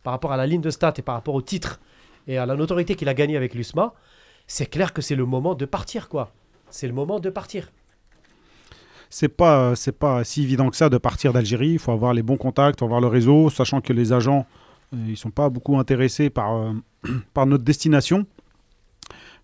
[0.04, 1.80] par rapport à la ligne de stats et par rapport au titre
[2.28, 3.92] et à la notoriété qu'il a gagné avec l'USMA,
[4.46, 6.30] c'est clair que c'est le moment de partir quoi.
[6.70, 7.70] C'est le moment de partir.
[9.16, 12.24] C'est pas c'est pas si évident que ça de partir d'Algérie, il faut avoir les
[12.24, 14.44] bons contacts, faut avoir le réseau, sachant que les agents
[14.92, 16.72] euh, ils sont pas beaucoup intéressés par euh,
[17.32, 18.26] par notre destination.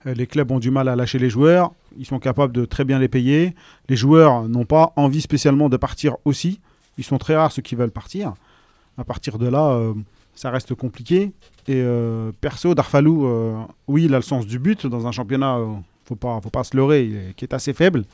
[0.09, 1.71] Euh, les clubs ont du mal à lâcher les joueurs.
[1.97, 3.55] Ils sont capables de très bien les payer.
[3.89, 6.59] Les joueurs n'ont pas envie spécialement de partir aussi.
[6.99, 8.35] Ils sont très rares ceux qui veulent partir.
[8.99, 9.81] À partir de là,
[10.35, 11.31] ça reste compliqué.
[11.69, 11.83] Et
[12.41, 15.59] perso, Darfalou, oui, il a le sens du but dans un championnat.
[16.05, 18.05] faut pas, faut pas se leurrer, qui est assez faible.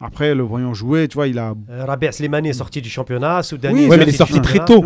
[0.00, 1.54] Après, le voyant jouer, tu vois, il a.
[1.68, 3.42] Rabia Slimani est sorti du championnat.
[3.42, 4.84] Soudani oui, mais il est sorti très tôt.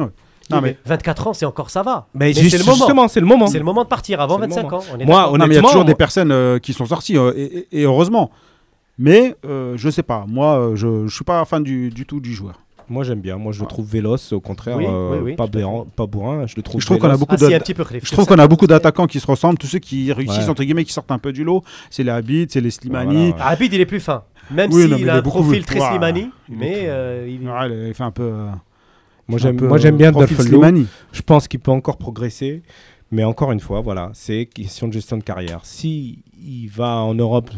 [0.50, 2.08] Non, mais 24 ans, c'est encore ça va.
[2.14, 3.08] Mais, c'est le moment.
[3.08, 3.46] c'est le moment.
[3.46, 4.80] C'est le moment de partir avant 25 ans.
[5.04, 7.32] Moi, honnêtement, il y a toujours des personnes euh, qui sont sorties euh,
[7.70, 8.30] et, heureusement.
[8.98, 10.24] Mais euh, je sais pas.
[10.28, 12.60] Moi, je, ne suis pas fan du, du tout du joueur.
[12.88, 13.38] Moi j'aime bien.
[13.38, 14.76] Moi je le trouve véloce, au contraire,
[15.36, 15.46] pas,
[15.96, 16.46] pas bourrin.
[16.46, 16.80] Je le trouve.
[16.80, 17.36] Je trouve qu'on a beaucoup.
[17.40, 19.56] Ah, je trouve qu'on a beaucoup d'attaquants qui se ressemblent.
[19.56, 22.48] Tous ceux qui réussissent entre guillemets, qui sortent un peu du lot, c'est les Habib,
[22.50, 23.34] c'est les Slimani.
[23.40, 24.24] Habib il est plus fin.
[24.54, 26.88] Même s'il a un profil très Slimani, mais
[27.28, 28.32] il fait un peu.
[29.28, 32.62] Moi j'aime, moi j'aime bien Dolphin Je pense qu'il peut encore progresser.
[33.14, 35.60] Mais encore une fois, voilà, c'est question de gestion de carrière.
[35.64, 37.50] Si il va en Europe,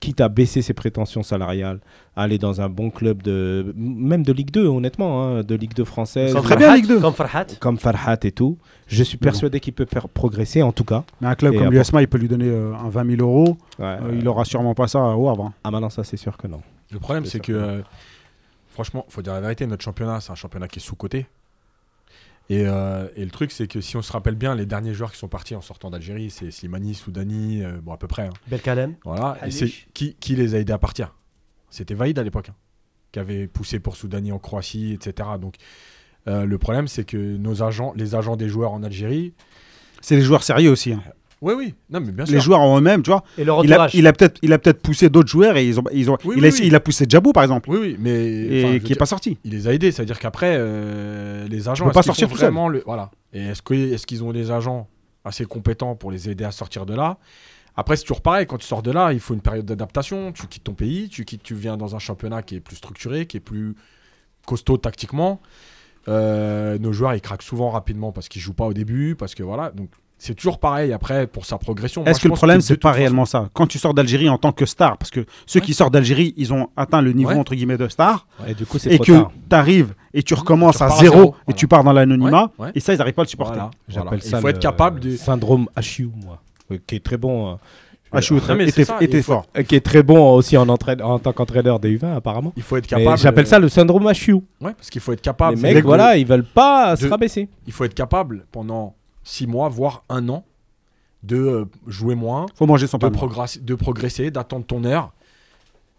[0.00, 1.80] quitte à baisser ses prétentions salariales,
[2.16, 5.84] aller dans un bon club de même de Ligue 2, honnêtement, hein, de Ligue 2
[5.84, 8.58] française, très bien Ligue 2, comme Farhat, comme Farhat et tout.
[8.86, 11.04] Je suis persuadé qu'il peut progresser, en tout cas.
[11.20, 13.56] Mais un club comme l'USMA, il peut lui donner euh, un 20 000 euros.
[13.80, 15.52] Euh, il aura sûrement pas ça au avant.
[15.62, 16.60] Ah maintenant, ça c'est sûr que non.
[16.90, 17.82] Le problème, c'est que
[18.68, 20.82] franchement, faut dire la vérité, notre championnat, c'est un championnat qui est
[22.50, 25.18] Euh, et, le truc, c'est que si on se rappelle bien, les derniers joueurs qui
[25.18, 28.26] sont partis en sortant d'Algérie, c'est Slimani, Soudani, euh, bon, à peu près.
[28.26, 28.32] Hein.
[28.46, 28.96] Belkalem.
[29.04, 29.36] Voilà.
[29.46, 31.14] Et c'est qui, qui, les a aidés à partir?
[31.70, 32.54] C'était Vaïd à l'époque, hein,
[33.12, 35.28] qui avait poussé pour Soudani en Croatie, etc.
[35.38, 35.56] Donc,
[36.26, 39.34] euh, le problème, c'est que nos agents, les agents des joueurs en Algérie.
[40.00, 40.92] C'est des joueurs sérieux aussi.
[40.92, 41.02] Hein.
[41.40, 41.74] Oui, oui.
[41.90, 42.34] Non, mais bien sûr.
[42.34, 43.22] Les joueurs en eux-mêmes, tu vois.
[43.36, 45.78] Et leur il, a, il a peut-être, il a peut-être poussé d'autres joueurs et ils
[45.78, 47.70] ont, ils ont, il, a, il, a, poussé Djabou par exemple.
[47.70, 49.38] Oui, oui, mais et qui n'est pas sorti.
[49.44, 53.10] Il les a aidés, c'est-à-dire qu'après, euh, les agents, ne pas sortir vraiment le, voilà.
[53.32, 54.88] Et est-ce qu'ils est ont des agents
[55.24, 57.18] assez compétents pour les aider à sortir de là?
[57.76, 58.44] Après, c'est toujours pareil.
[58.46, 60.32] Quand tu sors de là, il faut une période d'adaptation.
[60.32, 63.26] Tu quittes ton pays, tu quittes, tu viens dans un championnat qui est plus structuré,
[63.26, 63.76] qui est plus
[64.46, 65.40] costaud tactiquement.
[66.08, 69.44] Euh, nos joueurs, ils craquent souvent rapidement parce qu'ils jouent pas au début, parce que
[69.44, 69.70] voilà.
[69.70, 72.04] Donc c'est toujours pareil après pour sa progression.
[72.04, 73.48] Est-ce que le problème, c'est pas réellement ça?
[73.52, 76.52] Quand tu sors d'Algérie en tant que star, parce que ceux qui sortent d'Algérie, ils
[76.52, 79.94] ont atteint le niveau entre guillemets de star, et, du coup, et que tu arrives
[80.12, 83.22] et tu recommences à, zéro, et tu pars dans l'anonymat, et ça, ils n'arrivent pas
[83.22, 83.70] à le supporter.
[83.88, 86.42] J'appelle ça Il faut être capable du syndrome HU, moi,
[86.86, 87.56] qui est très bon.
[88.12, 88.38] HU
[89.00, 89.44] était, fort.
[89.68, 90.78] Qui est très bon aussi en, en
[91.18, 92.54] tant qu'entraîneur des U20 apparemment.
[92.56, 93.18] Il faut être capable.
[93.18, 94.34] J'appelle ça le syndrome HU.
[94.34, 95.56] Ouais, parce qu'il faut être capable.
[95.56, 97.48] Les mecs, voilà, ils veulent pas se rabaisser.
[97.66, 98.94] Il faut être capable pendant
[99.28, 100.44] six mois, voire un an,
[101.22, 105.12] de jouer moins, faut manger son de, de progresser, d'attendre ton heure.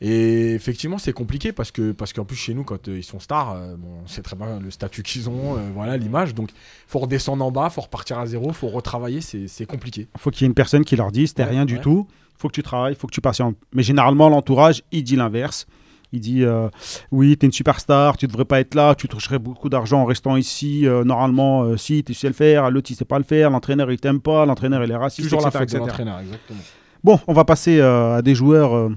[0.02, 3.56] Et effectivement, c'est compliqué parce que parce qu'en plus chez nous, quand ils sont stars,
[3.78, 6.34] bon, c'est très bien le statut qu'ils ont, voilà l'image.
[6.34, 6.52] Donc,
[6.88, 10.08] faut redescendre en bas, faut repartir à zéro, faut retravailler, c'est compliqué.
[10.16, 12.08] Il faut qu'il y ait une personne qui leur dise, t'es rien du tout
[12.40, 13.58] faut que tu travailles, faut que tu patientes.
[13.74, 15.68] Mais généralement, l'entourage, il dit l'inverse.
[16.12, 16.70] Il dit euh,
[17.12, 20.06] oui, tu es une superstar, tu devrais pas être là, tu toucherais beaucoup d'argent en
[20.06, 20.88] restant ici.
[20.88, 23.92] Euh, normalement, euh, si tu sais le faire, l'autre il sait pas le faire, l'entraîneur
[23.92, 25.30] il t'aime pas, l'entraîneur il est raciste.
[25.30, 26.62] Toujours la faute de l'entraîneur, exactement.
[27.04, 28.90] Bon, on va passer à des joueurs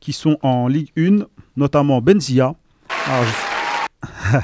[0.00, 1.26] qui sont en Ligue 1,
[1.56, 2.54] notamment Benzia.
[3.06, 3.24] Alors,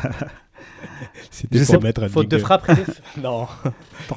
[1.31, 2.71] C'était pour mettre Faute de frappe,
[3.23, 3.47] Non.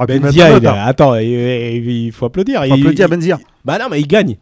[0.08, 2.66] Benzia, il attends, il, faut applaudir.
[2.66, 3.40] Il faut applaudir Benzia.
[3.66, 4.38] Bah non, mais il gagne.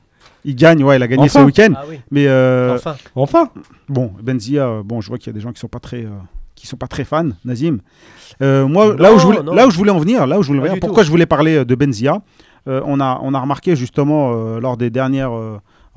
[0.46, 1.74] Il gagne, ouais, il a gagné ce week-end.
[1.76, 2.96] Ah mais euh, enfin.
[3.16, 3.50] enfin.
[3.90, 6.06] Bon, Benzia, euh, bon, je vois qu'il y a des gens qui sont pas très,
[6.06, 6.10] euh,
[6.56, 7.80] qui sont pas très fans, Nazim.
[8.42, 10.80] moi, là où je voulais, là où je voulais en venir, là où je voulais,
[10.80, 12.22] pourquoi je voulais parler de Benzia,
[12.68, 15.32] on a, on a remarqué justement lors des dernières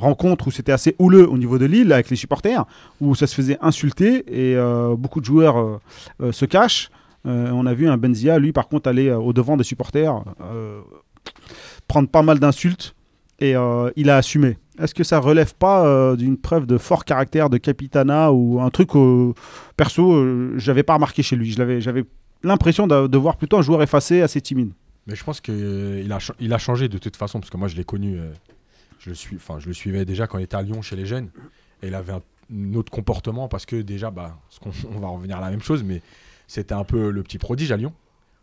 [0.00, 2.64] rencontre où c'était assez houleux au niveau de Lille avec les supporters,
[3.00, 5.80] où ça se faisait insulter et euh, beaucoup de joueurs euh,
[6.22, 6.90] euh, se cachent.
[7.24, 10.24] on a vu un Benzia, lui par contre, aller au devant des supporters,
[11.86, 12.94] prendre pas mal d'insultes
[13.40, 13.54] et
[13.96, 14.58] il a assumé.
[14.78, 18.90] Est-ce que ça relève pas d'une preuve de fort caractère, de capitana ou un truc
[19.76, 21.52] perso, j'avais pas remarqué chez lui.
[21.52, 22.04] J'avais
[22.42, 24.72] l'impression de, voir plutôt un joueur effacé, assez timide.
[25.06, 27.76] Mais je pense qu'il a, il a changé de toute façon, parce que moi je
[27.76, 28.18] l'ai connu
[29.00, 31.30] je le, suis, je le suivais déjà quand il était à Lyon chez les jeunes.
[31.82, 32.22] Et il avait un,
[32.74, 34.38] autre comportement parce que déjà, bah,
[34.94, 36.02] on, va revenir à la même chose, mais
[36.46, 37.92] c'était un peu le petit prodige à Lyon.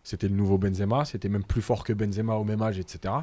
[0.04, 3.14] C'était le nouveau Benzema, c'était même plus fort que Benzema au même âge, etc.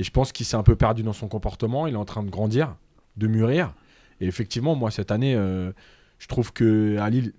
[0.00, 1.86] Et je pense qu'il s'est un peu perdu dans son comportement.
[1.86, 2.74] Il est en train de grandir,
[3.18, 3.74] de mûrir.
[4.20, 5.72] Et effectivement, moi, cette année, euh,
[6.18, 7.34] je trouve que à Lille,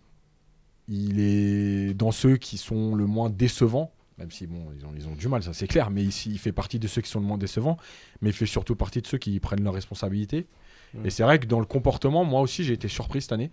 [0.87, 3.91] il est dans ceux qui sont le moins décevants
[4.21, 6.37] même si bon, ils ont, ils ont du mal, ça c'est clair, mais ici, il
[6.37, 7.77] fait partie de ceux qui sont le moins décevants,
[8.21, 10.45] mais il fait surtout partie de ceux qui prennent leurs responsabilités.
[10.93, 11.05] Mm.
[11.07, 13.49] Et c'est vrai que dans le comportement, moi aussi, j'ai été surpris cette année,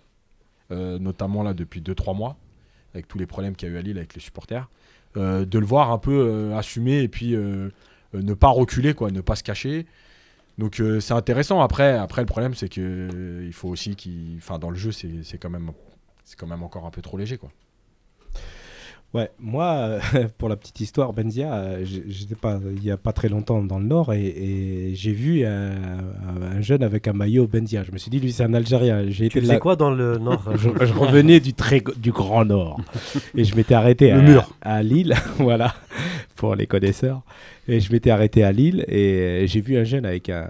[0.71, 2.37] euh, notamment là depuis 2-3 mois,
[2.93, 4.69] avec tous les problèmes qu'il y a eu à Lille avec les supporters,
[5.17, 7.35] euh, de le voir un peu euh, assumer et puis
[8.15, 9.87] ne pas reculer, quoi, ne pas se cacher.
[10.59, 11.61] Donc c'est intéressant.
[11.61, 14.37] Après, après, le problème, c'est que il faut aussi qu'il.
[14.39, 15.71] Enfin, dans le jeu, c'est quand, même,
[16.37, 17.51] quand même encore un peu trop léger, quoi.
[19.15, 20.01] Ouais, moi,
[20.39, 23.79] pour la petite histoire, Benzia, euh, j'étais pas il y a pas très longtemps dans
[23.79, 27.85] le Nord et, j'ai vu un, jeune avec un maillot Benzia.
[27.85, 29.05] Je me suis dit, lui, c'est un Algérien.
[29.09, 29.59] J'ai été là...
[29.59, 32.81] quoi dans le Nord je, revenais du très du Grand Nord
[33.35, 34.51] et je m'étais arrêté à, mur.
[34.61, 35.75] à Lille, voilà,
[36.37, 37.23] pour les connaisseurs.
[37.71, 40.49] Et je m'étais arrêté à Lille et j'ai vu un jeune avec un,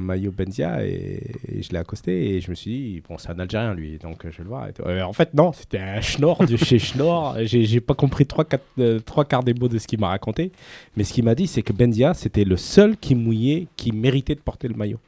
[0.00, 1.20] maillot Benzia et,
[1.60, 4.38] je l'ai accosté et je me suis dit, bon, c'est un Algérien lui, donc je
[4.38, 4.66] vais le voir.
[4.86, 7.36] Euh, en fait, non, c'était un Schnorr de chez Schnorr.
[7.42, 10.50] J'ai pas compris trois, quatre, euh, trois quarts des mots de ce qu'il m'a raconté.
[10.96, 14.34] Mais ce qu'il m'a dit, c'est que Benzia, c'était le seul qui mouillait, qui méritait
[14.34, 15.00] de porter le maillot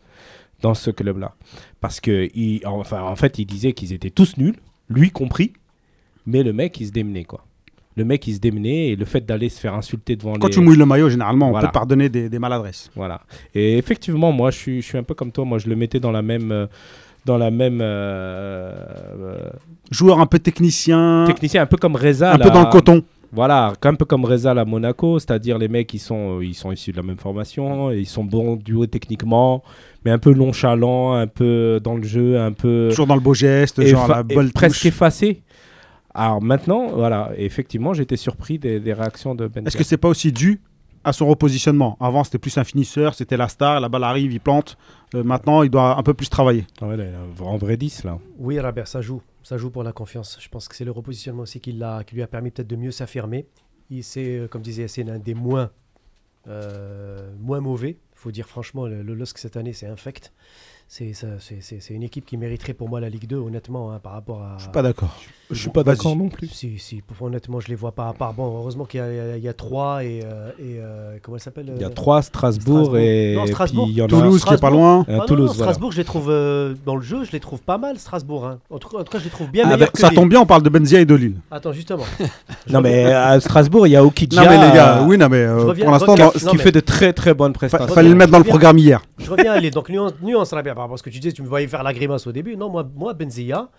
[0.61, 1.35] dans ce club-là.
[1.81, 4.57] Parce que, il, enfin, en fait, il disait qu'ils étaient tous nuls,
[4.91, 5.55] lui compris,
[6.27, 7.47] mais le mec, il se démenait, quoi
[7.97, 10.61] le mec il se démenait et le fait d'aller se faire insulter devant Quand tu
[10.61, 12.91] mouilles le maillot, généralement, on peut pardonner des, maladresses.
[12.95, 13.21] Voilà.
[13.55, 16.01] Et effectivement, moi je suis, je suis un peu comme toi, moi je le mettais
[16.01, 16.53] dans la même.
[16.53, 16.67] Euh,
[17.27, 18.73] dans la même euh,
[19.19, 19.51] euh,
[19.91, 21.25] joueur un peu technicien.
[21.27, 23.03] Technicien un peu comme Reza un peu dans le coton.
[23.31, 25.19] Voilà un peu comme Reza à Monaco.
[25.19, 27.91] C'est-à-dire les mecs ils sont ils sont issus de la même formation.
[27.91, 29.63] Ils sont bons du haut techniquement
[30.05, 33.35] mais un peu nonchalant un peu dans le jeu un peu toujours dans le beau
[33.35, 34.25] geste genre la
[34.55, 35.43] presque effacé
[36.15, 39.67] alors maintenant, voilà, effectivement, j'étais surpris des, réactions de Ben.
[39.67, 40.61] Est-ce que c'est pas aussi dû
[41.05, 41.97] à son repositionnement?
[42.01, 44.77] Avant, c'était plus un finisseur, c'était la star, la balle arrive, il plante.
[45.15, 46.67] Euh, maintenant, il doit un peu plus travailler.
[46.81, 47.05] Ah ouais, là,
[47.41, 48.19] en vrai 10 là.
[48.39, 49.23] Oui, Robert, ça joue.
[49.43, 50.39] Ça joue pour la confiance.
[50.41, 52.91] Je pense que c'est le repositionnement aussi qui, qui lui a permis peut-être de mieux
[52.91, 53.47] s'affirmer.
[53.89, 55.71] Il c'est, euh, comme disait c'est un des moins,
[56.49, 57.99] euh, moins mauvais.
[58.13, 60.33] Il faut dire franchement, le, le LOSC cette année, c'est infect
[60.91, 64.57] c'est une équipe qui mériterait pour moi la Ligue 2, honnêtement, hein, par rapport à.
[64.57, 65.17] Je suis pas d'accord.
[65.49, 66.49] Je suis pas d'accord non plus.
[66.49, 68.09] Si, si, honnêtement, je les vois pas.
[68.09, 70.21] À part, bon, heureusement qu'il y, y, a trois et.
[70.25, 73.35] Euh, et euh, comment elle s'appelle Il y a euh, trois, Strasbourg, et.
[73.37, 73.87] Non, Strasbourg.
[73.87, 75.05] Puis, y en a Toulouse qui est pas loin.
[75.09, 76.27] Ah, Toulouse, Strasbourg, je les trouve.
[76.85, 78.47] dans le jeu, je les trouve pas mal, Strasbourg.
[78.47, 78.59] Hein.
[78.69, 79.91] En, tout, cas, je les trouve bien ah, meilleurs.
[79.95, 81.37] ça tombe bien, on parle de Benzia et de Lille.
[81.53, 82.05] Attends, justement.
[82.69, 84.43] non, mais à Strasbourg, il y a Okidja.
[84.43, 85.47] Non, mais les gars, oui, non, mais
[85.81, 86.17] pour l'instant.
[86.35, 87.95] Ce qui fait de très très bonnes prestations.
[87.95, 89.03] Fallait le mettre dans le programme hier.
[89.19, 89.71] Je reviens à Lille.
[89.71, 90.53] Donc, nuance,
[90.89, 92.57] par ce que tu disais, tu me voyais faire la grimace au début.
[92.57, 93.71] Non, moi, moi Benzia,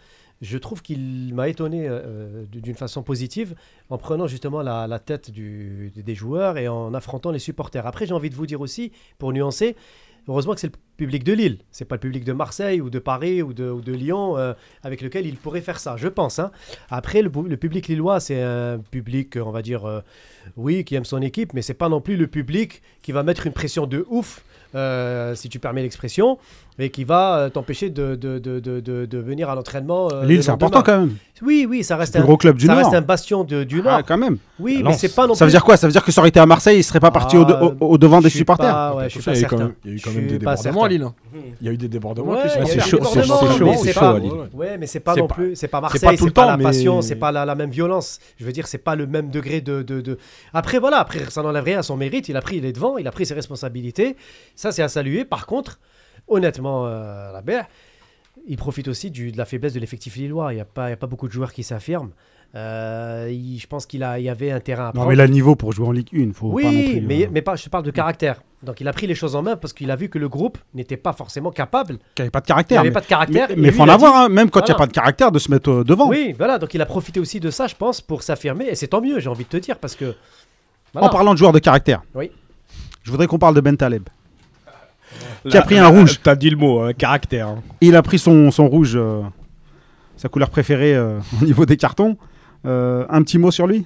[0.42, 3.56] je trouve qu'il m'a étonné euh, d'une façon positive
[3.90, 7.86] en prenant justement la, tête des joueurs et en affrontant les supporters.
[7.86, 9.76] Après, j'ai envie de vous dire aussi, pour nuancer,
[10.28, 13.00] Heureusement que c'est le public de Lille, c'est pas le public de Marseille ou de
[13.00, 16.38] Paris ou de, Lyon euh, avec lequel il pourrait faire ça, je pense.
[16.38, 16.52] Hein.
[16.92, 20.02] Après, le, public lillois, c'est un public, on va dire, euh,
[20.58, 23.48] oui, qui aime son équipe, mais c'est pas non plus le public qui va mettre
[23.48, 24.44] une pression de ouf
[24.76, 26.38] euh, si tu permets l'expression,
[26.82, 30.10] et qui va euh, t'empêcher de, de, de, de, venir à l'entraînement.
[30.12, 31.16] Euh, Lille, c'est important quand même.
[31.44, 32.84] Oui, oui, ça reste un gros club du ça Nord.
[32.84, 34.02] reste un bastion du ah, Nord.
[34.08, 34.38] quand même.
[34.60, 35.78] Oui, mais c'est pas non Ça veut dire quoi?
[35.78, 37.46] Ça veut dire que ça aurait été à Marseille, il serait pas parti au,
[37.80, 38.72] au, devant des supporters.
[38.72, 41.04] Pas, ouais, je suis pas il, y a eu quand même des débordements à Lille.
[41.04, 41.14] Hein.
[41.62, 42.38] Il y a eu des débordements.
[42.66, 43.24] c'est chaud, c'est
[43.94, 44.32] chaud, à Lille.
[44.54, 47.32] Ouais, mais c'est pas non plus, c'est pas Marseille, c'est pas la passion, c'est pas
[47.32, 48.20] la même violence.
[48.40, 50.18] Je veux dire, c'est pas le même degré de.
[50.54, 52.30] Après, voilà, après, ça n'enlève rien à son mérite.
[52.30, 54.16] Il a pris, il est devant, il a pris ses responsabilités.
[54.56, 55.26] Ça, c'est à saluer.
[55.26, 55.80] Par contre,
[56.32, 57.40] honnêtement, euh,
[58.48, 60.54] il profite aussi du, de la faiblesse de l'effectif lillois.
[60.54, 62.12] Il n'y a, pas, a pas beaucoup de joueurs qui s'affirment.
[62.54, 65.06] Euh, je pense qu'il y avait un terrain à prendre.
[65.06, 66.34] Non, mais il a le niveau pour jouer en Ligue 1.
[66.34, 68.42] Faut oui, pas non plus, mais, euh, mais pas, je parle de caractère.
[68.62, 70.58] Donc il a pris les choses en main parce qu'il a vu que le groupe
[70.74, 71.98] n'était pas forcément capable.
[72.14, 72.78] Qu'il avait pas de caractère.
[72.78, 73.48] Il avait pas de caractère.
[73.56, 75.40] Mais il faut en avoir, hein, même quand il n'y a pas de caractère, de
[75.40, 76.10] se mettre devant.
[76.10, 76.60] Oui, voilà.
[76.60, 78.66] Donc il a profité aussi de ça, je pense, pour s'affirmer.
[78.66, 80.16] Et c'est tant mieux, j'ai envie de te dire, parce que.
[80.94, 82.02] En parlant de joueurs de caractère.
[82.16, 82.32] Oui.
[83.04, 84.04] Je voudrais qu'on parle de Ben Taleb
[85.50, 86.20] qui a pris un rouge.
[86.22, 87.48] T'as dit le mot, hein, caractère.
[87.48, 87.64] Hein.
[87.82, 89.22] Il a pris son, son rouge, euh,
[90.18, 92.18] sa couleur préférée euh, au niveau des cartons.
[92.66, 93.86] Euh, un petit mot sur lui?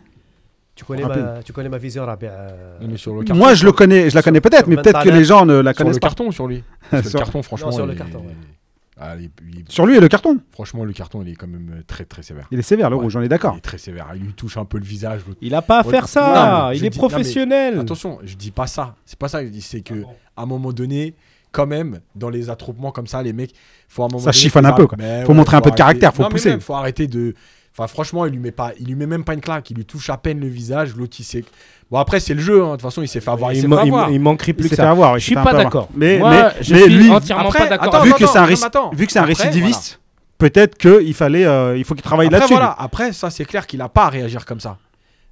[0.75, 4.67] Tu connais, ma, tu connais ma vision Moi, je le connais, je la connais peut-être,
[4.67, 6.63] mais peut-être que les gens ne la connaissent sur le carton sur lui?
[6.91, 7.71] le carton, franchement.
[7.71, 8.25] sur le carton.
[8.97, 9.15] Ah,
[9.69, 10.39] sur lui et le carton?
[10.51, 12.47] Franchement, le carton, il est quand même très très sévère.
[12.51, 13.53] Il est sévère, le rouge, on est d'accord.
[13.55, 14.07] Il est très sévère.
[14.15, 15.21] Il lui touche un peu le visage.
[15.41, 16.71] Il a pas à faire ça.
[16.73, 17.79] il est professionnel.
[17.79, 18.95] attention, je dis pas ça.
[19.05, 19.61] C'est pas ça que je dis.
[19.61, 20.03] C'est que
[20.35, 21.15] à un moment donné,
[21.55, 23.53] quand même, dans les attroupements comme ça, les mecs,
[23.87, 24.87] faut un moment ça chiffonne un peu.
[24.87, 24.97] Quoi.
[25.25, 26.59] faut montrer un peu de caractère, faut pousser.
[26.59, 27.33] Faut arrêter de.
[27.77, 29.85] Enfin, franchement, il lui met pas, il lui met même pas une claque, il lui
[29.85, 30.95] touche à peine le visage.
[30.95, 31.43] L'autre, il sait.
[31.91, 32.61] Bon, après, c'est le jeu.
[32.61, 32.67] Hein.
[32.67, 33.51] De toute façon, il s'est fait avoir.
[33.51, 34.89] Il, il, il, il manquerait plus que ça.
[34.89, 35.89] Avoir, je suis pas d'accord.
[35.93, 38.03] Mais, mais, je suis lui, entièrement pas d'accord.
[38.03, 38.45] Vu, que c'est un,
[38.93, 39.99] vu que c'est un récidiviste,
[40.37, 42.53] peut-être qu'il fallait, euh, il faut qu'il travaille là-dessus.
[42.53, 42.75] Voilà.
[42.77, 44.77] Après, ça, c'est clair qu'il a pas à réagir comme ça.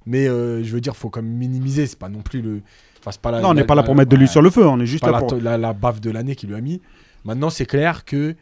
[0.06, 1.86] Mais euh, je veux dire, faut quand même minimiser.
[1.86, 2.60] C'est pas non plus le
[3.42, 5.06] non, on n'est pas là pour mettre de l'huile sur le feu, on est juste
[5.06, 5.34] là pour.
[5.36, 6.80] La, baffe de l'année qu'il lui a mis.
[7.24, 8.34] Maintenant, c'est clair que.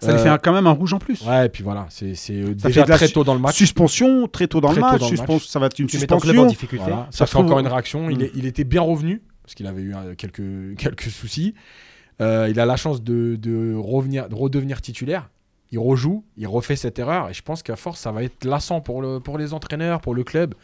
[0.00, 1.24] Ça lui fait euh, quand même un rouge en plus.
[1.24, 3.56] Ouais, et puis voilà, c'est euh, déjà très tôt dans le match.
[3.56, 5.00] Suspension, très tôt dans le match.
[5.46, 6.46] Ça va être une suspension.
[6.46, 6.92] difficulté.
[7.10, 8.10] Ça, fait encore une réaction.
[8.10, 11.54] Il, il, était bien revenu, parce qu'il avait eu euh, quelques, quelques soucis.
[12.20, 15.30] il a la chance de, de, revenir, de redevenir titulaire.
[15.70, 17.30] Il rejoue, il refait cette erreur.
[17.30, 20.14] Et je pense qu'à force, ça va être lassant pour, le, pour les entraîneurs, pour
[20.14, 20.54] le club,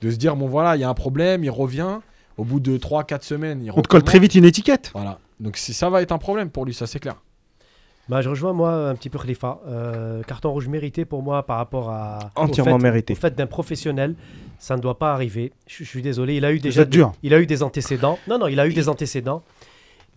[0.00, 1.98] de se dire bon voilà, il y a un problème, il revient.
[2.38, 4.90] Au bout de 3-4 semaines, il On te colle très vite une étiquette.
[4.94, 5.18] Voilà.
[5.40, 7.16] Donc ça va être un problème pour lui, ça c'est clair.
[8.08, 9.60] Bah, je rejoins moi un petit peu Khalifa.
[9.68, 13.12] Euh, carton rouge mérité pour moi par rapport à entièrement au fait, mérité.
[13.12, 14.14] Au fait d'un professionnel,
[14.58, 15.52] ça ne doit pas arriver.
[15.66, 17.12] Je, suis désolé, il a eu déjà dur.
[17.22, 18.18] il a eu des antécédents.
[18.26, 19.42] Non non, il a eu des antécédents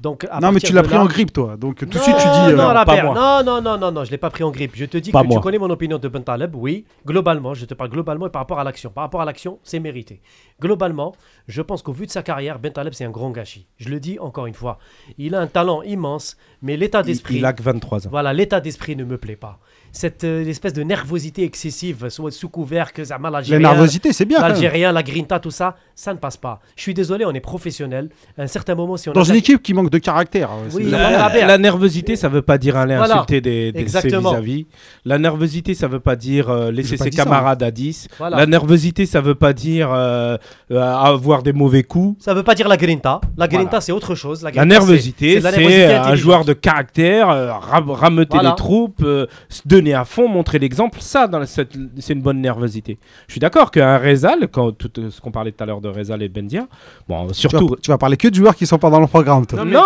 [0.03, 1.57] non, mais tu l'as pris en grippe, toi.
[1.57, 2.55] Donc tout de suite, tu dis.
[2.55, 3.13] Non, euh, pas moi.
[3.13, 4.71] non, non, non, non, non, je l'ai pas pris en grippe.
[4.75, 6.55] Je te dis que tu connais mon opinion de Ben Taleb.
[6.55, 8.89] Oui, globalement, je te parle globalement et par rapport à l'action.
[8.89, 10.21] Par rapport à l'action, c'est mérité.
[10.59, 11.15] Globalement,
[11.47, 13.67] je pense qu'au vu de sa carrière, Ben Taleb, c'est un grand gâchis.
[13.77, 14.79] Je le dis encore une fois.
[15.17, 17.37] Il a un talent immense, mais l'état d'esprit.
[17.37, 18.09] Il, a que 23 ans.
[18.11, 19.59] Voilà, l'état d'esprit ne me plaît pas
[19.91, 24.25] cette euh, espèce de nervosité excessive, soit sous couvert que ça mal La nervosité, c'est
[24.25, 24.39] bien.
[24.39, 26.61] L'Algérien, la grinta, tout ça, ça ne passe pas.
[26.75, 28.09] Je suis désolé, on est professionnel.
[28.37, 30.49] À un certain moment, si on dans une équipe qui manque de caractère.
[30.73, 34.65] Oui, la, nervosité, ça veut pas dire aller insulter des, des ses vis-à-vis.
[35.05, 38.07] La nervosité, ça veut pas dire euh, laisser ses camarades à 10.
[38.19, 40.37] La nervosité, ça veut pas dire euh,
[40.69, 42.23] avoir des mauvais coups.
[42.23, 43.21] Ça veut pas dire la grinta.
[43.37, 44.41] La grinta, c'est autre chose.
[44.41, 47.27] La, nervosité, c'est un joueur de caractère,
[47.59, 52.97] rameuter les troupes, de à fond, montrer l'exemple, ça, c'est une bonne nervosité.
[53.27, 55.89] Je suis d'accord qu'un Rezal, quand tout euh, ce qu'on parlait tout à l'heure de
[55.89, 56.67] Rezal et Bendia,
[57.07, 57.75] bon, surtout.
[57.81, 59.77] Tu vas, parler que de joueurs qui sont pas dans le programme, Non, mais,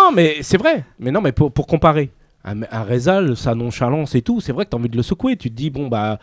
[0.42, 0.84] c'est vrai.
[0.98, 2.10] Mais non, mais pour, comparer,
[2.44, 5.02] un, un Rezal, sa nonchalance et tout, c'est vrai que tu as envie de le
[5.02, 5.36] secouer.
[5.36, 6.18] Tu te dis, bon, bah.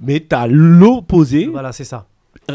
[0.00, 1.46] Mais tu as l'opposé.
[1.46, 2.06] Voilà, c'est ça.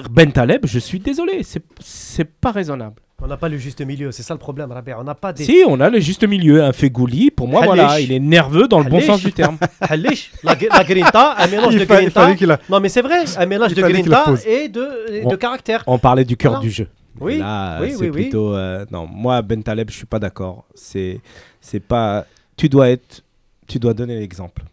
[0.09, 2.95] Ben Taleb, je suis désolé, c'est pas raisonnable.
[3.21, 4.97] On n'a pas le juste milieu, c'est ça le problème, Robert.
[4.99, 5.45] On n'a pas des.
[5.45, 6.61] Si, on a le juste milieu.
[6.61, 9.57] Un Fegouli, pour moi, voilà, il est nerveux dans le bon sens du terme.
[9.89, 9.95] la,
[10.43, 12.35] la grinta, un mélange de grinta.
[12.69, 15.83] Non, mais c'est vrai, un mélange de grinta et de, de caractère.
[15.87, 16.87] On parlait du cœur du jeu.
[17.19, 18.55] Oui, Là, oui, oui, plutôt.
[18.55, 20.65] Euh, non, moi, Ben Taleb, je suis pas d'accord.
[20.73, 21.21] C'est,
[21.61, 22.25] c'est pas.
[22.57, 23.23] Tu dois être.
[23.67, 24.63] Tu dois donner l'exemple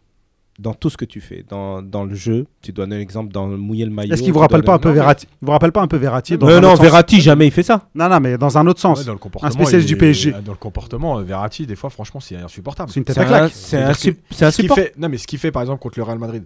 [0.61, 2.47] dans tout ce que tu fais, dans, dans le jeu.
[2.61, 4.13] Tu dois donner l'exemple dans mouiller le maillot.
[4.13, 6.47] Est-ce qu'il vous rappelle pas un peu Verratti vous rappelle pas un peu Verratti dans
[6.47, 7.89] Non, non, Verratti jamais il fait ça.
[7.95, 9.05] Non, non, mais dans un autre sens.
[9.05, 10.33] dans le comportement, un spécialiste du PSG.
[10.45, 12.91] Dans le comportement, euh, Verratti, des fois, franchement, c'est insupportable.
[12.91, 13.53] C'est une tête à claque.
[13.55, 14.93] C'est insupportable.
[14.99, 16.45] Non, mais ce qu'il fait, par exemple, contre le Real Madrid.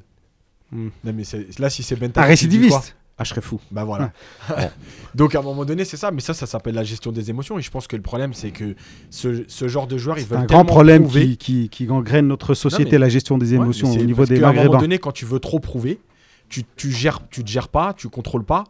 [0.70, 0.88] Hmm.
[1.04, 1.24] Non, mais
[1.58, 2.96] là, si c'est Un récidiviste.
[3.16, 3.60] Ah, je serais fou.
[3.70, 4.12] Bah voilà.
[5.14, 6.10] Donc à un moment donné, c'est ça.
[6.10, 7.58] Mais ça, ça s'appelle la gestion des émotions.
[7.58, 8.74] Et je pense que le problème, c'est que
[9.10, 10.40] ce, ce, genre de joueurs, ils veulent.
[10.40, 14.24] un grand problème qui, qui, qui, gangrène notre société, la gestion des émotions au niveau
[14.24, 14.58] des Maghrébins.
[14.58, 16.00] À un moment donné, quand tu veux trop prouver,
[16.48, 18.64] tu, tu gères, tu te gères pas, tu contrôles pas,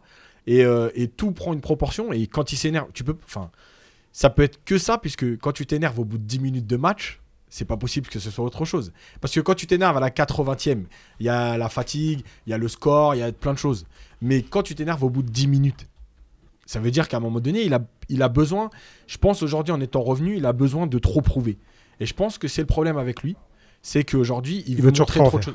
[0.47, 2.12] et, euh, et tout prend une proportion.
[2.12, 3.16] Et quand il s'énerve, tu peux.
[3.24, 3.51] Enfin,
[4.12, 6.76] ça peut être que ça, puisque quand tu t'énerves au bout de 10 minutes de
[6.76, 7.20] match,
[7.55, 8.92] c'est pas possible que ce soit autre chose.
[9.20, 10.86] Parce que quand tu t'énerves à la 80e,
[11.20, 13.59] il y a la fatigue, il y a le score, il y a plein de
[13.59, 13.86] choses.
[14.20, 15.86] Mais quand tu t'énerves au bout de 10 minutes,
[16.66, 17.78] ça veut dire qu'à un moment donné, il a,
[18.09, 18.70] il a besoin,
[19.07, 21.57] je pense aujourd'hui en étant revenu, il a besoin de trop prouver.
[22.00, 23.36] Et je pense que c'est le problème avec lui,
[23.82, 25.55] c'est qu'aujourd'hui, il, veut, toujours trop, de choses.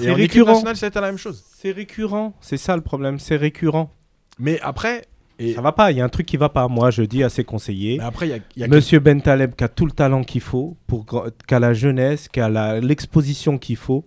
[0.00, 0.74] Et en récurrent.
[0.76, 1.42] c'était la même chose.
[1.56, 3.90] C'est récurrent, c'est ça le problème, c'est récurrent.
[4.38, 5.06] Mais après,
[5.38, 5.54] et...
[5.54, 6.68] Ça va pas, il y a un truc qui va pas.
[6.68, 8.00] Moi, je dis à ses conseillers.
[8.00, 11.74] après, y a, Monsieur Bentaleb qui a tout le talent qu'il faut, pour a la
[11.74, 14.04] jeunesse, qui a l'exposition qu'il faut.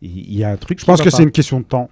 [0.00, 0.80] Il y a un truc.
[0.80, 1.90] Je pense que c'est une question de temps.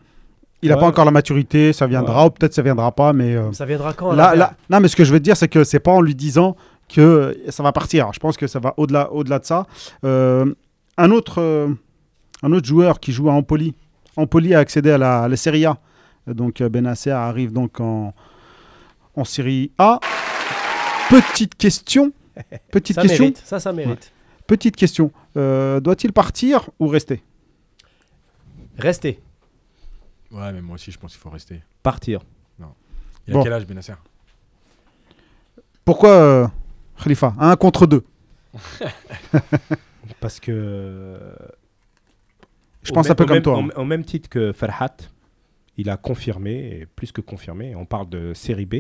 [0.63, 3.35] Il n'a pas encore la maturité, ça viendra, ou peut-être ça viendra pas, mais.
[3.35, 5.65] Euh, ça viendra quand là, là, Non, mais ce que je veux dire, c'est que
[5.65, 6.57] c'est pas en lui disant
[6.89, 8.13] que ça va partir.
[8.13, 9.67] Je pense que ça va au-delà au -delà de ça.
[10.05, 10.53] Euh,
[10.99, 11.69] un, autre, euh,
[12.43, 13.75] un autre joueur qui joue à Empoli,
[14.17, 15.79] Empoli a accédé à la, la Serie A.
[16.27, 18.13] Donc Benasser arrive donc en,
[19.15, 20.01] en Série A.
[21.09, 22.13] Petite question.
[22.71, 23.25] Petite ça question.
[23.25, 23.43] Mérite.
[23.45, 24.13] Ça, ça mérite.
[24.47, 25.13] Petite question.
[25.37, 27.23] Euh, doit-il partir ou rester?
[28.79, 29.21] Rester.
[30.31, 31.63] Ouais, mais moi aussi, je pense qu'il faut rester.
[31.83, 32.21] Partir.
[32.59, 32.73] Non.
[33.27, 33.95] Il a quel âge, Benasser?
[35.85, 36.47] Pourquoi euh,
[37.03, 37.35] Khalifa?
[37.39, 38.05] Un contre deux.
[40.21, 41.19] Parce que.
[42.83, 43.59] Je pense un peu comme toi.
[43.59, 43.69] Hein.
[43.77, 44.97] Au, même titre que Farhat,
[45.77, 48.77] il a confirmé, et plus que confirmé, on parle de série B.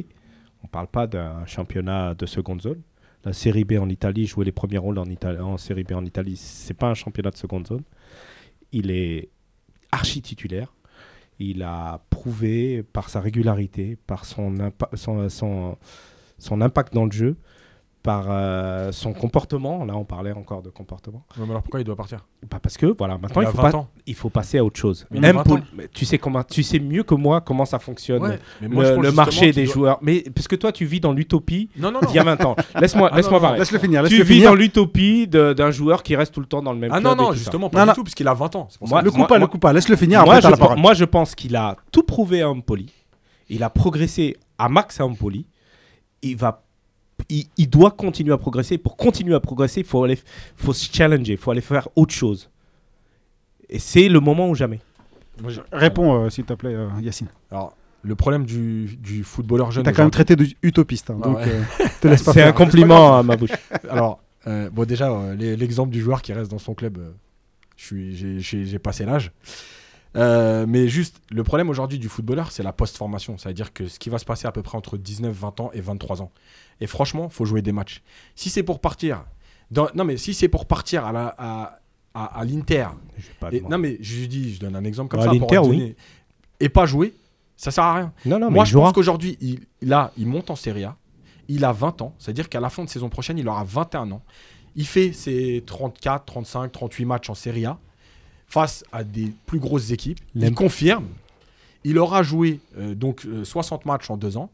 [0.62, 2.82] On ne parle pas d'un championnat de seconde zone.
[3.24, 6.04] La Série B en Italie, jouer les premiers rôles en, Italie, en Série B en
[6.04, 7.82] Italie, c'est pas un championnat de seconde zone.
[8.72, 9.28] Il est
[9.92, 10.72] archi titulaire.
[11.38, 14.54] Il a prouvé par sa régularité, par son,
[16.50, 17.36] impact dans le jeu,
[18.02, 19.84] par euh, son comportement.
[19.84, 21.22] Là, on parlait encore de comportement.
[21.36, 22.26] mais alors pourquoi il doit partir?
[22.50, 25.06] Bah Parce que voilà, maintenant il, faut, pas, il faut passer à autre chose.
[25.10, 25.42] Même
[25.92, 29.98] tu sais comment, tu sais mieux que moi comment ça fonctionne le, marché des joueurs.
[30.02, 32.56] Mais parce que toi, tu vis dans l'utopie d'il y a 20 ans.
[32.80, 33.58] Laisse-moi, ah, laisse-moi parler.
[33.58, 34.04] Laisse le finir.
[34.04, 37.00] tu vis dans l'utopie d'un joueur qui reste tout le temps dans le même ah,
[37.00, 37.12] club.
[37.12, 38.68] Ah non non, justement pas du tout parce qu'il a 20 ans.
[38.80, 39.72] Moi, le coup pas, le coup pas.
[39.72, 40.24] Laisse le finir.
[40.24, 42.92] Moi, je, moi, je pense qu'il a tout prouvé à Empoli.
[43.48, 45.46] Il a progressé à max à Empoli.
[46.22, 46.62] Il va
[47.30, 48.78] il, doit continuer à progresser.
[48.78, 50.18] Pour continuer à progresser, il faut, aller,
[50.56, 52.50] faut se challenger, il faut aller faire autre chose.
[53.68, 54.80] Et c'est le moment ou jamais.
[55.72, 57.28] Réponds, euh, s'il te plaît, euh, Yacine.
[57.50, 59.84] Alors, le problème du, du footballeur jeune.
[59.84, 61.62] T'as quand même traité d'utopiste, hein, donc euh,
[62.00, 63.50] te laisse pas C'est un compliment à ma bouche.
[63.90, 66.98] Alors, bon, déjà, l'exemple du joueur qui reste dans son club,
[67.76, 69.32] j'ai passé l'âge.
[70.14, 73.38] Mais juste, le problème aujourd'hui du footballeur, c'est la post-formation.
[73.38, 75.80] C'est-à-dire que ce qui va se passer à peu près entre 19, 20 ans et
[75.80, 76.30] 23 ans.
[76.80, 78.02] Et franchement, faut jouer des matchs.
[78.34, 79.24] Si c'est pour partir,
[79.94, 81.80] non mais si c'est pour partir à la, à,
[82.14, 82.86] à, l'Inter,
[83.68, 85.32] non mais je dis, je donne un exemple comme ça.
[85.32, 85.94] L'Inter, oui.
[86.58, 87.14] Et pas jouer,
[87.56, 88.12] ça sert à rien.
[88.24, 90.96] Non, non, Moi, je pense qu'aujourd'hui, il, là, il monte en Serie A.
[91.48, 94.22] Il a 20 ans, c'est-à-dire qu'à la fin de saison prochaine, il aura 21 ans.
[94.76, 97.78] Il fait ses 34, 35, 38 matchs en Serie A
[98.50, 100.18] face à des plus grosses équipes.
[100.34, 101.06] Il confirme.
[101.84, 104.50] Il aura joué euh, donc 60 euh, matchs en deux ans.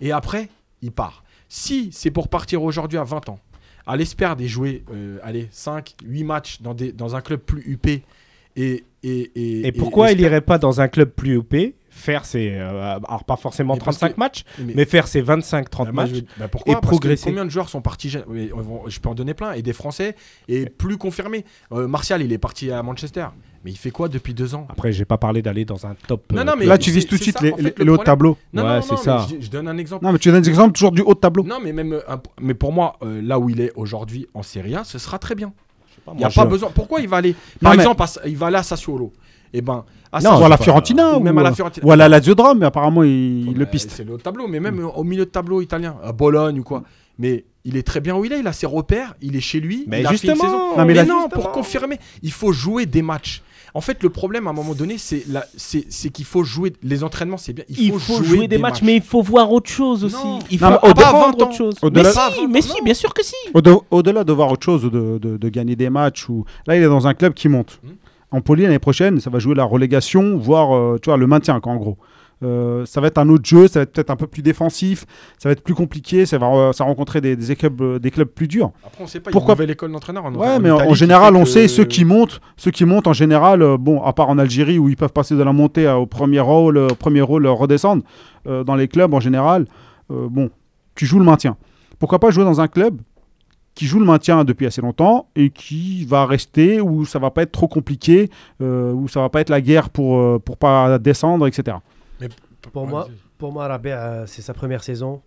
[0.00, 0.48] Et après,
[0.82, 1.22] il part.
[1.48, 3.38] Si c'est pour partir aujourd'hui à 20 ans,
[3.86, 7.62] à l'espère des jouer euh, allez, 5, 8 matchs dans, des, dans un club plus
[7.66, 8.02] huppé
[8.56, 12.98] et, et, et, pourquoi il irait pas dans un club plus huppé faire ses euh,
[13.08, 16.74] alors pas forcément 35 matchs mais, faire ses 25 30 bah, matchs bah, pourquoi?
[16.74, 20.16] Et progresser combien de joueurs sont partis je peux en donner plein et des français
[20.48, 23.26] et plus confirmés euh, Martial il est parti à Manchester
[23.64, 24.66] mais il fait quoi depuis deux ans?
[24.68, 26.30] Après, j'ai pas parlé d'aller dans un top.
[26.34, 28.36] Non, non, mais là, tu vises tout de suite les, le haut tableau.
[28.52, 29.26] Non, ouais, c'est ça.
[29.40, 30.04] Je, donne un exemple.
[30.04, 31.44] Non, mais tu donnes un exemple toujours du haut tableau.
[31.44, 31.98] Non, mais même,
[32.42, 35.34] mais pour moi, euh, là où il est aujourd'hui en Serie A, ce sera très
[35.34, 35.54] bien.
[36.12, 36.70] Il n'y a pas besoin.
[36.74, 39.14] Pourquoi il va aller Par exemple, il va aller à Sassuolo?
[39.56, 41.86] Eh ben, à non, ou à la Fiorentina, ou, même à la Fiorentina.
[41.86, 43.92] Ou à la Lazio Drame, mais apparemment il, le piste.
[43.92, 46.82] C'est le haut tableau, mais même au milieu de tableau italien, à Bologne ou quoi.
[47.18, 49.60] Mais il est très bien où il est, il a ses repères, il est chez
[49.60, 49.84] lui.
[49.86, 50.76] Mais il justement, a saison.
[50.76, 53.42] Non, mais, non, pour confirmer, il faut jouer des matchs.
[53.76, 55.24] En fait, le problème à un moment donné, c'est
[55.56, 57.64] c'est qu'il faut jouer les entraînements, c'est bien.
[57.68, 60.16] Il faut, jouer, des, matchs, mais il faut voir autre chose aussi.
[60.50, 61.74] il faut apprendre autre chose.
[61.92, 63.34] Mais si, mais si, bien sûr que si.
[63.90, 67.06] Au-delà de voir autre chose, de, de, gagner des matchs, ou là, il est dans
[67.06, 67.80] un club qui monte.
[67.82, 67.90] Hmm.
[68.34, 71.60] En Poli l'année prochaine, ça va jouer la relégation, voire euh, tu vois, le maintien,
[71.62, 71.98] en gros.
[72.42, 75.06] Euh, ça va être un autre jeu, ça va être peut-être un peu plus défensif,
[75.38, 78.48] ça va être plus compliqué, ça va, ça rencontrer des, des, clubs, des clubs plus
[78.48, 78.72] durs.
[78.84, 80.24] Après, on sait pas, Pourquoi l'école d'entraîneur.
[80.36, 84.02] Ouais, mais en, général, on sait ceux qui montent, ceux qui montent en général, bon,
[84.02, 86.94] à part en Algérie où ils peuvent passer de la montée au premier rôle, au
[86.96, 88.02] premier rôle redescendre,
[88.44, 89.66] dans les clubs en général,
[90.10, 90.50] bon,
[90.96, 91.56] tu joues le maintien.
[92.00, 93.00] Pourquoi pas jouer dans un club
[93.74, 97.42] qui joue le maintien depuis assez longtemps et qui va rester où ça va pas
[97.42, 100.98] être trop compliqué, euh, où ça va pas être la guerre pour euh, pour pas
[100.98, 101.78] descendre, etc.
[102.20, 102.28] Mais
[102.72, 103.08] pour moi,
[103.38, 105.22] pour moi, euh, c'est sa première saison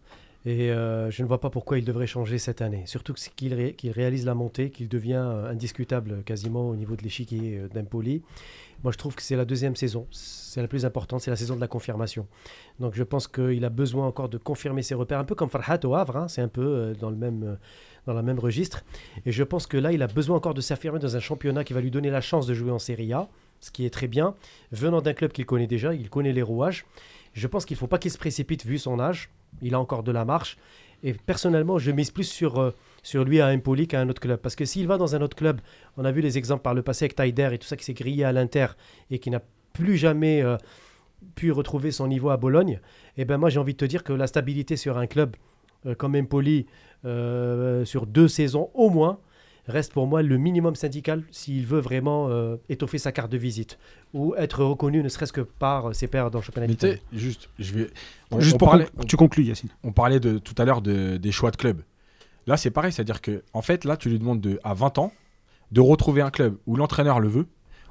[0.46, 2.84] et je ne vois pas pourquoi il devrait changer cette année.
[2.86, 8.22] Surtout qu'il réalise la montée, qu'il devient indiscutable quasiment au niveau de l'échiquier d'Empoli.
[8.82, 10.08] Moi, je trouve que c'est la deuxième saison.
[10.12, 12.28] C'est la plus importante, c'est la saison de la confirmation.
[12.80, 15.80] Donc, je pense qu'il a besoin encore de confirmer ses repères, un peu comme Farhat
[15.84, 16.16] au Havre.
[16.16, 16.28] Hein.
[16.30, 17.58] c'est un peu dans le même
[18.08, 18.84] dans le même registre.
[19.26, 21.74] Et je pense que là, il a besoin encore de s'affirmer dans un championnat qui
[21.74, 23.28] va lui donner la chance de jouer en Serie A,
[23.60, 24.34] ce qui est très bien.
[24.72, 26.86] Venant d'un club qu'il connaît déjà, il connaît les rouages.
[27.34, 29.30] Je pense qu'il ne faut pas qu'il se précipite vu son âge.
[29.62, 30.58] Il a encore de la marche.
[31.04, 34.40] Et personnellement, je mise plus sur, euh, sur lui à Empoli qu'à un autre club.
[34.40, 35.62] Parce que s'il va dans un autre club,
[35.98, 37.94] on a vu les exemples par le passé avec Taider et tout ça qui s'est
[37.94, 38.68] grillé à l'Inter
[39.12, 39.42] et qui n'a
[39.74, 40.58] plus jamais euh,
[41.36, 42.80] pu retrouver son niveau à Bologne.
[43.18, 45.36] Et eh ben moi, j'ai envie de te dire que la stabilité sur un club
[45.86, 46.66] euh, comme Empoli
[47.06, 49.20] euh, sur deux saisons au moins
[49.68, 53.78] reste pour moi le minimum syndical s'il veut vraiment euh, étoffer sa carte de visite
[54.14, 57.02] ou être reconnu ne serait-ce que par ses pairs dans le championnat d'Italie.
[57.12, 57.90] Juste, je vais.
[58.40, 58.76] juste pour
[59.08, 59.70] tu conclues, Yacine.
[59.84, 61.82] On parlait de, tout à l'heure de, des choix de club.
[62.48, 65.12] Là, c'est pareil, c'est-à-dire que en fait, là, tu lui demandes de, à 20 ans
[65.72, 67.48] de retrouver un club où l'entraîneur le veut,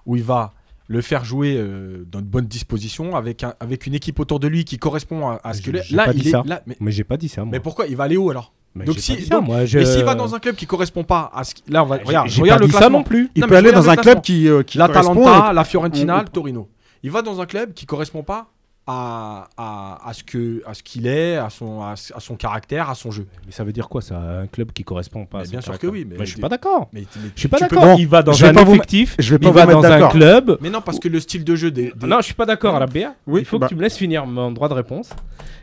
[0.06, 0.54] où il va
[0.88, 4.48] le faire jouer euh, dans de bonnes dispositions avec, un, avec une équipe autour de
[4.48, 5.82] lui qui correspond à, ce que là
[6.14, 7.88] il est là mais, mais j'ai pas dit ça mais pourquoi?
[7.88, 8.52] Il va aller où alors?
[8.84, 11.86] Donc si, mais s'il va dans un club qui correspond pas à ce là on
[11.86, 14.62] va regarde, regarde le classement non plus il peut aller dans un club qui, euh,
[14.62, 16.68] qui l'Atalanta la Fiorentina le Torino
[17.02, 18.48] il va dans un club qui correspond pas
[18.86, 22.94] à, à, à, ce que à ce qu'il est, à son à, son caractère, à
[22.94, 23.26] son jeu.
[23.44, 25.86] Mais ça veut dire quoi ça Un club qui correspond pas à Bien sûr que
[25.88, 26.88] oui, mais, je suis pas d'accord.
[26.94, 27.00] Je
[27.34, 27.98] suis pas d'accord.
[27.98, 30.58] il va dans un effectif, je vais pas il va dans un club.
[30.60, 31.92] Mais non, parce que le style de jeu des.
[32.00, 33.14] Non, je suis pas d'accord, la BA.
[33.26, 33.68] Il faut que bah.
[33.68, 35.10] tu me laisses finir mon droit de réponse.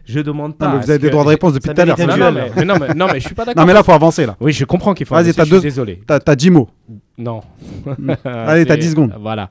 [0.06, 0.68] Je demande pas.
[0.68, 1.98] Non, mais vous avez des droits de réponse depuis tout à l'heure.
[1.98, 3.62] Non, mais non, mais je suis pas d'accord.
[3.62, 4.36] Non, mais là, faut avancer là.
[4.40, 5.16] Oui, je comprends qu'il faut.
[5.16, 5.62] Vas-y, t'as deux.
[5.62, 6.02] Désolé.
[6.06, 6.70] T'as 10 mots.
[7.18, 7.42] Non.
[8.26, 9.16] Allez, t'as 10 secondes.
[9.20, 9.50] Voilà.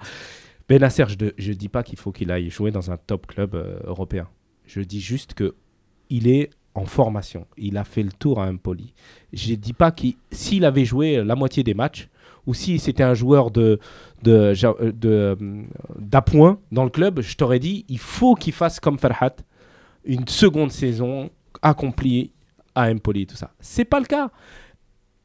[0.68, 1.04] Benacer,
[1.38, 4.28] je ne dis pas qu'il faut qu'il aille jouer dans un top club euh, européen.
[4.64, 5.54] Je dis juste que
[6.08, 7.46] il est en formation.
[7.58, 8.94] Il a fait le tour à Empoli.
[9.32, 12.08] Je ne dis pas qu'il s'il avait joué la moitié des matchs
[12.46, 13.78] ou si c'était un joueur de
[15.98, 19.36] d'appoint dans le club, je t'aurais dit il faut qu'il fasse comme Farhat
[20.04, 21.30] une seconde saison
[21.60, 22.30] accomplie
[22.74, 23.50] à Empoli tout ça.
[23.60, 24.30] C'est pas le cas.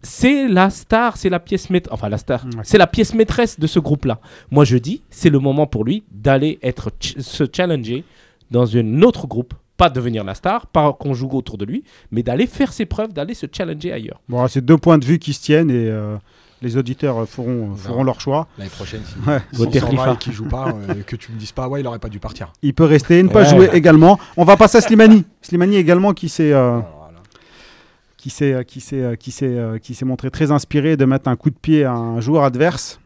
[0.02, 3.66] C'est la star, c'est la pièce maîtresse, enfin la star, c'est la pièce maîtresse de
[3.66, 4.20] ce groupe-là.
[4.52, 8.04] Moi je dis, c'est le moment pour lui d'aller être se challenger
[8.52, 12.22] dans un autre groupe, pas devenir la star, pas qu'on joue autour de lui, mais
[12.22, 14.22] d'aller faire ses preuves, d'aller se challenger ailleurs.
[14.30, 16.18] Bon, c'est deux points de vue qui se tiennent et euh,
[16.62, 18.48] les auditeurs feront, feront leur choix.
[18.58, 19.42] L'année prochaine, si ouais.
[19.54, 22.20] si qui joue pas, euh, que tu me dises pas, ouais, il aurait pas dû
[22.20, 22.52] partir.
[22.62, 24.20] Il peut rester, ne pas jouer également.
[24.36, 25.26] On va passer à Slimani.
[25.42, 26.54] Slimani également qui s'est.
[26.54, 26.80] Euh,
[28.18, 28.82] qui s'est qui
[29.20, 29.32] qui
[29.82, 33.00] qui s'est montré très inspiré de mettre un coup de pied à un joueur adverse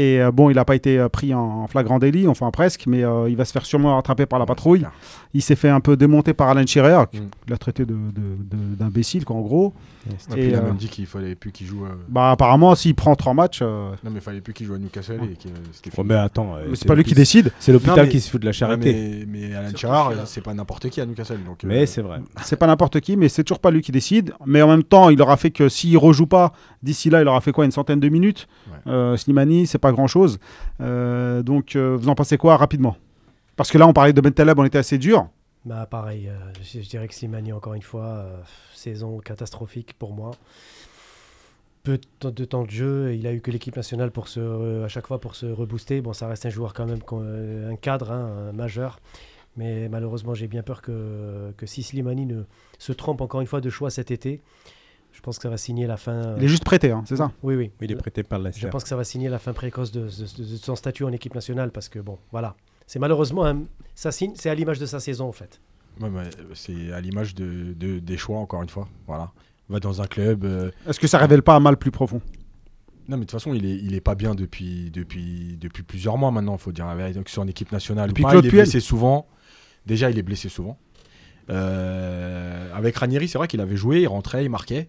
[0.00, 3.04] et euh, bon, il n'a pas été euh, pris en, flagrant délit, enfin presque, mais
[3.04, 4.86] euh, il va se faire sûrement rattraper par la patrouille.
[5.34, 7.06] Il s'est fait un peu démonter par Alain Schirer, mm.
[7.10, 9.74] qui l'a traité d'imbécile, quoi, en gros.
[10.36, 11.84] Et, il a même dit qu'il fallait plus qu'il joue.
[12.08, 13.62] Bah, apparemment, s'il prend trois matchs.
[13.62, 15.20] Non, mais il fallait plus qu'il joue à Newcastle.
[15.96, 16.56] Oh, mais attends.
[16.74, 17.52] c'est pas lui qui décide.
[17.58, 19.26] C'est l'hôpital qui se fout de la charité.
[19.28, 21.38] mais, mais, Alain Schirer, c'est pas n'importe qui à Newcastle.
[21.44, 22.20] Donc, mais c'est vrai.
[22.44, 24.32] C'est pas n'importe qui, mais c'est toujours pas lui qui décide.
[24.46, 27.40] Mais en même temps, il aura fait que s'il rejoue pas, d'ici là, il aura
[27.40, 28.48] fait quoi Une centaine de minutes
[29.16, 30.38] Slimani, c'est pas grand chose.
[30.80, 32.96] Euh, donc, euh, vous en pensez quoi rapidement?
[33.56, 35.28] Parce que là, on parlait de Bentaleb, on était assez dur.
[35.64, 38.26] Bah pareil, euh, je, dirais que Slimani, encore une fois,
[38.74, 40.32] saison catastrophique pour moi.
[41.82, 45.06] Peu de temps de jeu, il a eu que l'équipe nationale pour se, à chaque
[45.06, 46.00] fois pour se rebooster.
[46.00, 47.00] Bon, ça reste un joueur quand même,
[47.70, 49.00] un cadre, hein, un majeur.
[49.56, 52.42] Mais malheureusement, j'ai bien peur que, que si Slimani ne
[52.78, 54.40] se trompe encore une fois de choix cet été,
[55.12, 56.36] je pense que ça va signer la fin.
[56.38, 57.32] Il est juste prêté, hein, c'est ça?
[57.42, 57.70] Oui, oui.
[57.80, 60.08] Il est prêté par la Je pense que ça va signer la fin précoce de,
[60.08, 62.54] son statut en équipe nationale parce que, bon, voilà.
[62.90, 63.44] C'est malheureusement,
[63.94, 65.60] ça signe, c'est à l'image de sa saison, en fait.
[66.54, 68.88] c'est à l'image de, des choix, encore une fois.
[69.06, 69.30] Voilà.
[69.68, 70.44] va dans un club.
[70.44, 72.20] Euh, Est-ce que ça révèle pas un mal plus profond?
[73.06, 76.18] Non, mais de toute façon, il est, il est pas bien depuis, depuis, depuis plusieurs
[76.18, 76.86] mois maintenant, il faut dire.
[76.86, 78.08] Avec, sur en équipe nationale.
[78.08, 79.28] Depuis il est blessé souvent.
[79.86, 80.76] Déjà, il est blessé souvent.
[81.48, 84.88] Euh, avec Ranieri, c'est vrai qu'il avait joué, il rentrait, il marquait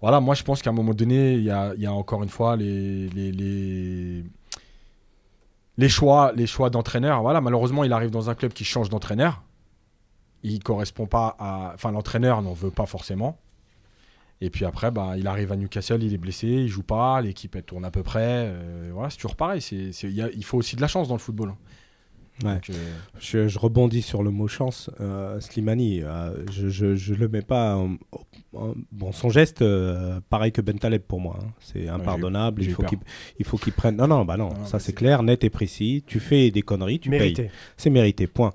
[0.00, 3.08] voilà, moi je pense qu'à un moment donné, il y a, encore une fois les,
[3.08, 4.24] les
[5.88, 7.22] choix, les choix d'entraîneur.
[7.22, 9.42] Voilà, malheureusement, il arrive dans un club qui change d'entraîneur.
[10.42, 11.72] Il correspond pas à.
[11.74, 13.38] Enfin, l'entraîneur n'en veut pas forcément.
[14.40, 17.64] Et puis après, bah, il arrive à Newcastle, il est blessé, il joue pas, l'équipe
[17.64, 18.48] tourne à peu près.
[18.48, 19.60] Euh, voilà, c'est toujours pareil.
[19.62, 21.54] Il faut aussi de la chance dans le football.
[22.44, 24.90] Euh, je, rebondis sur le mot chance.
[25.00, 26.02] Euh, Slimani,
[26.50, 27.82] je, ne le mets pas.
[28.52, 29.64] bon, son geste,
[30.28, 31.38] pareil que Bentaleb pour moi.
[31.40, 31.48] Hein.
[31.60, 32.62] C'est impardonnable.
[32.62, 32.98] il, faut qu'il,
[33.38, 33.96] il faut qu'il prenne.
[33.96, 36.04] Non, non, bah non, ça c'est clair, net et précis.
[36.06, 37.50] Tu fais des conneries, tu payes.
[37.76, 38.52] C'est mérité, point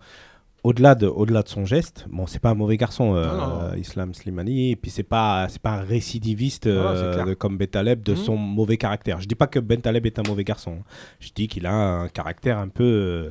[0.67, 4.71] au-delà de, au-delà de son geste, bon, c'est pas un mauvais garçon, euh, Islam Slimani,
[4.71, 8.17] et puis c'est pas, c'est pas un récidiviste euh, comme Bentaleb de mhm.
[8.17, 9.21] son mauvais caractère.
[9.21, 10.79] Je dis pas que Bentaleb est un mauvais garçon.
[11.21, 13.29] Je dis qu'il a un caractère un peu euh,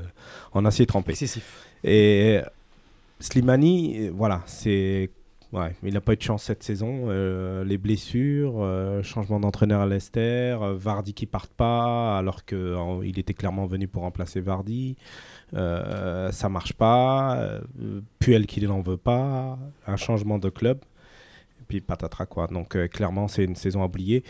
[0.54, 1.10] en acier trempé.
[1.10, 1.66] Excessif.
[1.84, 2.40] Et
[3.20, 5.10] Slimani, voilà, c'est
[5.56, 7.08] Ouais, il n'a pas eu de chance cette saison.
[7.64, 8.62] les blessures,
[9.02, 14.40] changement d'entraîneur à Leicester, Vardy qui part pas alors qu'il était clairement venu pour remplacer
[14.40, 14.96] Vardy.
[15.54, 17.60] Euh, ça marche pas, euh,
[18.18, 20.78] Puel qui n'en veut pas, un changement de club,
[21.60, 22.46] et puis patatras quoi.
[22.48, 24.24] Donc euh, clairement c'est une saison à oublier.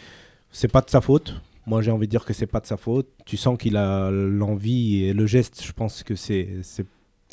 [0.51, 1.41] C'est pas de sa faute.
[1.66, 3.09] Moi j'ai envie de dire que c'est pas de sa faute.
[3.24, 5.62] Tu sens qu'il a l'envie et le geste.
[5.64, 6.62] Je pense que c'est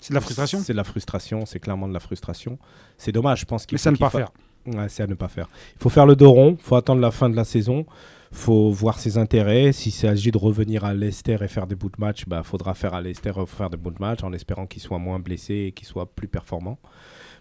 [0.04, 0.60] c'est de la frustration.
[0.64, 1.45] C'est la frustration.
[1.45, 2.60] C'est clairement de la frustration.
[2.97, 3.41] C'est dommage.
[3.41, 3.76] Je pense qu'il.
[3.76, 4.32] Mais ça ne pas faire.
[4.66, 5.49] Ouais, c'est à ne pas faire.
[5.76, 6.56] Il faut faire le dos rond.
[6.60, 7.86] Il faut attendre la fin de la saison
[8.34, 9.72] faut voir ses intérêts.
[9.72, 12.74] S'il s'agit de revenir à Leicester et faire des bouts de match, il bah, faudra
[12.74, 15.72] faire à Leicester faire des bouts de match en espérant qu'il soit moins blessé et
[15.72, 16.80] qu'il soit plus performant.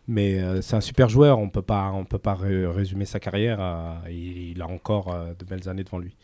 [0.06, 4.02] Mais euh, c'est un super joueur, on peut pas, on peut pas résumer sa carrière.
[4.10, 6.16] il, a encore euh, de belles années devant lui.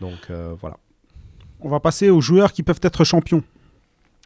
[0.00, 0.78] Donc euh, voilà.
[1.60, 3.44] On va passer aux joueurs qui peuvent être champions.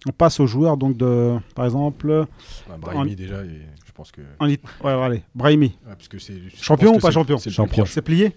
[0.06, 2.26] On passe aux joueurs donc de, par exemple.
[2.68, 4.20] Bah, Brahimi déjà, je pense que.
[4.40, 5.78] ouais, allez, Brahimi.
[5.86, 6.18] parce que
[6.60, 7.38] champion ou pas champion
[7.86, 8.36] C'est plié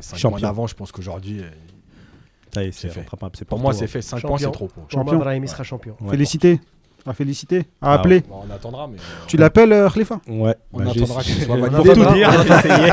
[0.00, 0.30] 5 champion.
[0.30, 1.40] points d'avant, je pense qu'aujourd'hui.
[1.40, 3.06] Euh, c'est fait.
[3.46, 4.02] Pour moi, c'est fait.
[4.02, 4.68] 5 points, c'est trop.
[4.88, 5.18] Champion.
[5.18, 5.96] Brahimi sera champion.
[6.10, 6.60] Félicité
[7.06, 8.22] à féliciter, à ah, appeler.
[8.30, 8.96] on attendra, mais.
[8.96, 10.54] Euh, tu l'appelles, euh, Khalifa Ouais.
[10.72, 11.76] On bah, attendra qu'il soit validé.
[11.76, 12.30] Pour tout dire,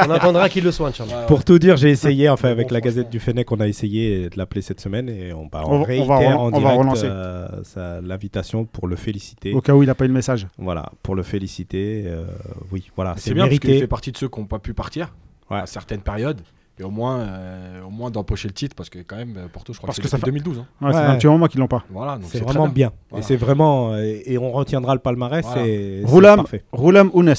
[0.08, 0.92] on attendra qu'il le soit,
[1.28, 4.38] Pour tout dire, j'ai essayé, enfin, avec la Gazette du Fennec, on a essayé de
[4.38, 8.88] l'appeler cette semaine et on, bah, on, on réitère va, en direct euh, l'invitation pour
[8.88, 9.54] le féliciter.
[9.54, 10.48] Au cas où il n'a pas eu le message.
[10.58, 12.04] Voilà, pour le féliciter.
[12.06, 12.26] Euh,
[12.72, 13.16] oui, voilà.
[13.18, 13.68] C'est bien mérité.
[13.68, 15.14] parce qu'il fait partie de ceux qui n'ont pas pu partir
[15.50, 16.42] à certaines périodes
[16.80, 19.78] et au moins, euh, au moins d'empocher le titre parce que quand même Porto, je
[19.78, 20.60] crois parce que, ça fait 2012.
[20.60, 20.68] Hein.
[20.82, 21.84] Ouais, c'est un petit moment qu'ils l'ont pas.
[21.90, 22.92] Voilà, c'est vraiment bien.
[23.16, 25.46] Et c'est vraiment et, on retiendra le palmarès.
[25.66, 27.34] Et Roulam, Roulam Ounes.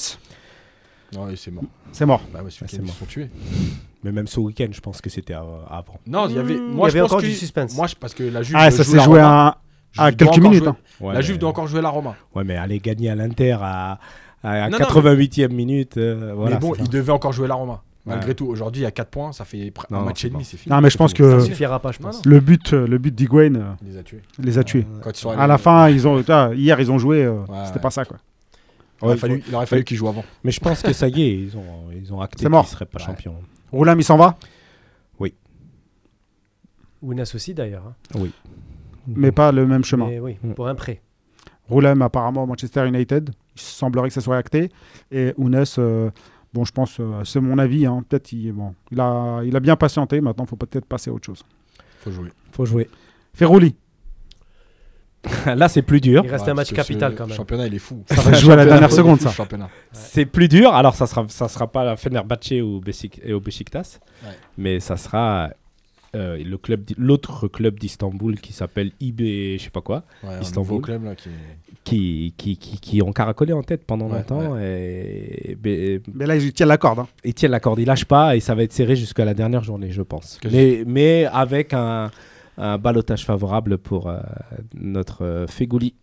[1.15, 1.65] Non, c'est mort.
[1.93, 2.23] C'est mort.
[2.33, 2.95] Bah ouais, c'est mort.
[3.01, 3.31] Ils tués.
[4.03, 5.99] Mais même ce week-end, je pense que c'était avant.
[6.07, 6.57] Non, il y avait.
[6.57, 7.75] Moi, il y avait encore du suspense.
[7.77, 8.57] Moi, parce que la Juve.
[8.59, 9.59] Ah, ça s'est joué à,
[9.97, 10.67] à quelques minutes.
[10.67, 10.77] Hein.
[11.01, 12.15] la Juve doit encore jouer la Roma.
[12.35, 13.99] Ouais, mais aller gagner à l'Inter à,
[14.43, 15.97] à 88e minute.
[15.97, 17.83] Euh, voilà, mais bon, il devait encore jouer la Roma.
[18.07, 20.59] Malgré tout, aujourd'hui, il y a 4 points, ça fait un match et demi, c'est
[20.59, 20.75] fini.
[20.75, 21.41] Non, mais je pense que.
[21.41, 22.25] Ça suffira pas, je pense.
[22.27, 23.15] Le but, le but.
[23.21, 24.23] Euh, les a tués.
[24.39, 24.87] Les a tués.
[25.37, 26.21] à la fin, ils ont,
[26.53, 27.25] hier, ils ont joué.
[27.25, 28.19] Euh, c'était pas ça, quoi.
[29.03, 30.25] Il aurait fallu, il aurait fallu qu'ils jouent avant.
[30.45, 32.87] Mais je pense que ça y est, ils ont, ils ont acté qu'ils ne seraient
[32.87, 33.37] pas champions.
[33.73, 34.37] Roulam, il s'en va
[35.19, 35.35] Oui.
[37.03, 37.85] Ounas aussi, d'ailleurs.
[37.87, 37.95] Hein.
[38.15, 38.33] Oui.
[39.07, 40.07] Mais pas le même chemin.
[40.07, 41.03] Mais oui, pour un prêt.
[41.69, 43.31] Roulam, apparemment, Manchester United.
[43.57, 44.71] Il semblerait que ça soit acté.
[45.11, 45.77] Et Ounas.
[45.79, 46.11] Euh,
[46.55, 47.85] Bon, je pense, euh, c'est mon avis.
[47.85, 48.05] Hein.
[48.09, 50.21] Peut-être il, bon, il, a, il a bien patienté.
[50.21, 51.45] Maintenant, il faut peut-être passer à autre chose.
[51.99, 52.31] faut jouer.
[52.53, 52.89] faut jouer.
[53.35, 53.75] Ferroli.
[55.47, 56.23] Là, c'est plus dur.
[56.25, 57.31] Il reste un match capital quand même.
[57.31, 58.05] Le championnat, il est fou.
[58.07, 59.33] Ça va jouer à la dernière seconde, ça.
[59.91, 60.73] C'est plus dur.
[60.73, 62.81] Alors, ça sera, ça sera pas la Fenerbahce ou,
[63.23, 63.99] et au Besiktas,
[64.57, 65.51] mais ça sera
[66.15, 70.05] euh, le club, l'autre club d'Istanbul qui s'appelle IB, je sais pas quoi,
[70.41, 71.31] Istanbul, club là, qui...
[71.85, 74.59] Qui, qui, qui, ont caracolé en tête pendant longtemps.
[74.59, 77.01] Et, mais là, ils tiennent la corde.
[77.01, 77.09] Hein.
[77.25, 79.63] Ils tiennent la corde, ils lâchent pas et ça va être serré jusqu'à la dernière
[79.63, 80.41] journée, je pense.
[80.51, 82.11] Mais, mais avec un,
[82.57, 84.21] un balotage favorable pour euh,
[84.75, 85.95] notre euh, Fegouli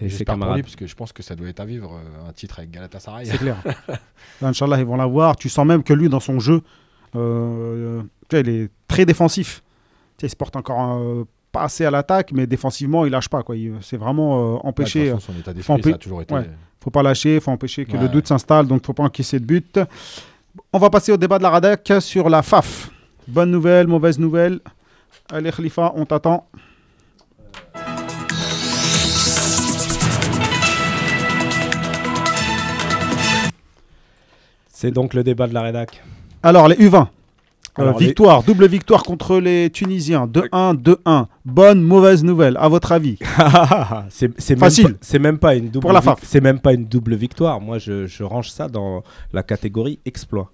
[0.00, 0.56] et ses camarades.
[0.56, 3.26] Lui, parce que je pense que ça doit être à vivre un titre avec Galatasaray.
[3.26, 3.56] C'est clair.
[4.42, 5.36] Inch'Allah, ils vont l'avoir.
[5.36, 6.62] Tu sens même que lui, dans son jeu,
[7.16, 8.02] euh,
[8.32, 9.62] il est très défensif.
[10.22, 13.42] il se porte encore euh, pas assez à l'attaque, mais défensivement, il lâche pas.
[13.80, 15.14] C'est vraiment euh, empêcher.
[15.18, 16.34] son état faut ça a toujours été.
[16.80, 19.80] faut pas lâcher, faut empêcher que le doute s'installe, donc faut pas encaisser de but.
[20.72, 22.90] On va passer au débat de la Radec sur la FAF.
[23.26, 24.60] Bonne nouvelle, mauvaise nouvelle.
[25.30, 26.48] Allez, Khalifa, on t'attend.
[34.68, 36.02] C'est donc le débat de la rédac.
[36.42, 37.08] Alors, les U20.
[37.78, 40.26] Euh, victoire, double victoire contre les Tunisiens.
[40.26, 41.26] 2-1, 2-1.
[41.44, 43.18] Bonne, mauvaise nouvelle, à votre avis
[44.10, 44.96] C'est facile.
[45.00, 45.82] C'est même pas une double.
[45.82, 47.60] Pour la C'est même pas une double victoire.
[47.60, 50.50] Moi, je, range ça dans la catégorie exploit.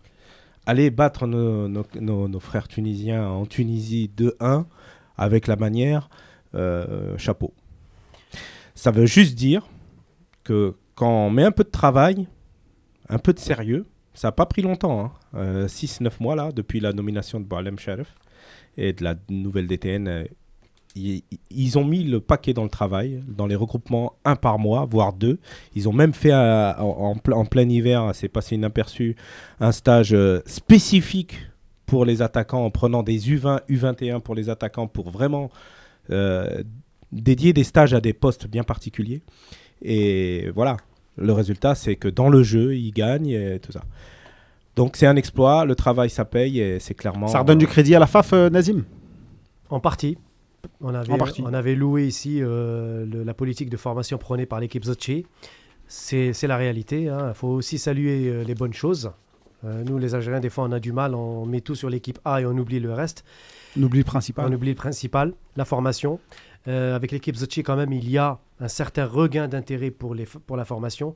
[0.66, 4.64] Aller battre nos, frères tunisiens en Tunisie 2-1
[5.16, 6.08] avec la manière.
[7.16, 7.52] chapeau.
[8.74, 9.66] Ça veut juste dire
[10.44, 12.26] que quand on met un peu de travail,
[13.08, 16.10] un peu de sérieux, ça n'a pas pris longtemps, 6-9 hein.
[16.20, 18.14] mois là, depuis la nomination de Boalem Sharif
[18.76, 20.26] et de la nouvelle DTN
[21.50, 25.12] ils, ont mis le paquet dans le travail, dans les regroupements un par mois, voire
[25.12, 25.38] deux.
[25.74, 29.16] Ils ont même fait euh, en, plein hiver, c'est passé inaperçu,
[29.60, 31.38] un stage euh, spécifique
[31.84, 35.50] pour les attaquants en prenant des U20, U21 pour les attaquants pour vraiment
[36.10, 36.62] euh,
[37.12, 39.22] dédier des stages à des postes bien particuliers.
[39.82, 40.78] Et voilà,
[41.16, 43.82] le résultat c'est que dans le jeu, ils gagnent et tout ça.
[44.76, 47.26] Donc c'est un exploit, le travail ça paye et c'est clairement...
[47.26, 48.84] Ça redonne du crédit à la FAF, Nazim?
[49.70, 50.18] En partie.
[50.80, 51.12] On avait,
[51.42, 55.26] on avait loué ici euh, la politique de formation prônée par l'équipe Zocchi.
[55.88, 57.02] C'est la réalité.
[57.02, 57.34] Il hein.
[57.34, 59.12] faut aussi saluer euh, les bonnes choses.
[59.64, 61.14] Euh, nous, les Algériens, des fois, on a du mal.
[61.14, 63.24] On met tout sur l'équipe A et on oublie le reste.
[63.78, 64.46] On oublie le principal.
[64.48, 66.18] On oublie le principal, la formation.
[66.66, 70.16] avec l'équipe Zocchi, quand même, il y a un certain regain d'intérêt pour,
[70.46, 71.14] pour la formation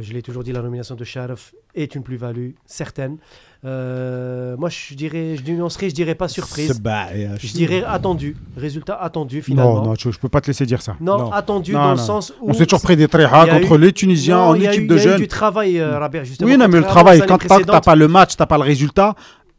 [0.00, 3.18] je l'ai toujours dit, la nomination de Sharaf est une plus-value certaine.
[3.64, 6.68] Euh, moi, je dirais, je dénoncerais, je dirais pas surprise.
[6.68, 8.36] je dirais attendu.
[8.56, 9.76] Résultat attendu finalement.
[9.76, 10.96] Non, non, je, ne peux pas te laisser dire ça.
[11.00, 12.50] Non, attendu dans le sens où.
[12.50, 15.06] On s'est toujours pris des très contre les Tunisiens en équipe de jeunes.
[15.06, 16.50] Il y a eu du travail, euh, justement.
[16.50, 18.64] Oui, non, mais le travail, quand tu n'as pas le match, tu n'as pas le
[18.64, 19.14] résultat,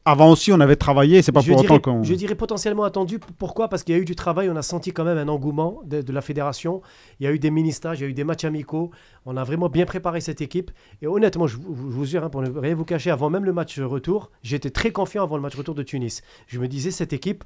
[0.08, 2.02] avant aussi, on avait travaillé, c'est pas pour autant qu'on.
[2.02, 3.20] Je dirais potentiellement attendu.
[3.20, 3.68] Pourquoi?
[3.68, 6.14] Parce qu'il y a eu du travail, on a senti quand même un engouement de,
[6.14, 6.82] la fédération.
[7.20, 8.92] Il y a eu des mini-stages, il y a eu des matchs amicaux.
[9.26, 10.72] On a vraiment bien préparé cette équipe.
[11.02, 13.78] Et honnêtement, je, vous jure, hein, pour ne rien vous cacher, avant même le match
[13.82, 16.22] retour, j'étais très confiant avant le match retour de Tunis.
[16.48, 17.44] Je me disais, cette équipe,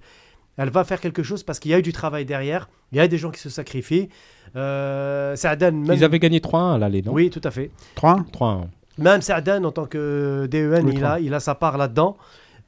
[0.58, 2.70] elle va faire quelque chose parce qu'il y a eu du travail derrière.
[2.92, 4.10] Il y a des gens qui se sacrifient.
[4.56, 7.14] Euh, Ils avaient gagné 3-1 à l'aller, non?
[7.14, 7.72] Oui, tout à fait.
[7.98, 8.66] 3-1 3-1.
[9.00, 12.18] Même Saadan, en tant que DEN, il, a, il a sa part là-dedans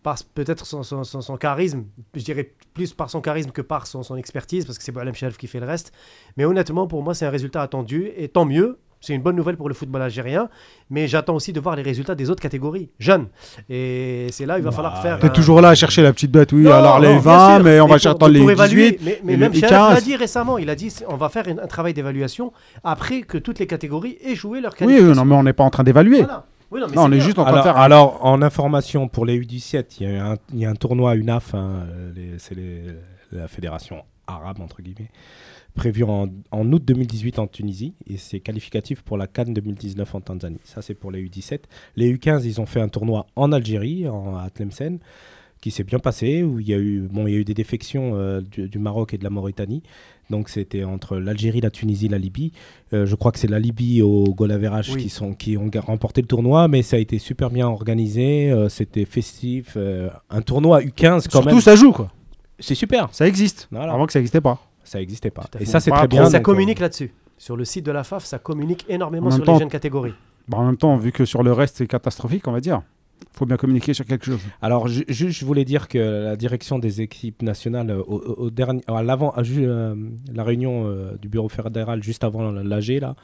[0.03, 4.15] par peut-être son, son, son, charisme, je dirais plus par son charisme que par son,
[4.17, 5.93] expertise, parce que c'est Boualem Chalf qui fait le reste.
[6.37, 8.79] Mais honnêtement, pour moi, c'est un résultat attendu, et tant mieux.
[8.99, 10.47] C'est une bonne nouvelle pour le football algérien,
[10.89, 13.27] mais j'attends aussi de voir les résultats des autres catégories, jeunes.
[13.69, 15.19] Et c'est là il va bah, falloir faire.
[15.19, 16.71] Tu es toujours là à chercher la petite bête, oui.
[16.71, 18.99] alors les 20, mais on va chercher les 18.
[19.03, 21.93] Mais, mais même Chalf l'a dit récemment, il a dit on va faire un travail
[21.93, 22.53] d'évaluation
[22.85, 25.09] après que toutes les catégories aient joué leur qualification.
[25.09, 26.21] Oui, non, mais on n'est pas en train d'évaluer.
[26.21, 26.45] Voilà
[26.79, 27.77] non, on est juste en train alors, de faire.
[27.77, 31.15] Alors, en information pour les U17, il y, a un, il y a un tournoi
[31.15, 31.87] UNAF, hein,
[32.37, 32.55] c'est
[33.31, 35.09] la fédération arabe, entre guillemets,
[35.75, 40.21] prévu en, en, août 2018 en Tunisie, et c'est qualificatif pour la Cannes 2019 en
[40.21, 40.61] Tanzanie.
[40.63, 41.61] Ça, c'est pour les U17.
[41.95, 44.99] Les U15, ils ont fait un tournoi en Algérie, en, à Tlemcen
[45.63, 47.53] qui s'est bien passé, où il y a eu, bon, il y a eu des
[47.53, 49.81] défections euh, du, Maroc et de la Mauritanie.
[50.29, 52.51] Donc c'était entre l'Algérie, la Tunisie, la Libye.
[52.93, 54.59] Euh, je crois que c'est la Libye au goal
[54.97, 58.51] qui, sont, qui ont remporté le tournoi, mais ça a été super bien organisé.
[58.51, 59.77] Euh, c'était festif.
[60.29, 62.09] un tournoi U15 quand Surtout, ça joue quoi.
[62.59, 63.09] C'est super.
[63.11, 63.69] Ça existe.
[63.75, 64.59] Avant que ça n'existait pas.
[64.83, 65.45] Ça n'existait pas.
[65.59, 66.29] Et ça c'est très bien.
[66.29, 67.13] Ça communique là-dessus.
[67.37, 70.13] Sur le site de la FAF, ça communique énormément sur les jeunes catégories.
[70.47, 72.81] Bah, en même temps, vu que sur le reste c'est catastrophique, on va dire
[73.31, 74.39] faut bien communiquer sur quelque chose.
[74.61, 78.49] Alors, je, je, voulais dire que la direction des équipes nationales, euh,
[78.87, 79.95] à l'avant, euh,
[80.33, 83.15] la réunion euh, du bureau fédéral juste avant l'AG, là,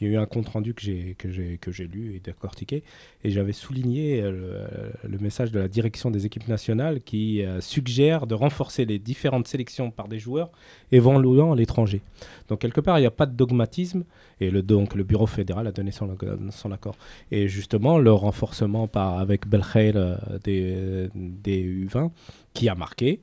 [0.00, 2.20] il y a eu un compte rendu que j'ai que j'ai que j'ai lu et
[2.20, 2.82] décortiqué
[3.24, 4.66] et j'avais souligné euh,
[5.04, 9.48] le, message de la direction des équipes nationales qui euh, suggère de renforcer les différentes
[9.48, 10.50] sélections par des joueurs
[10.92, 12.02] évoluant à l'étranger.
[12.48, 14.04] Donc quelque part il n'y a pas de dogmatisme
[14.40, 16.16] et le donc le bureau fédéral a donné son,
[16.50, 16.96] son accord
[17.30, 22.10] et justement le renforcement par avec Belkhail euh, des des U20
[22.52, 23.20] qui a marqué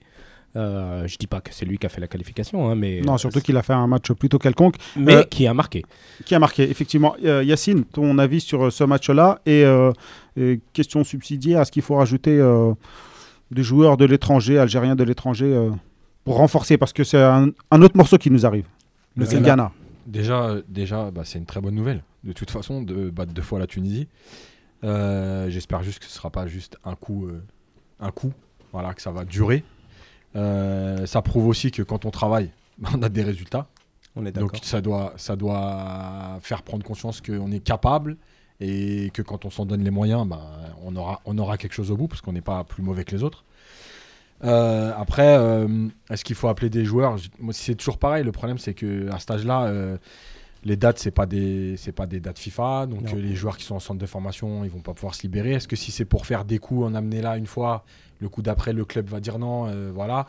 [0.55, 3.17] euh, je dis pas que c'est lui qui a fait la qualification, hein, mais non,
[3.17, 5.83] surtout qu'il a fait un match plutôt quelconque, mais euh, qui a marqué.
[6.25, 7.15] Qui a marqué, effectivement.
[7.23, 9.65] Euh, Yacine, ton avis sur ce match-là et,
[10.73, 12.41] question subsidiaire, est-ce qu'il faut rajouter
[13.51, 15.69] des joueurs de l'étranger, algériens de l'étranger,
[16.23, 18.65] pour renforcer, parce que c'est un, autre morceau qui nous arrive,
[19.15, 19.71] le Ghana.
[20.05, 22.03] Déjà, déjà, bah, c'est une très bonne nouvelle.
[22.23, 24.07] De toute façon, de battre deux fois la Tunisie.
[24.83, 27.27] J'espère juste que ce sera pas juste un coup,
[27.99, 28.33] un coup,
[28.71, 29.63] voilà, que ça va durer
[30.35, 32.49] euh, ça prouve aussi que quand on travaille,
[32.93, 33.67] on a des résultats.
[34.15, 38.17] On est Donc ça doit, ça doit faire prendre conscience qu'on est capable
[38.59, 40.41] et que quand on s'en donne les moyens, bah,
[40.83, 43.15] on, aura, on aura quelque chose au bout parce qu'on n'est pas plus mauvais que
[43.15, 43.43] les autres.
[44.43, 47.15] Euh, après, euh, est-ce qu'il faut appeler des joueurs?
[47.39, 48.23] Moi, c'est toujours pareil.
[48.23, 49.97] Le problème, c'est qu'à cet âge-là,
[50.65, 52.85] les dates, c'est pas des, c'est pas des dates FIFA.
[52.85, 55.53] Donc les joueurs qui sont en centre de formation, ils vont pas pouvoir se libérer.
[55.53, 57.83] Est-ce que si c'est pour faire des coups, en amener là une fois
[58.23, 59.67] le coup d'après, le club va dire non.
[59.67, 60.25] Euh, voilà.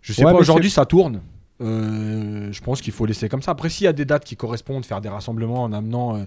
[0.00, 1.20] Je sais pas, aujourd'hui, ça tourne.
[1.60, 3.52] Euh, je pense qu'il faut laisser comme ça.
[3.52, 6.24] Après, s'il y a des dates qui correspondent, faire des rassemblements en amenant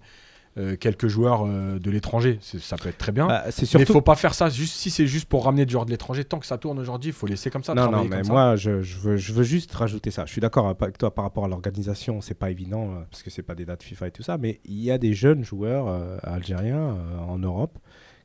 [0.57, 2.39] euh, quelques joueurs euh, de l'étranger.
[2.41, 3.27] Ça peut être très bien.
[3.27, 5.73] Bah, mais il ne faut pas faire ça juste, si c'est juste pour ramener du
[5.73, 6.23] joueur de l'étranger.
[6.23, 7.73] Tant que ça tourne aujourd'hui, il faut laisser comme ça.
[7.73, 10.23] Non, non, mais moi, je, veux, je, veux, juste rajouter ça.
[10.25, 12.21] Je suis d'accord avec toi par rapport à l'organisation.
[12.21, 14.37] C'est pas évident euh, parce que c'est pas des dates FIFA et tout ça.
[14.37, 15.87] Mais il y a des jeunes joueurs
[16.23, 16.95] algériens
[17.27, 17.77] en Europe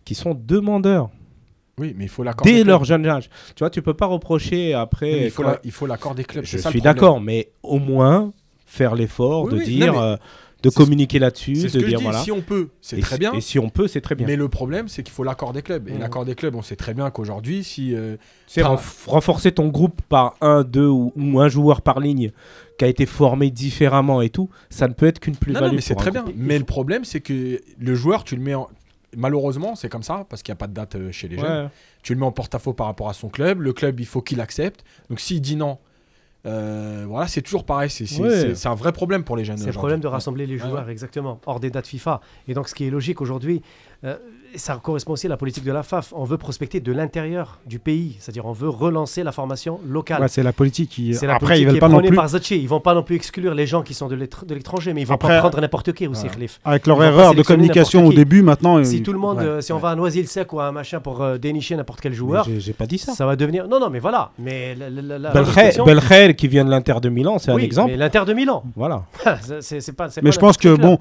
[0.04, 1.10] qui sont demandeurs.
[1.78, 2.44] Oui, mais il faut l'accord.
[2.44, 3.30] Dès leur jeune âge.
[3.54, 5.30] Tu vois, tu peux pas reprocher après.
[5.64, 6.44] il faut l'accord des clubs.
[6.44, 8.32] Je suis d'accord, mais au moins
[8.66, 10.18] faire l'effort de dire
[10.62, 12.22] de communiquer là-dessus, de dire voilà.
[12.22, 13.32] Si on peut, c'est très bien.
[13.32, 14.26] Et si on peut, c'est très bien.
[14.26, 15.88] Mais le problème, c'est qu'il faut l'accord des clubs.
[15.88, 15.98] Et mmh.
[15.98, 17.94] l'accord des clubs, on sait très bien qu'aujourd'hui, si.
[17.94, 18.16] Euh,
[18.46, 22.30] c'est renforcer ton groupe par un, deux ou, un joueur par ligne
[22.78, 25.66] qui a été formé différemment et tout, ça ne peut être qu'une plus-value.
[25.66, 26.24] Non, mais c'est très bien.
[26.34, 28.68] Mais le problème, c'est que le joueur, tu le mets en.
[29.16, 31.70] Malheureusement, c'est comme ça, parce qu'il n'y a pas de date euh, chez les jeunes.
[32.02, 33.60] Tu le mets en porte-à-faux par rapport à son club.
[33.60, 34.84] Le club, il faut qu'il accepte.
[35.08, 35.78] Donc s'il dit non,
[36.46, 37.90] euh, voilà, c'est toujours pareil.
[37.90, 39.58] C'est un vrai problème pour les jeunes.
[39.58, 42.20] C'est le problème de rassembler les joueurs, exactement, hors des dates FIFA.
[42.48, 43.62] Et donc, ce qui est logique aujourd'hui,
[44.04, 44.16] euh,
[44.56, 46.12] ça correspond aussi à la politique de la FAF.
[46.16, 50.28] On veut prospecter de l'intérieur du pays, c'est-à-dire on veut relancer la formation locale.
[50.28, 51.12] c'est la politique qui.
[51.12, 52.16] La Après, politique ils veulent pas non plus.
[52.16, 54.14] Par Ils vont pas non plus exclure les gens qui sont de
[54.54, 56.26] l'étranger, mais ils vont pas prendre n'importe qui aussi,
[56.64, 58.82] Avec leur erreur de communication au début, maintenant.
[58.84, 61.22] Si tout le monde, euh, si on va à Noisy-le-Sec ou à un machin pour
[61.22, 63.12] euh, dénicher n'importe quel joueur, j'ai pas dit ça.
[63.12, 63.68] Ça va devenir.
[63.68, 64.30] Non, non, mais voilà.
[64.38, 64.76] Mais
[66.36, 67.92] qui vient de l'Inter de Milan, c'est un exemple.
[67.94, 68.62] L'Inter de Milan.
[68.76, 69.04] Voilà.
[69.60, 70.08] c'est pas.
[70.22, 70.98] Mais je pense que bon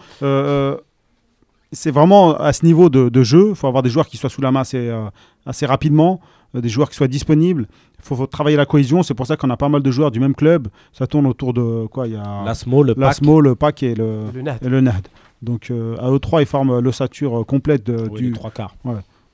[1.71, 3.49] c'est vraiment à ce niveau de, jeu.
[3.49, 5.05] Il faut avoir des joueurs qui soient sous la main assez, euh,
[5.45, 6.19] assez rapidement,
[6.55, 7.67] euh, des joueurs qui soient disponibles.
[7.99, 9.03] Il faut, travailler la cohésion.
[9.03, 10.67] C'est pour ça qu'on a pas mal de joueurs du même club.
[10.93, 14.25] Ça tourne autour de quoi Il y a l'Asmo, le, le PAC et le,
[14.61, 15.07] le, NAD.
[15.41, 18.75] Donc euh, à eux trois, ils forment l'ossature complète de, du, trois quarts.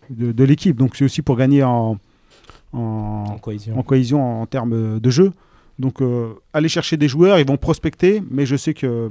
[0.10, 0.76] de, l'équipe.
[0.76, 1.98] Donc c'est aussi pour gagner en,
[2.74, 3.80] en, cohésion.
[3.80, 4.42] en, cohésion.
[4.42, 5.32] en termes de jeu.
[5.80, 6.02] Donc
[6.54, 9.10] aller chercher des joueurs, ils vont prospecter, mais je sais que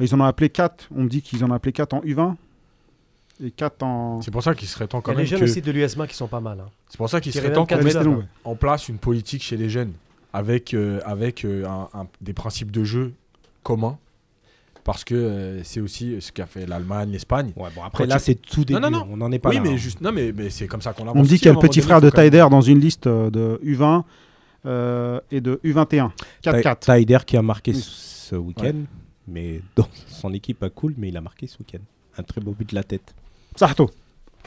[0.00, 0.90] ils en ont appelé 4.
[0.94, 2.34] On me dit qu'ils en ont appelé 4 en U20
[3.42, 4.20] et 4 en.
[4.20, 5.20] C'est pour ça qu'il serait temps quand même.
[5.20, 6.60] Il y a les jeunes aussi de l'USMA qui sont pas mal.
[6.60, 6.68] Hein.
[6.88, 7.96] C'est pour ça qu'il serait temps qu'on mette
[8.44, 9.92] en place une politique chez les jeunes
[10.32, 13.12] avec, euh, avec euh, un, des principes de jeu
[13.62, 13.98] communs.
[14.84, 17.52] Parce que euh, c'est aussi ce qu'a fait l'Allemagne, l'Espagne.
[17.56, 18.80] Ouais, bon, après, là, c'est tout début.
[18.80, 19.62] Non, non, On n'en est pas oui, là.
[19.62, 19.76] mais, hein.
[19.76, 21.16] juste, non, mais, mais c'est comme ça qu'on avance.
[21.16, 23.60] On me dit qu'il y a le petit frère de Taider dans une liste de
[23.62, 24.04] U20
[25.30, 26.10] et de U21.
[26.42, 26.78] 4-4.
[26.78, 28.84] Taider qui a marqué ce week-end.
[29.30, 31.84] Mais dans son équipe a cool, mais il a marqué ce week-end.
[32.16, 33.14] Un très beau but de la tête.
[33.58, 33.90] Sarto.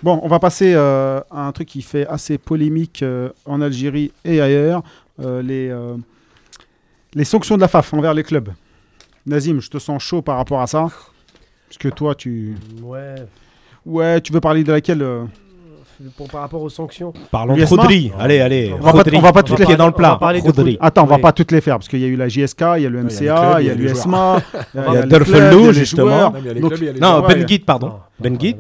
[0.04, 4.12] Bon, on va passer euh, à un truc qui fait assez polémique euh, en Algérie
[4.24, 4.82] et ailleurs,
[5.22, 5.72] euh, les,
[7.14, 8.50] les sanctions de la FAF envers les clubs.
[9.26, 10.88] Nazim, je te sens chaud par rapport à ça.
[11.68, 12.56] Parce que toi, tu...
[12.82, 13.16] Ouais.
[13.86, 15.06] Ouais, tu veux parler de laquelle
[16.32, 17.14] par rapport aux sanctions.
[17.30, 18.12] Parlons de Rodri.
[18.18, 18.74] Allez, allez.
[18.74, 20.20] On va pas, va pas toutes les faire dans le plat.
[20.80, 22.84] Attends, on va pas toutes les faire parce qu'il y a eu la JSK, il
[22.84, 24.42] y a le MCA, il y a l'USMA,
[24.74, 26.34] il y a justement.
[27.00, 27.94] Non, Ben pardon.
[28.22, 28.56] Ben Git.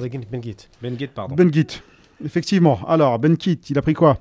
[0.81, 1.35] Ben Git, pardon.
[1.35, 1.81] Ben Git.
[2.23, 2.79] Effectivement.
[2.87, 4.17] Alors, Ben Git, il a pris quoi?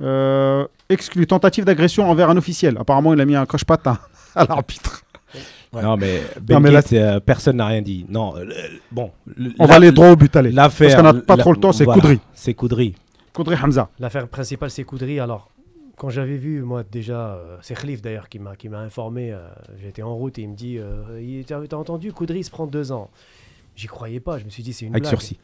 [0.00, 2.76] Euh, Exclu tentative d'agression envers un officiel.
[2.78, 3.98] Apparemment, il a mis un croche-patin
[4.34, 5.02] à l'arbitre.
[5.72, 8.06] Non, mais, ben mais euh, personne n'a rien dit.
[8.08, 8.34] Non,
[8.90, 9.10] bon.
[9.58, 10.50] On va aller droit au but, allez.
[10.50, 10.88] L'affaire.
[10.88, 12.20] Parce qu'on n'a pas trop le temps, c'est Koudri.
[12.32, 12.94] C'est Koudri.
[13.34, 13.90] Koudri Hamza.
[13.98, 15.20] L'affaire principale, c'est Koudri.
[15.20, 15.50] Alors,
[15.96, 19.46] quand j'avais vu, moi déjà, euh, c'est Khalif d'ailleurs qui m'a, qui m'a informé, euh,
[19.82, 20.78] j'étais en route et il me dit
[21.46, 23.10] T'as entendu, Koudri se prend deux ans.
[23.78, 25.12] J'y croyais pas, je me suis dit C'est une Avec blague.
[25.12, 25.38] sursis.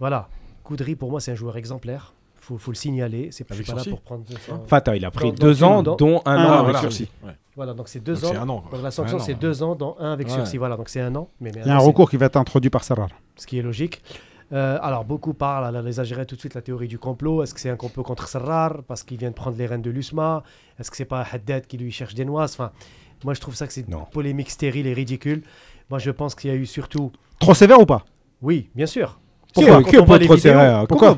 [0.00, 0.30] Voilà.
[0.62, 2.14] Koudri, pour moi, c'est un joueur exemplaire.
[2.34, 3.28] Faut, faut le signaler.
[3.30, 4.24] C'est pas, pas là pour prendre.
[4.50, 7.10] Enfin, il a pris deux ans, dont un an avec sursis.
[7.56, 8.66] Voilà, donc c'est deux ans.
[8.82, 10.56] la sanction, c'est deux ans, dans un avec sursis.
[10.56, 11.28] Voilà, donc c'est un an.
[11.40, 13.10] Mais, Il y a un recours qui va être introduit par Sarrar.
[13.36, 14.02] Ce qui est logique.
[14.52, 17.42] Euh, alors, beaucoup parlent, les Algériens, tout de suite la théorie du complot.
[17.42, 19.90] Est-ce que c'est un complot contre Sarrar parce qu'il vient de prendre les rênes de
[19.90, 20.42] l'USMA?
[20.78, 22.70] Est-ce que c'est pas Haddad qui lui cherche des noises Enfin,
[23.24, 25.42] moi, je trouve ça que c'est une polémique stérile et ridicule.
[25.90, 27.12] Moi, je pense qu'il y a eu surtout.
[27.38, 28.04] Trop sévère ou pas?
[28.42, 29.18] Oui, bien sûr.
[29.54, 30.86] Pourquoi, qui est pas trop sévère?
[30.86, 31.16] Pourquoi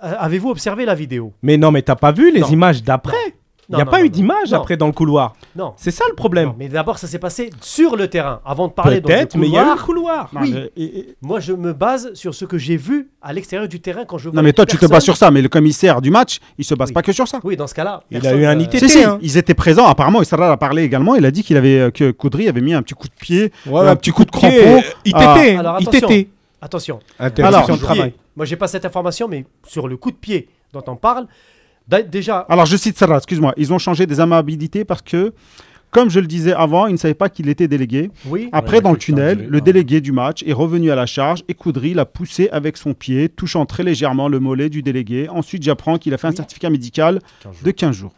[0.00, 1.32] Avez-vous observé la vidéo?
[1.42, 3.34] Mais non, mais t'as pas vu les images d'après?
[3.68, 5.34] Il n'y a pas eu d'image après dans le couloir.
[5.56, 5.72] Non.
[5.76, 6.52] C'est ça le problème.
[6.58, 8.40] mais d'abord, ça s'est passé sur le terrain.
[8.44, 9.40] Avant de parler dans le couloir.
[9.40, 10.30] mais il y a eu le couloir.
[10.40, 11.14] Oui.
[11.22, 14.28] Moi, je me base sur ce que j'ai vu à l'extérieur du terrain quand je
[14.28, 14.36] vois.
[14.36, 15.30] Non, mais toi, tu te bases sur ça.
[15.30, 17.40] Mais le commissaire du match, il se base pas que sur ça.
[17.44, 18.02] Oui, dans ce cas-là.
[18.10, 18.88] Il a eu un ITT.
[18.88, 19.18] Si, hein.
[19.22, 19.86] Ils étaient présents.
[19.86, 21.14] Apparemment, Issara a parlé également.
[21.14, 23.52] Il a dit qu'il avait euh, que Coudry avait mis un petit coup de pied,
[23.66, 24.82] un petit coup de crampon.
[25.04, 25.60] ITT.
[25.80, 26.28] ITT.
[26.60, 26.98] Attention.
[27.18, 28.14] Alors, de travail.
[28.36, 31.26] Moi, j'ai pas cette information, mais sur le coup de pied dont on parle,
[31.88, 32.38] Déjà.
[32.48, 33.52] Alors je cite Sarah, excuse-moi.
[33.56, 35.32] Ils ont changé des amabilités parce que,
[35.90, 38.10] comme je le disais avant, ils ne savaient pas qu'il était délégué.
[38.26, 38.48] Oui.
[38.52, 41.94] Après, dans le tunnel, le délégué du match est revenu à la charge et Coudry
[41.94, 45.28] l'a poussé avec son pied, touchant très légèrement le mollet du délégué.
[45.28, 47.20] Ensuite, j'apprends qu'il a fait un certificat médical
[47.62, 48.12] de 15 jours.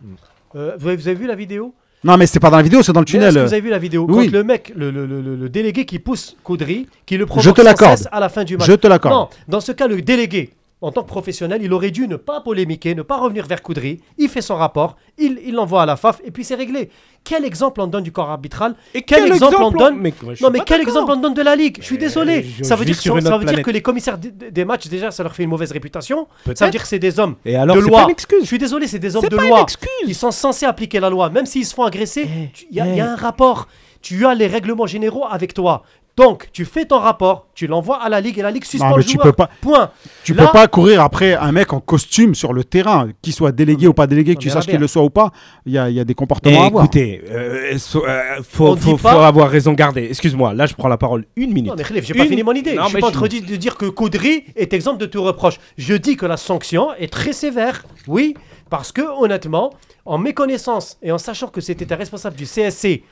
[0.55, 1.75] Euh, vous, avez, vu la vidéo?
[2.05, 3.29] Non, mais c'est pas dans la vidéo, c'est dans le tunnel.
[3.29, 4.07] Est-ce que vous avez vu la vidéo?
[4.07, 7.61] Quand le mec, le, le, le, délégué qui pousse Koudri, qui le provoque Je te
[7.63, 8.09] l'accorde.
[8.13, 8.67] à la fin du match.
[8.67, 9.15] Je te l'accorde.
[9.15, 12.41] Non, dans ce cas, le délégué, en tant que professionnel, il aurait dû ne pas
[12.43, 14.01] polémiquer, ne pas revenir vers Coudry.
[14.19, 16.91] Il fait son rapport, il l'envoie à la FAF et puis c'est réglé.
[17.25, 20.01] Quel exemple on donne du corps arbitral Et quel, exemple, on donne
[20.41, 21.79] Non mais quel exemple on donne de la ligue?
[21.81, 22.47] Je suis désolé.
[22.63, 25.43] ça veut, dire, ça veut dire que les commissaires des matchs déjà ça leur fait
[25.45, 26.29] une mauvaise réputation.
[26.55, 28.05] Ça veut dire que c'est des hommes et alors, de loi.
[28.05, 28.43] Pas excuse.
[28.43, 29.67] Je suis désolé, c'est des hommes de loi.
[30.07, 32.29] Ils sont censés appliquer la loi, même s'ils se font agresser.
[32.29, 33.01] Eh, il y, a eh.
[33.01, 33.67] un rapport
[34.03, 35.83] tu as les règlements généraux avec toi.
[36.17, 38.97] Donc, tu fais ton rapport, tu l'envoies à la ligue et la ligue suspend non,
[38.97, 39.91] mais Tu peux pas, Point.
[40.25, 43.87] Tu peux pas courir après un mec en costume sur le terrain, qu'il soit délégué
[43.87, 45.31] ou pas délégué, que tu saches qu'il le soit ou pas.
[45.67, 46.85] Il y a, y a, des comportements à avoir.
[46.85, 50.07] Écoutez, euh, euh faut, faut, avoir raison gardée.
[50.09, 51.71] Excuse-moi, là je prends la parole une minute.
[51.71, 52.77] Non, mais j'ai pas fini mon idée.
[52.81, 55.59] je suis pas en train de dire que Caudry est exemple de tout reproche.
[55.77, 58.35] Je dis que la sanction est très sévère, oui,
[58.71, 59.75] parce que honnêtement,
[60.07, 63.03] en méconnaissance et en sachant que c'était un responsable du CSC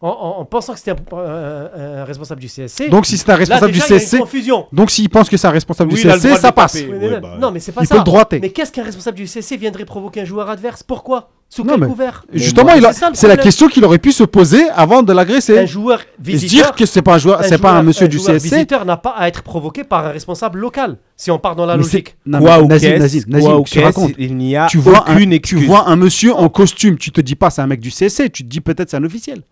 [0.00, 2.90] en, pensant que c'était un, responsable du CSC.
[2.90, 4.18] Donc si c'est un responsable du CSC,
[4.72, 6.76] donc s'il pense que c'est un responsable du CSC, ça passe.
[6.82, 8.04] Bah non, mais c'est pas ça.
[8.32, 10.82] Mais qu'est-ce qu'un responsable du CSC viendrait provoquer un joueur adverse?
[10.82, 11.30] Pourquoi?
[11.48, 12.24] Sous quel couvert?
[12.32, 12.72] Justement,
[13.12, 15.58] c'est la question qu'il aurait pu se poser avant de l'agresser.
[15.58, 16.66] Un joueur visiteur.
[16.66, 18.42] dire que c'est pas un joueur, c'est pas un monsieur du CSC.
[18.42, 20.96] visiteur n'a pas à être provoqué par un responsable local.
[21.16, 22.16] Si on part dans la logique.
[23.66, 24.12] Tu racontes?
[24.18, 27.36] Il n'y a tu vois aucune Tu vois un monsieur en costume, tu te dis
[27.36, 29.42] pas c'est un mec du CSC, tu te dis peut-être c'est un officiel.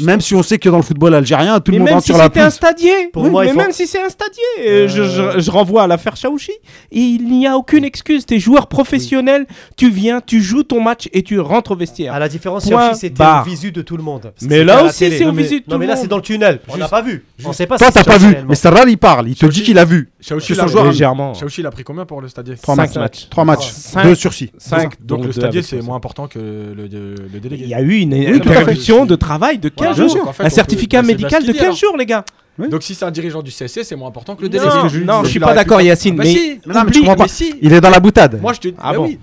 [0.00, 2.18] Même si on sait que dans le football algérien, tout le monde rentre si sur
[2.18, 3.08] la Même si c'était un stadier.
[3.12, 6.52] Pour moi, mais même si c'est un stadier, euh, je, renvoie à l'affaire Chaouchi.
[6.90, 8.26] Il n'y a aucune excuse.
[8.26, 9.46] Tu es joueur professionnel,
[9.76, 12.14] tu viens, tu joues ton match et tu rentres au vestiaire.
[12.14, 14.32] À la différence, Chaouchi, c'était au visu de tout le monde.
[14.42, 15.72] Mais là aussi, c'est au visu de tout le monde.
[15.72, 16.60] Non, mais là, c'est dans le tunnel.
[16.68, 17.24] On n'a pas vu.
[17.44, 18.36] On sait pas Toi, t'as pas vu.
[18.48, 19.28] Mais Sarral, il parle.
[19.28, 20.10] Il te dit qu'il a vu.
[20.20, 20.54] Chaouchi,
[20.84, 21.34] légèrement.
[21.34, 23.28] Chaouchi, il a pris combien pour le stadier 3 matchs.
[23.30, 23.72] 3 matchs.
[24.02, 24.50] 2 sur 6.
[24.58, 25.04] 5.
[25.04, 27.64] Donc le stadier, c'est moins important que le délégué.
[27.64, 31.52] Il y a eu une interruption de travail de 15 jours un certificat médical de
[31.52, 32.24] 15 jours, les gars?
[32.58, 34.70] Donc si c'est un dirigeant du CSC, c'est moins important que le délégué.
[35.04, 36.20] Non, je, suis pas d'accord, Yacine.
[36.20, 37.26] Ah bah mais, non, mais comprends pas.
[37.60, 38.40] Il est dans la boutade.
[38.40, 39.18] Moi, je te dis, ah bah oui.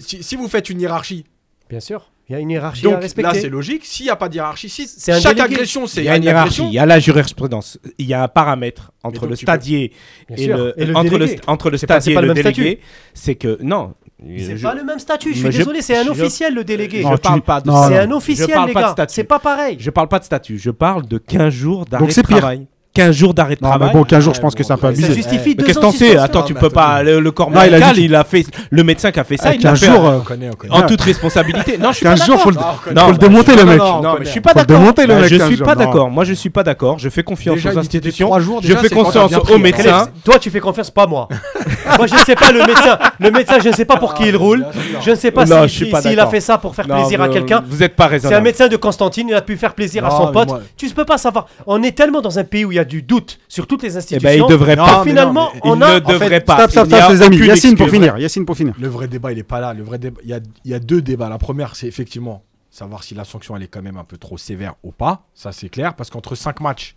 [0.00, 1.24] Si vous faites une hiérarchie,
[1.68, 2.10] bien sûr.
[2.28, 3.34] Il y a une hiérarchie à respecter.
[3.34, 3.84] Là, c'est logique.
[3.84, 4.88] S'il n'y a pas de hiérarchie, si
[5.20, 6.64] chaque agression, c'est il y a une hiérarchie.
[6.64, 7.78] Il y a la jurisprudence.
[7.98, 9.92] Il y a un paramètre entre le stadier
[10.36, 12.80] et le, entre le entre le stadier et le délégué.
[13.14, 13.94] C'est que non,
[14.38, 17.02] c'est pas le même statut, je suis désolé, c'est un officiel le délégué.
[17.02, 18.94] je parle pas de C'est un officiel, les gars.
[19.08, 19.76] C'est pas pareil.
[19.78, 22.66] Je parle pas de statut, je parle de 15 jours d'arrêt de travail.
[22.96, 23.90] 15 jours d'arrêt de travail.
[23.92, 25.08] bon, 15 jours, je pense que c'est un peu abusé.
[25.08, 27.02] Ça justifie deux Qu'est-ce que t'en sais Attends, tu peux pas.
[27.02, 28.46] Le, corps médical, il a fait.
[28.70, 30.06] Le médecin qui a fait ça, il 15 jours.
[30.06, 31.78] Euh, en toute responsabilité.
[31.78, 33.78] Non, je suis 15 jours, faut le démonter, le mec.
[33.78, 34.94] Non, mais je suis pas d'accord.
[35.28, 36.10] Je suis pas d'accord.
[36.10, 36.98] Moi, je suis pas d'accord.
[36.98, 38.30] Je fais confiance aux institutions.
[38.62, 40.08] Je fais confiance aux médecins.
[40.24, 41.28] Toi, tu fais confiance, pas moi.
[41.98, 42.98] Moi, je ne sais pas le médecin.
[43.20, 44.66] Le médecin, je ne sais pas pour qui il roule.
[45.02, 47.62] Je ne sais pas s'il a fait ça pour faire plaisir à quelqu'un.
[47.68, 48.34] Vous n'êtes pas raisonnable.
[48.34, 49.28] C'est un médecin de Constantine.
[49.28, 50.48] Il a pu faire plaisir à son pote.
[50.76, 51.46] Tu ne peux pas savoir.
[51.66, 53.96] On est tellement dans un pays où il y a du doute sur toutes les
[53.96, 54.28] institutions.
[54.28, 55.04] Eh ben, il devrait pas.
[55.04, 56.68] Finalement, on ne devrait pas.
[56.68, 57.38] Stop, stop, les amis.
[57.38, 58.16] Yacine pour finir.
[58.18, 58.74] Yacine pour finir.
[58.80, 59.74] Le vrai débat, il est pas là.
[59.74, 61.28] Le vrai débat, il y a deux débats.
[61.28, 64.38] La première, c'est effectivement savoir si la sanction elle est quand même un peu trop
[64.38, 65.26] sévère ou pas.
[65.34, 65.94] Ça, c'est clair.
[65.94, 66.94] Parce qu'entre 5 matchs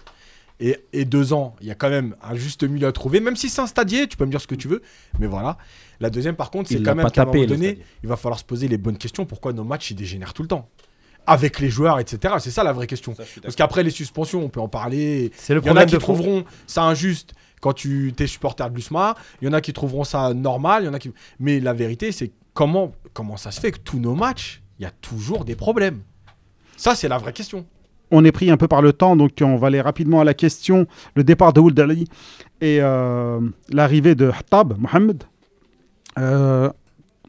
[0.60, 3.22] et, et, deux ans, il y a quand même un juste milieu à trouver.
[3.22, 4.82] Même si c'est un stadier, tu peux me dire ce que tu veux.
[5.18, 5.58] Mais voilà.
[6.02, 8.44] La deuxième, par contre, c'est quand même qu'à un moment donné, il va falloir se
[8.44, 9.26] poser les bonnes questions.
[9.26, 10.70] Pourquoi nos matchs, ils dégénèrent tout le temps?
[11.30, 12.36] Avec les joueurs, etc.
[12.40, 13.14] C'est ça la vraie question.
[13.44, 15.32] Parce qu'après les suspensions, on peut en parler.
[15.36, 18.76] C'est le Il y en a qui trouveront ça injuste quand tu es supporter de
[18.76, 19.14] l'USMA.
[19.40, 20.84] Il y en a qui trouveront ça normal.
[20.84, 21.12] Il y en a qui...
[21.40, 24.86] Mais la vérité, c'est comment, comment ça se fait que tous nos matchs, il y
[24.88, 26.02] a toujours des problèmes.
[26.78, 27.64] Ça, c'est la vraie question.
[28.10, 30.34] On est pris un peu par le temps, donc on va aller rapidement à la
[30.34, 30.88] question.
[31.14, 32.06] Le départ de Ould Ali
[32.60, 33.40] et euh,
[33.70, 35.26] l'arrivée de Hattab, Mohamed.
[36.18, 36.72] Euh,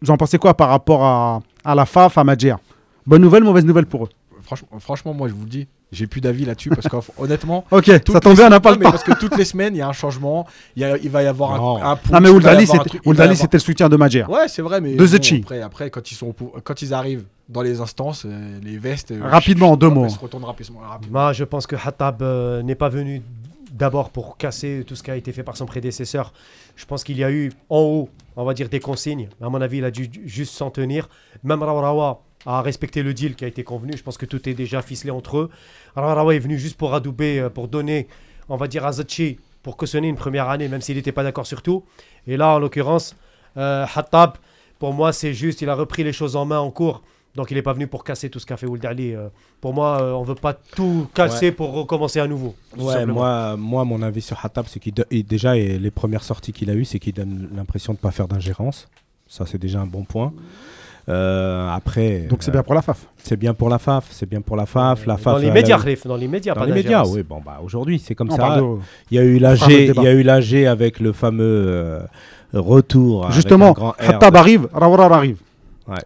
[0.01, 2.55] vous en pensez quoi par rapport à, à la FAF, à Madjer
[3.07, 4.09] Bonne nouvelle, mauvaise nouvelle pour eux
[4.79, 7.65] Franchement, moi je vous le dis, j'ai plus d'avis là-dessus parce qu'honnêtement.
[7.71, 8.91] ok, ça tombe bien, on n'a pas le temps.
[8.91, 10.47] Parce que toutes les semaines, il y a un changement,
[10.77, 12.67] il, va y avoir un, un Non, mais Ouldali,
[13.37, 14.25] c'était le soutien de Madjer.
[14.25, 14.95] Ouais, c'est vrai, mais.
[14.95, 19.11] De après, après quand, ils sont, quand ils arrivent dans les instances, euh, les vestes.
[19.11, 20.09] Euh, rapidement, en deux mots.
[20.09, 23.23] Se rapidement, Moi, je pense que Hattab euh, n'est pas venu
[23.73, 26.33] d'abord pour casser tout ce qui a été fait par son prédécesseur.
[26.77, 29.29] Je pense qu'il y a eu en haut, on va dire, des consignes.
[29.43, 31.09] À mon avis, il a dû juste s'en tenir.
[31.43, 33.97] Même Rawarawa à respecter le deal qui a été convenu.
[33.97, 35.51] Je pense que tout est déjà ficelé entre eux.
[35.97, 38.09] Alors est venu juste pour adouber, euh, pour donner,
[38.49, 41.47] on va dire, à Zachi pour cautionner une première année, même s'il n'était pas d'accord
[41.47, 41.85] sur tout.
[42.27, 43.15] Et là, en l'occurrence,
[43.59, 44.39] euh, Hattab,
[44.79, 47.03] pour moi, c'est juste, il a repris les choses en main en cours.
[47.37, 49.29] Donc il n'est pas venu pour casser tout ce qu'a fait Ould euh.
[49.61, 52.57] pour moi, on ne veut pas tout casser pour recommencer à nouveau.
[52.77, 54.95] Ouais, moi, moi, mon avis sur Hattab, c'est qu'il
[55.25, 58.27] déjà, les premières sorties qu'il a eues, c'est qu'il donne l'impression de ne pas faire
[58.27, 58.89] d'ingérence.
[59.29, 60.33] Ça, c'est déjà un bon point.
[61.11, 62.27] Après.
[62.31, 63.07] Donc c'est bien pour la FAF.
[63.23, 65.07] C'est bien pour la FAF, c'est bien pour la FAF.
[65.07, 67.23] La FAF dans les médias, dans les médias, dans les médias, oui.
[67.23, 68.61] Bon bah aujourd'hui c'est comme ça.
[69.11, 72.01] Il y a eu l'AG, il y a eu l'AG avec le fameux
[72.53, 73.31] retour.
[73.33, 75.37] Justement, Khattab arrive, Rawar arrive.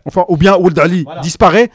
[0.07, 1.71] Enfin, ou bien Ould Ali disparaît,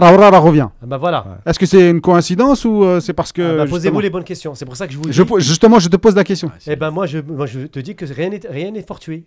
[0.00, 0.68] Raurara revient.
[0.82, 1.24] Ah bah voilà.
[1.44, 3.42] Est-ce que c'est une coïncidence ou euh, c'est parce que.
[3.42, 4.54] Ah bah Posez-vous les bonnes questions.
[4.54, 5.12] C'est pour ça que je vous.
[5.12, 6.50] Je, justement, je te pose la question.
[6.66, 9.26] Eh ben moi, je, moi, je te dis que rien n'est rien n'est fortuit.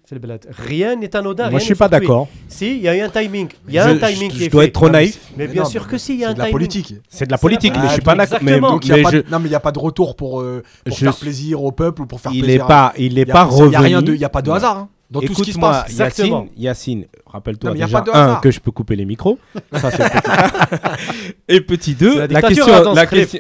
[0.58, 1.52] Rien n'est anodin.
[1.52, 2.28] Moi, je suis pas d'accord.
[2.48, 3.50] Si, il y a eu un timing.
[3.68, 5.20] Il y a un timing je, qui est dois être trop naïf.
[5.38, 6.46] Mais, bien sûr que si, il y a un timing.
[6.46, 6.96] C'est de la politique.
[7.10, 8.40] C'est de la politique, mais je suis pas d'accord.
[8.42, 10.44] Non, mais il n'y a pas de retour pour
[10.92, 12.50] faire plaisir au peuple ou pour faire plaisir.
[12.50, 14.14] Il n'est pas, il n'est pas revenu.
[14.14, 14.88] Il n'y a pas de hasard.
[15.10, 15.96] Dans tout ce qui se passe.
[15.96, 19.38] Yacine, Yacine rappelle-toi déjà, un, que je peux couper les micros.
[19.74, 21.34] Ça, petit.
[21.48, 22.94] Et petit deux, la, question,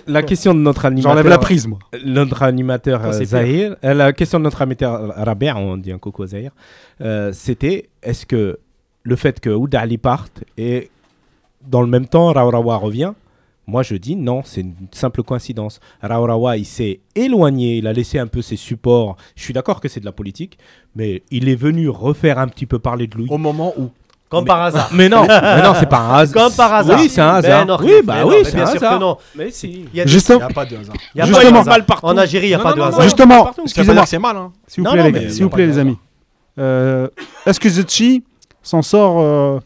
[0.07, 1.11] la, question, de notre animateur...
[1.11, 1.79] J'enlève la prise, moi.
[2.05, 6.25] Notre animateur oh, Zahir, euh, la question de notre animateur Rabia, on dit un coucou
[6.27, 6.51] Zahir,
[7.01, 8.59] euh, c'était est-ce que
[9.03, 10.91] le fait que Ouda Ali parte et
[11.65, 13.13] dans le même temps Raourawa revient,
[13.67, 15.79] moi, je dis non, c'est une simple coïncidence.
[16.01, 19.17] Raourawa, il s'est éloigné, il a laissé un peu ses supports.
[19.35, 20.57] Je suis d'accord que c'est de la politique,
[20.95, 23.27] mais il est venu refaire un petit peu parler de lui.
[23.29, 23.89] Au moment où
[24.29, 24.89] comme par hasard.
[24.91, 26.43] Mais non, mais non, c'est pas un hasard.
[26.43, 26.99] Comme par hasard.
[26.99, 27.81] Oui, c'est un hasard.
[27.83, 28.99] oui, bah oui, c'est un hasard.
[28.99, 29.17] non.
[29.35, 29.85] Mais si.
[29.93, 30.03] Il n'y a,
[30.49, 30.95] pas de hasard.
[31.13, 32.07] Il y a Justement, pas mal partout.
[32.07, 33.01] En Algérie, il n'y a pas de hasard.
[33.01, 34.05] Justement, excusez-moi.
[34.05, 34.35] C'est mal.
[34.35, 34.51] Hein.
[34.67, 35.97] S'il vous plaît, s'il vous plaît, les amis.
[36.57, 37.07] Euh,
[37.45, 38.23] est-ce que Zetchi
[38.63, 39.59] s'en sort euh,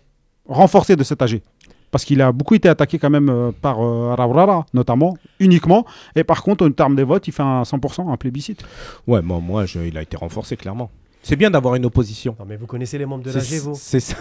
[0.47, 1.41] renforcé de cet AG
[1.91, 5.85] parce qu'il a beaucoup été attaqué quand même euh, par euh, notamment, uniquement.
[6.15, 8.63] Et par contre, en termes des votes, il fait un 100%, un plébiscite.
[9.07, 10.89] Ouais, moi, moi il a été renforcé clairement.
[11.21, 12.35] C'est bien d'avoir une opposition.
[12.39, 14.15] Non, mais vous connaissez les membres de l'AG, vous C'est ça.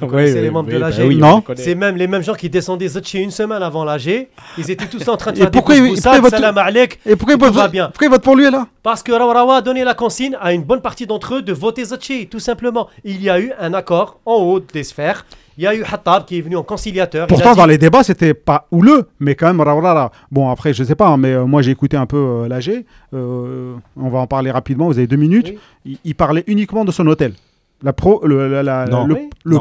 [0.00, 1.44] vous connaissez les membres de l'AG bah Non.
[1.54, 4.28] C'est même les mêmes gens qui descendaient Zotchi une semaine avant l'AG.
[4.56, 7.68] Ils étaient tous en train de faire des pourquoi, salam alek, Et pourquoi il va
[7.68, 8.66] bien Pourquoi il vote pour lui là?
[8.82, 11.84] Parce que Rawarawa a donné la consigne à une bonne partie d'entre eux de voter
[11.84, 12.88] Zotchi, tout simplement.
[13.04, 15.26] Il y a eu un accord en haut des sphères
[15.58, 17.26] il y a eu Hattab qui est venu en conciliateur.
[17.26, 19.62] Pourtant, dans les débats, c'était pas houleux, mais quand même,
[20.30, 22.84] Bon, après, je sais pas, hein, mais euh, moi, j'ai écouté un peu euh, l'AG.
[23.14, 25.54] Euh, on va en parler rapidement, vous avez deux minutes.
[25.84, 27.34] Il, parlait uniquement de son hôtel.
[27.82, 29.06] La pro, le, la, non.
[29.06, 29.58] le,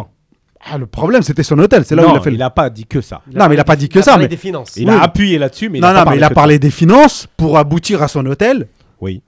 [0.64, 1.84] Ah, le problème, c'était son hôtel.
[1.86, 2.32] C'est là où il a fait.
[2.32, 3.22] Il n'a pas dit que ça.
[3.34, 4.18] non, mais il n'a pas dit que ça.
[4.18, 4.28] Mais...
[4.28, 4.76] des finances.
[4.78, 7.58] Il a appuyé là-dessus, mais il non, non, mais il a parlé des finances pour
[7.58, 8.68] aboutir à son hôtel.
[9.00, 9.22] Oui.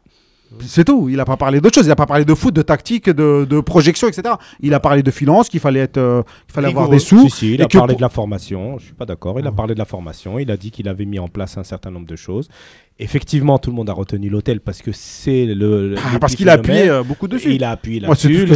[0.62, 1.10] C'est tout.
[1.10, 1.86] Il n'a pas parlé d'autre chose.
[1.86, 4.36] Il n'a pas parlé de foot, de tactique, de, projection, etc.
[4.60, 7.28] Il a parlé de finances, qu'il fallait être, euh, fallait avoir des sous.
[7.42, 8.78] il a parlé de la formation.
[8.78, 9.40] Je suis pas d'accord.
[9.40, 10.40] Il a parlé de la formation.
[10.40, 12.50] Il a dit qu'il avait mis en place un certain nombre de choses.
[13.00, 15.96] Effectivement, tout le monde a retenu l'hôtel parce que c'est le.
[15.98, 17.54] Ah, parce qu'il a appuyé euh, beaucoup dessus.
[17.54, 18.48] Il a appuyé là-dessus.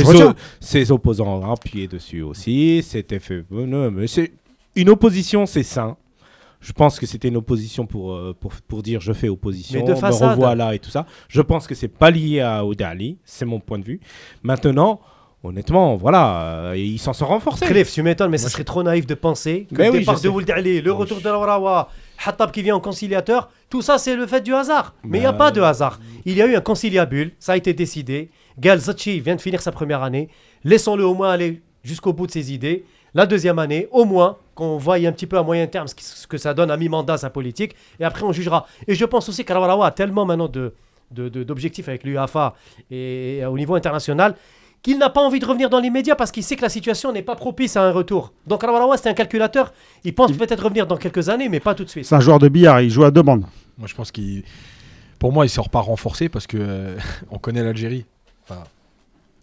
[0.59, 2.83] ses opposants ont appuyé dessus aussi.
[2.83, 3.43] C'était fait.
[3.51, 4.31] mais c'est
[4.75, 5.97] une opposition, c'est sain.
[6.67, 9.85] Je pense que c'était une opposition pour, euh, pour, pour, dire je fais opposition, mais
[9.85, 11.05] de me revois là et tout ça.
[11.29, 14.01] Je pense que c'est pas lié à Oudali, c'est mon point de vue.
[14.43, 14.99] Maintenant,
[15.45, 16.41] honnêtement, voilà,
[16.71, 17.67] euh, il s'en sort renforcé.
[17.67, 20.81] Cliff, tu m'étonnes, mais ce serait trop naïf de penser que le départ de Oudali,
[20.81, 21.87] le retour de Laurawa,
[22.25, 24.93] Hattab qui vient en conciliateur, tout ça c'est le fait du hasard.
[25.05, 26.01] Mais il n'y a bah pas de hasard.
[26.25, 28.29] Il y a eu un conciliabule, ça a été décidé.
[28.59, 30.27] Gal Zachi vient de finir sa première année.
[30.65, 32.83] Laissons-le au moins aller jusqu'au bout de ses idées.
[33.13, 36.37] La deuxième année, au moins, qu'on voie un petit peu à moyen terme ce que
[36.37, 38.65] ça donne à mi-mandat sa politique, et après on jugera.
[38.87, 40.73] Et je pense aussi qu'Arawarawa a tellement maintenant de,
[41.11, 42.55] d'objectifs avec l'UAFA
[42.91, 44.35] et, au niveau international
[44.81, 47.21] qu'il n'a pas envie de revenir dans l'immédiat parce qu'il sait que la situation n'est
[47.21, 48.33] pas propice à un retour.
[48.45, 49.73] Donc Arawarawa, c'est un calculateur.
[50.03, 52.05] Il pense peut-être revenir dans quelques années, mais pas tout de suite.
[52.05, 53.45] C'est un joueur de billard, il joue à deux bandes.
[53.77, 54.43] Moi, je pense qu'il.
[55.19, 56.97] Pour moi, il sort pas renforcé parce que euh,
[57.31, 58.05] on connaît l'Algérie.
[58.43, 58.63] Enfin,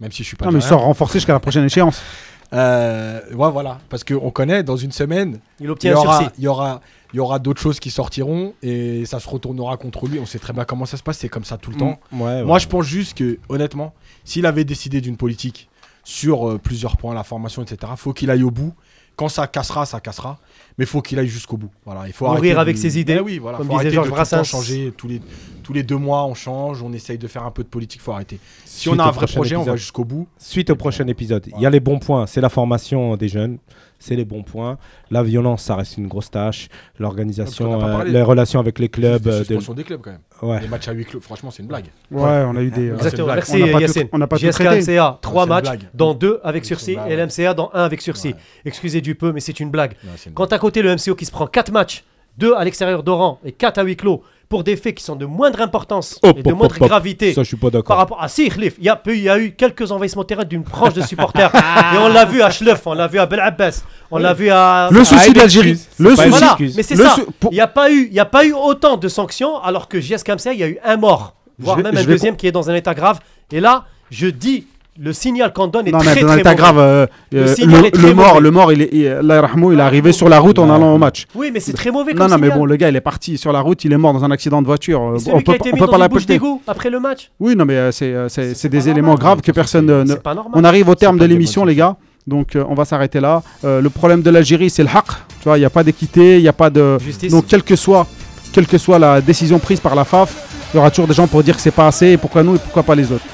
[0.00, 0.46] même si je suis pas.
[0.46, 2.02] Non, mais il sort renforcé jusqu'à la prochaine échéance.
[2.54, 6.48] Euh, ouais, voilà, parce qu'on connaît, dans une semaine, il, obtient y aura, il y
[6.48, 6.80] aura,
[7.12, 10.18] il y aura d'autres choses qui sortiront et ça se retournera contre lui.
[10.20, 11.80] On sait très bien comment ça se passe, c'est comme ça tout le mm.
[11.80, 12.00] temps.
[12.12, 13.92] Moi, je pense juste que, honnêtement,
[14.24, 15.68] s'il avait décidé d'une politique
[16.04, 18.74] sur euh, plusieurs points, la formation, etc., faut qu'il aille au bout.
[19.16, 20.38] Quand ça cassera, ça cassera
[20.76, 21.70] mais il faut qu'il aille jusqu'au bout.
[21.84, 23.16] Voilà, il faut mourir avec ses idées.
[23.16, 24.44] Ben oui, voilà, comme faut disait Georges Brassens.
[24.44, 25.20] changer tous les
[25.62, 28.00] tous les deux mois, on change, on essaye de faire un peu de politique.
[28.00, 28.38] Faut arrêter.
[28.64, 30.26] Si on a un vrai projet, on va jusqu'au bout.
[30.38, 32.26] Suite au prochain épisode, il y a les bons points.
[32.26, 33.58] C'est la formation des jeunes
[34.04, 34.78] c'est les bons points.
[35.10, 36.68] La violence, ça reste une grosse tâche.
[36.98, 39.26] L'organisation, euh, les relations avec les clubs.
[39.26, 39.74] Euh, de...
[39.74, 40.60] des clubs quand même.
[40.60, 41.86] Les matchs à huis clos, franchement, c'est une blague.
[42.10, 42.90] Ouais, on a eu des.
[42.90, 43.28] Euh, Exactement.
[43.28, 44.08] Merci Yacine.
[44.12, 47.82] On n'a pas JSK MCA, 3 matchs, dans 2 avec sursis, et l'MCA dans 1
[47.82, 48.34] avec sursis.
[48.64, 49.94] Excusez du peu, mais c'est une blague.
[50.34, 52.04] Quand à côté le MCO qui se prend 4 matchs,
[52.38, 55.26] 2 à l'extérieur d'Oran et 4 à huis clos, pour des faits qui sont de
[55.26, 57.32] moindre importance et de moindre gravité.
[57.32, 57.88] Ça, je suis pas d'accord.
[57.88, 60.62] Par rapport à si, il y, a, il y a eu quelques envahissements terrain d'une
[60.62, 61.50] branche de supporters.
[61.94, 64.50] et on l'a vu à Schleuf, on l'a vu à Bel Abbas, on l'a vu
[64.50, 64.88] à.
[64.90, 65.80] Le souci d'Algérie.
[65.98, 66.28] Le souci.
[66.28, 66.56] Voilà.
[66.60, 67.16] Mais c'est ça.
[67.50, 70.52] Il n'y a, pas eu, a pas eu autant de sanctions, alors que JS Kamsa,
[70.52, 72.94] il y a eu un mort, voire même un deuxième qui est dans un état
[72.94, 73.20] grave.
[73.50, 74.66] Et là, je dis
[74.98, 76.78] le signal qu'on donne est non, très, dans très grave.
[76.78, 80.70] Euh, le, mort, le mort, il est, il, il est arrivé sur la route en
[80.70, 81.26] allant au match.
[81.34, 82.12] Oui, mais c'est très mauvais.
[82.12, 83.96] Comme non, non, mais bon, le gars, il est parti sur la route, il est
[83.96, 85.00] mort dans un accident de voiture.
[85.00, 86.40] on peut, on peut pas l'appeler.
[86.66, 87.30] après le match.
[87.40, 90.14] Oui, non, mais euh, euh, c'est des éléments graves que personne ne.
[90.52, 91.96] On arrive au terme de l'émission, les gars.
[92.26, 93.42] Donc on va s'arrêter là.
[93.62, 95.06] le problème de l'Algérie, c'est le haq.
[95.40, 96.98] Tu vois, il n'y a pas d'équité, il n'y a pas de.
[96.98, 97.32] Justice.
[97.32, 98.06] Donc quelle que soit,
[98.52, 101.26] quelle que soit la décision prise par la FAF, il y aura toujours des gens
[101.26, 103.24] pour dire que c'est pas assez et pourquoi nous et pourquoi pas les autres.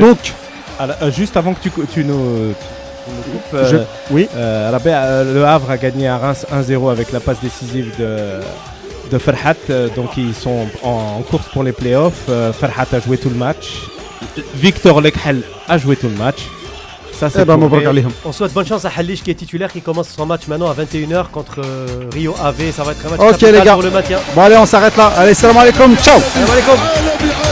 [0.00, 0.18] Donc
[0.90, 2.54] euh, juste avant que tu, tu nous,
[3.04, 4.28] coupes, euh, oui.
[4.36, 8.40] Euh, le Havre a gagné à Reims 1-0 avec la passe décisive de,
[9.10, 9.54] de Ferhat.
[9.96, 12.28] donc ils sont en, course pour les playoffs.
[12.58, 13.82] Ferhat a joué tout le match.
[14.54, 16.48] Victor Lekhel a joué tout le match.
[17.12, 17.56] Ça, c'est eh ben,
[18.24, 20.74] on souhaite bonne chance à Halish qui est titulaire qui commence son match maintenant à
[20.74, 21.60] 21h contre
[22.12, 22.72] Rio Ave.
[22.72, 23.74] Ça va être un match Ok les gars.
[23.74, 24.18] pour le maintien.
[24.34, 25.12] Bon allez on s'arrête là.
[25.16, 25.96] Allez salam alaikum.
[25.98, 26.18] Ciao.
[26.20, 27.51] Salam alaikum.